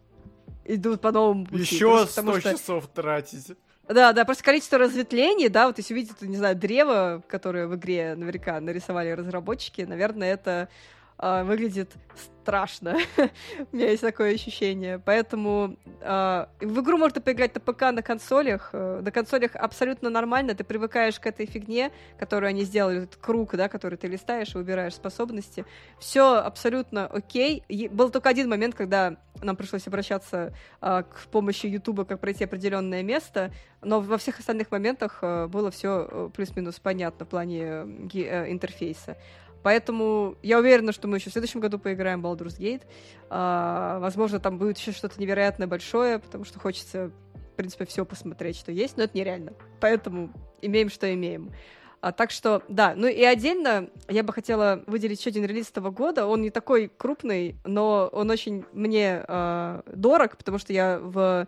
[0.65, 1.63] идут по новому пути.
[1.63, 3.53] Еще Просто 100 потому что- часов тратить.
[3.89, 8.15] Да, да, просто количество разветвлений, да, вот если увидите, не знаю, древо, которое в игре
[8.15, 10.69] наверняка нарисовали разработчики, наверное, это
[11.23, 11.93] а, выглядит
[12.43, 12.97] страшно.
[13.73, 14.99] У меня есть такое ощущение.
[14.99, 18.71] Поэтому а, в игру можно поиграть на ПК, на консолях.
[18.73, 20.57] Э, На консолях абсолютно нормально.
[20.57, 24.59] Ты привыкаешь к этой фигне, которую они сделали, этот круг, да, который ты листаешь и
[24.59, 25.65] выбираешь способности.
[26.01, 27.63] Все абсолютно окей.
[27.93, 33.05] Был только один момент, когда нам пришлось обращаться а, к помощи Ютуба, как пройти определенное
[33.05, 38.53] место, но во всех остальных моментах э, было все плюс-минус понятно в плане э, э,
[38.53, 39.17] интерфейса.
[39.63, 42.83] Поэтому я уверена, что мы еще в следующем году поиграем в Baldur's Gate.
[43.31, 48.57] А, возможно, там будет еще что-то невероятно большое, потому что хочется, в принципе, все посмотреть,
[48.57, 49.53] что есть, но это нереально.
[49.81, 51.53] Поэтому имеем, что имеем.
[52.01, 52.95] А, так что, да.
[52.97, 56.27] Ну и отдельно я бы хотела выделить еще один релиз этого года.
[56.27, 61.47] Он не такой крупный, но он очень мне э, дорог, потому что я в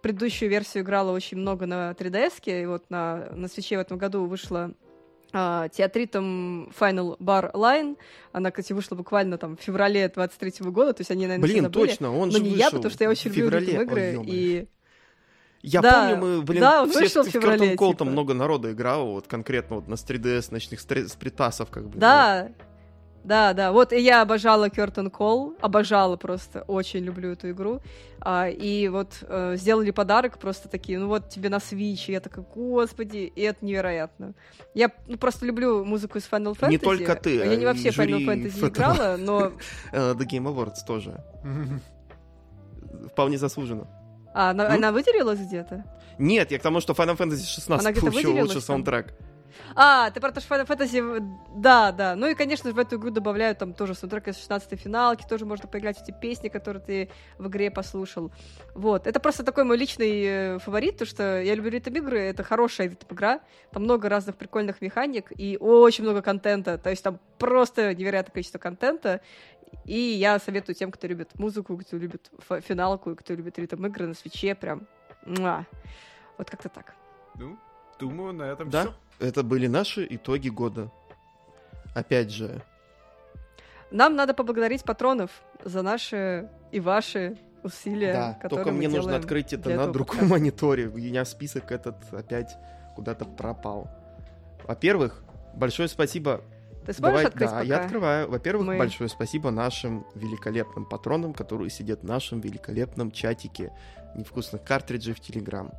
[0.00, 4.26] предыдущую версию играла очень много на 3DS, и вот на, на свече в этом году
[4.26, 4.72] вышла
[5.30, 7.96] театритом Final Bar Line.
[8.32, 12.16] Она, кстати, вышла буквально там в феврале 23 года, то есть они, наверное, Блин, точно,
[12.16, 14.18] он Но же не вышел я, потому что я очень люблю игры.
[14.18, 14.68] Ой, и
[15.62, 18.04] Я Да, помню, мы, блин, да, все вышел в феврале, Curtain Call типа.
[18.04, 21.98] много народа играло, вот конкретно вот на 3DS ночных спритасов как бы.
[21.98, 22.50] Да,
[23.24, 23.72] да, да.
[23.72, 27.80] Вот и я обожала Curtain Call, обожала просто, очень люблю эту игру.
[28.20, 32.20] А, и вот э, сделали подарок просто такие, ну вот тебе на Switch, и я
[32.20, 34.34] такая, господи, и это невероятно.
[34.74, 36.70] Я ну, просто люблю музыку из Final Fantasy.
[36.70, 38.68] Не только ты, Я а не во и все Final Fantasy этого.
[38.68, 39.52] играла, но...
[39.92, 41.22] Э, The Game Awards тоже.
[43.12, 43.86] Вполне заслуженно.
[44.34, 44.74] А, она, Ну?
[44.76, 45.84] она выделилась где-то?
[46.18, 48.62] Нет, я к тому, что Final Fantasy 16 Она где-то получил лучший там?
[48.62, 49.14] саундтрек.
[49.74, 51.20] А, ты про то, что Fantasy...
[51.54, 52.16] Да, да.
[52.16, 55.46] Ну и, конечно же, в эту игру добавляют там тоже саундтрек из 16-й финалки, тоже
[55.46, 58.30] можно поиграть в эти песни, которые ты в игре послушал.
[58.74, 59.06] Вот.
[59.06, 63.40] Это просто такой мой личный э, фаворит, то что я люблю ритм-игры, это хорошая ритм-игра,
[63.72, 68.58] там много разных прикольных механик и очень много контента, то есть там просто невероятное количество
[68.58, 69.20] контента,
[69.84, 72.30] и я советую тем, кто любит музыку, кто любит
[72.66, 74.86] финалку, и кто любит ритм-игры на свече, прям...
[75.24, 75.66] муа.
[76.36, 76.94] Вот как-то так.
[77.34, 77.58] Ну,
[77.98, 78.94] думаю, на этом Да, все.
[79.20, 80.90] Это были наши итоги года.
[81.94, 82.62] Опять же,
[83.90, 85.30] Нам надо поблагодарить патронов
[85.64, 90.26] за наши и ваши усилия, Да, которые только мне нужно открыть это на другом подкаста.
[90.26, 90.88] мониторе.
[90.88, 92.54] У меня список этот опять
[92.94, 93.88] куда-то пропал.
[94.64, 95.22] Во-первых,
[95.54, 96.42] большое спасибо.
[96.84, 97.62] Ты сможешь Давай- открыть да, пока?
[97.66, 98.30] я открываю.
[98.30, 103.72] Во-первых, Мы- большое спасибо нашим великолепным патронам, которые сидят в нашем великолепном чатике
[104.14, 105.70] невкусных картриджей в Телеграм.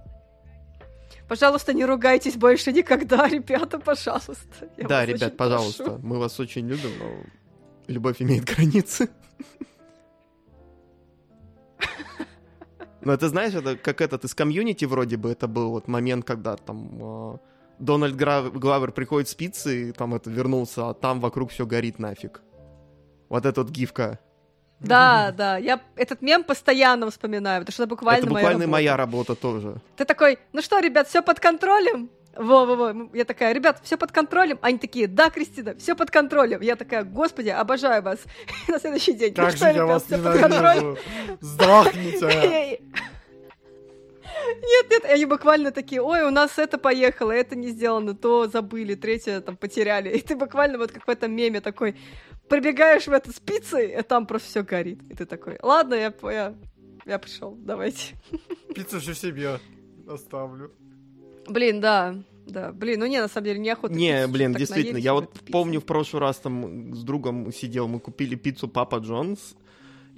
[1.30, 4.36] Пожалуйста, не ругайтесь больше никогда, ребята, пожалуйста.
[4.78, 6.00] Я да, ребят, пожалуйста, прошу.
[6.02, 7.24] мы вас очень любим, но
[7.88, 9.10] любовь имеет границы.
[13.02, 16.58] Ну, это знаешь, это как этот из комьюнити вроде бы, это был вот момент, когда
[16.58, 17.38] там э,
[17.80, 21.98] Дональд Гра- Главер приходит с пиццы, и там это вернулся, а там вокруг все горит
[21.98, 22.42] нафиг.
[23.30, 24.20] Вот эта вот гифка.
[24.80, 28.98] Да, да, я этот мем постоянно вспоминаю, потому что это буквально, это буквально моя моя
[28.98, 29.34] работа.
[29.34, 29.82] работа тоже.
[29.98, 32.10] Ты такой, ну что, ребят, все под контролем?
[32.36, 33.10] Во-во-во.
[33.14, 34.60] Я такая, ребят, все под контролем.
[34.62, 36.62] Они такие, да, Кристина, все под контролем.
[36.62, 38.20] Я такая, господи, обожаю вас.
[38.68, 40.98] На следующий день, ну Как что, же я ребят, вас все под контролем.
[41.42, 42.82] Сдохните!
[44.62, 48.96] Нет, нет, они буквально такие, ой, у нас это поехало, это не сделано, то забыли,
[48.96, 50.10] третье там потеряли.
[50.18, 51.96] И ты буквально вот как в этом меме такой,
[52.50, 55.00] прибегаешь в это с пиццей, и там просто все горит.
[55.10, 56.56] И ты такой, ладно, я, я,
[57.06, 58.16] я пришел, давайте.
[58.76, 59.60] Пиццу же себе
[60.08, 60.72] оставлю.
[61.48, 62.16] Блин, да,
[62.46, 63.94] да, блин, ну не, на самом деле, неохота.
[63.94, 65.52] Не, пиццу, блин, действительно, наелись я вот пиццей.
[65.52, 69.56] помню в прошлый раз там с другом сидел, мы купили пиццу Папа Джонс,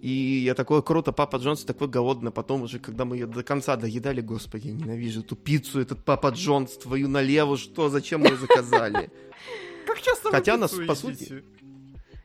[0.01, 3.75] и я такой, круто, Папа Джонс такой голодный, потом уже, когда мы ее до конца
[3.75, 8.37] доедали, господи, я ненавижу эту пиццу, этот Папа Джонс, твою налево, что, зачем мы ее
[8.37, 9.11] заказали?
[9.85, 11.43] Как часто Хотя нас, по сути,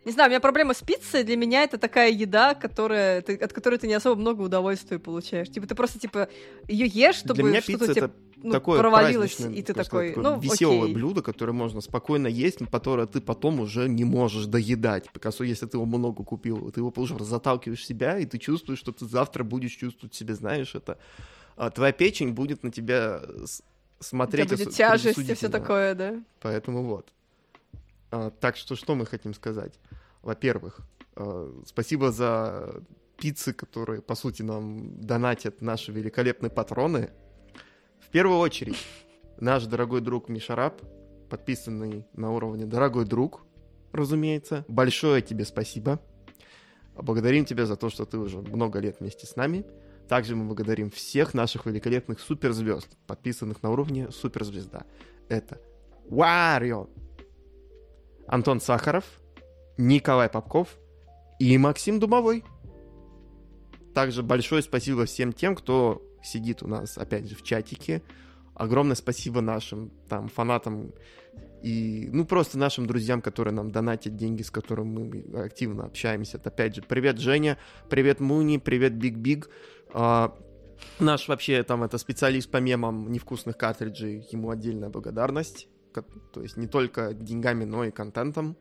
[0.07, 1.25] Не знаю, у меня проблема с пиццей.
[1.25, 5.49] Для меня это такая еда, которая, ты- от которой ты не особо много удовольствия получаешь.
[5.51, 6.29] Типа ты просто типа
[6.69, 9.85] ее ешь, чтобы Для меня что-то пицца тебе это ну, такое провалилось, и ты так
[9.85, 10.95] такой, сказать, ну веселое окей.
[10.95, 15.11] блюдо, которое можно спокойно есть, но которое ты потом уже не можешь доедать.
[15.11, 18.39] Потому что если ты его много купил, ты его уже заталкиваешь в себя, и ты
[18.39, 20.99] чувствуешь, что ты завтра будешь чувствовать себя, знаешь, это
[21.57, 23.47] а, твоя печень будет на тебя тебя
[23.99, 26.23] смотреть будет осу- тяжесть и все такое, да?
[26.41, 27.09] Поэтому вот.
[28.13, 29.73] А, так что что мы хотим сказать?
[30.27, 30.81] Во-первых,
[31.15, 32.83] а, спасибо за
[33.17, 37.11] пиццы, которые, по сути, нам донатят наши великолепные патроны.
[38.01, 38.85] В первую очередь,
[39.39, 40.83] наш дорогой друг Мишараб,
[41.31, 43.47] подписанный на уровне «Дорогой друг»,
[43.93, 44.65] разумеется.
[44.67, 46.01] Большое тебе спасибо.
[46.97, 49.65] Благодарим тебя за то, что ты уже много лет вместе с нами.
[50.09, 54.87] Также мы благодарим всех наших великолепных суперзвезд, подписанных на уровне суперзвезда.
[55.29, 55.61] Это
[56.11, 56.89] Варио,
[58.27, 59.05] Антон Сахаров,
[59.79, 60.79] Николай Попков
[61.39, 62.45] и Максим Дубовой.
[63.95, 68.03] Также большое спасибо всем тем, кто сидит у нас, опять же, в чатике.
[68.55, 70.93] Огромное спасибо нашим там фанатам
[71.63, 76.37] и, ну, просто нашим друзьям, которые нам донатят деньги, с которыми мы активно общаемся.
[76.37, 77.59] Это, опять же, привет, Женя,
[77.89, 79.51] привет, Муни, привет, Биг Биг.
[79.93, 80.37] А,
[81.01, 85.69] наш вообще там это специалист по мемам невкусных картриджей, ему отдельная благодарность.
[86.33, 88.57] То есть не только деньгами, но и контентом.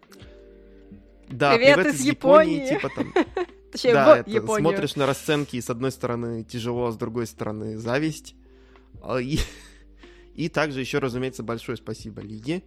[1.30, 2.68] Да, Привет из Японии.
[2.70, 3.14] типа там.
[3.72, 4.62] Точнее, Да, это Японию.
[4.62, 8.36] смотришь на расценки, и с одной стороны тяжело, а с другой стороны зависть.
[9.02, 9.40] А, И,
[10.36, 12.64] и также еще, разумеется, большое спасибо Лиде.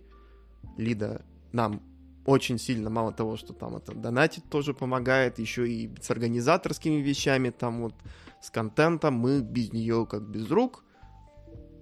[0.77, 1.83] Лида нам
[2.27, 7.49] очень сильно, мало того, что там это донатит, тоже помогает, еще и с организаторскими вещами,
[7.49, 7.95] там вот
[8.43, 10.85] с контентом, мы без нее как без рук,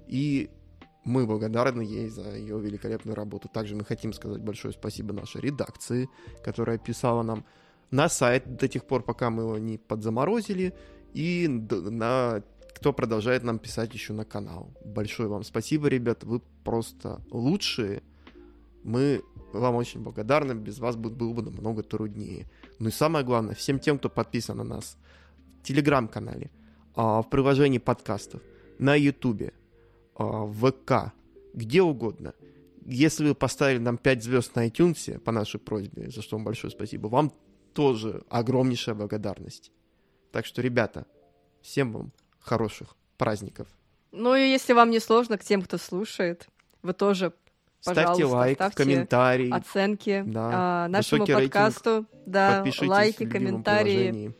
[0.06, 0.50] и
[1.06, 3.48] мы благодарны ей за ее великолепную работу.
[3.48, 6.10] Также мы хотим сказать большое спасибо нашей редакции,
[6.44, 7.44] которая писала нам
[7.92, 10.74] на сайт до тех пор, пока мы его не подзаморозили,
[11.14, 12.42] и на
[12.74, 14.68] кто продолжает нам писать еще на канал.
[14.84, 18.02] Большое вам спасибо, ребят, вы просто лучшие.
[18.82, 19.22] Мы
[19.52, 22.50] вам очень благодарны, без вас бы- было бы намного труднее.
[22.80, 24.98] Ну и самое главное, всем тем, кто подписан на нас
[25.60, 26.50] в телеграм-канале,
[26.96, 28.42] а, в приложении подкастов,
[28.78, 29.52] на ютубе,
[30.18, 31.12] в ВК,
[31.54, 32.34] где угодно.
[32.84, 36.70] Если вы поставили нам 5 звезд на iTunes по нашей просьбе, за что вам большое
[36.70, 37.32] спасибо, вам
[37.72, 39.72] тоже огромнейшая благодарность.
[40.30, 41.06] Так что, ребята,
[41.62, 43.66] всем вам хороших праздников.
[44.12, 46.48] Ну и если вам не сложно, к тем, кто слушает,
[46.82, 47.32] вы тоже
[47.80, 50.50] Ставьте Пожалуйста, лайк, ставьте комментарий, оценки Да.
[50.52, 51.52] а, нашему Высокий рейтинг.
[51.52, 53.94] подкасту, да, лайки, комментарии.
[54.10, 54.34] приложении.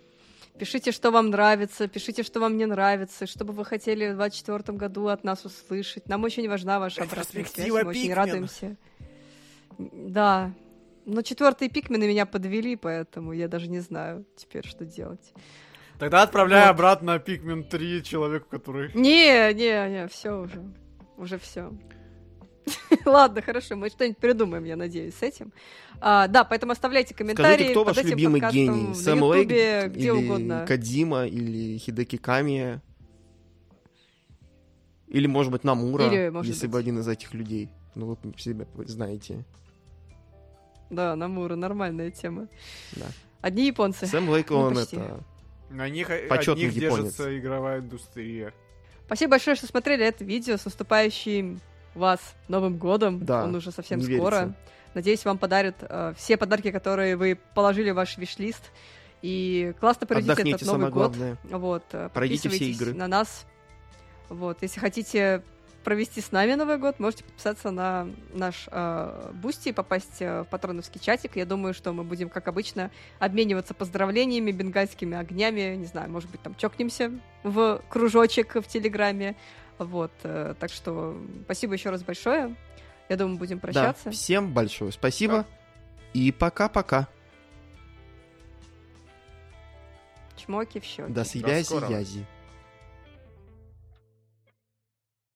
[0.59, 4.79] Пишите, что вам нравится, пишите, что вам не нравится, что бы вы хотели в 2024
[4.79, 6.09] году от нас услышать.
[6.09, 8.77] Нам очень важна ваша обратная связь, мы очень радуемся.
[9.79, 10.53] Да,
[11.05, 15.33] но четвертые пикмены меня подвели, поэтому я даже не знаю теперь, что делать.
[15.99, 16.71] Тогда отправляй Вот.
[16.71, 18.91] обратно Пикмен 3 человеку, который...
[18.95, 20.63] Не, не, не, все уже,
[21.17, 21.73] уже все.
[23.05, 25.53] Ладно, хорошо, мы что-нибудь придумаем, я надеюсь, с этим.
[26.01, 27.55] А, да, поэтому оставляйте комментарии.
[27.55, 28.95] Скажите, кто ваш любимый гений?
[28.95, 29.49] Сэм Лейк
[29.93, 30.65] где угодно.
[30.67, 32.83] Кадима, или Хидеки Камия?
[35.09, 37.71] Или, может быть, Намура, Или, может если быть- бы один из этих людей.
[37.95, 39.45] Ну, вы себя знаете.
[40.91, 42.49] Да, Намура, нормальная тема.
[42.97, 43.07] Да.
[43.41, 44.07] Одни японцы.
[44.07, 44.97] Сэм Лейк, Ну, он почти.
[44.97, 45.21] это...
[45.71, 46.97] На них, Почетный от них японец.
[47.17, 48.53] держится игровая индустрия.
[49.07, 50.57] Спасибо большое, что смотрели это видео.
[50.57, 51.61] С наступающим
[51.99, 53.25] вас Новым годом.
[53.25, 54.15] Да, Он уже совсем скоро.
[54.15, 54.55] верится.
[54.95, 58.73] Надеюсь, вам подарят э, все подарки, которые вы положили в ваш виш-лист.
[59.23, 61.17] И классно проведите Отдохните, этот Новый год.
[61.17, 61.37] главное.
[61.45, 62.95] Вот, э, Пройдите все игры.
[62.95, 63.47] на нас.
[64.29, 65.43] Вот, если хотите
[65.85, 70.47] провести с нами Новый год, можете подписаться на наш э, Boosty и попасть э, в
[70.47, 71.37] патроновский чатик.
[71.37, 72.91] Я думаю, что мы будем, как обычно,
[73.21, 77.13] обмениваться поздравлениями, бенгальскими огнями, не знаю, может быть, там чокнемся
[77.45, 79.37] в кружочек в Телеграме.
[79.79, 82.55] Вот, э, так что спасибо еще раз большое.
[83.09, 84.07] Я думаю, будем прощаться.
[84.07, 85.47] Да, всем большое спасибо.
[86.13, 87.09] И пока-пока.
[90.37, 91.13] Чмоки в щеки.
[91.13, 91.93] До связи, скорого.
[91.93, 92.27] Язи.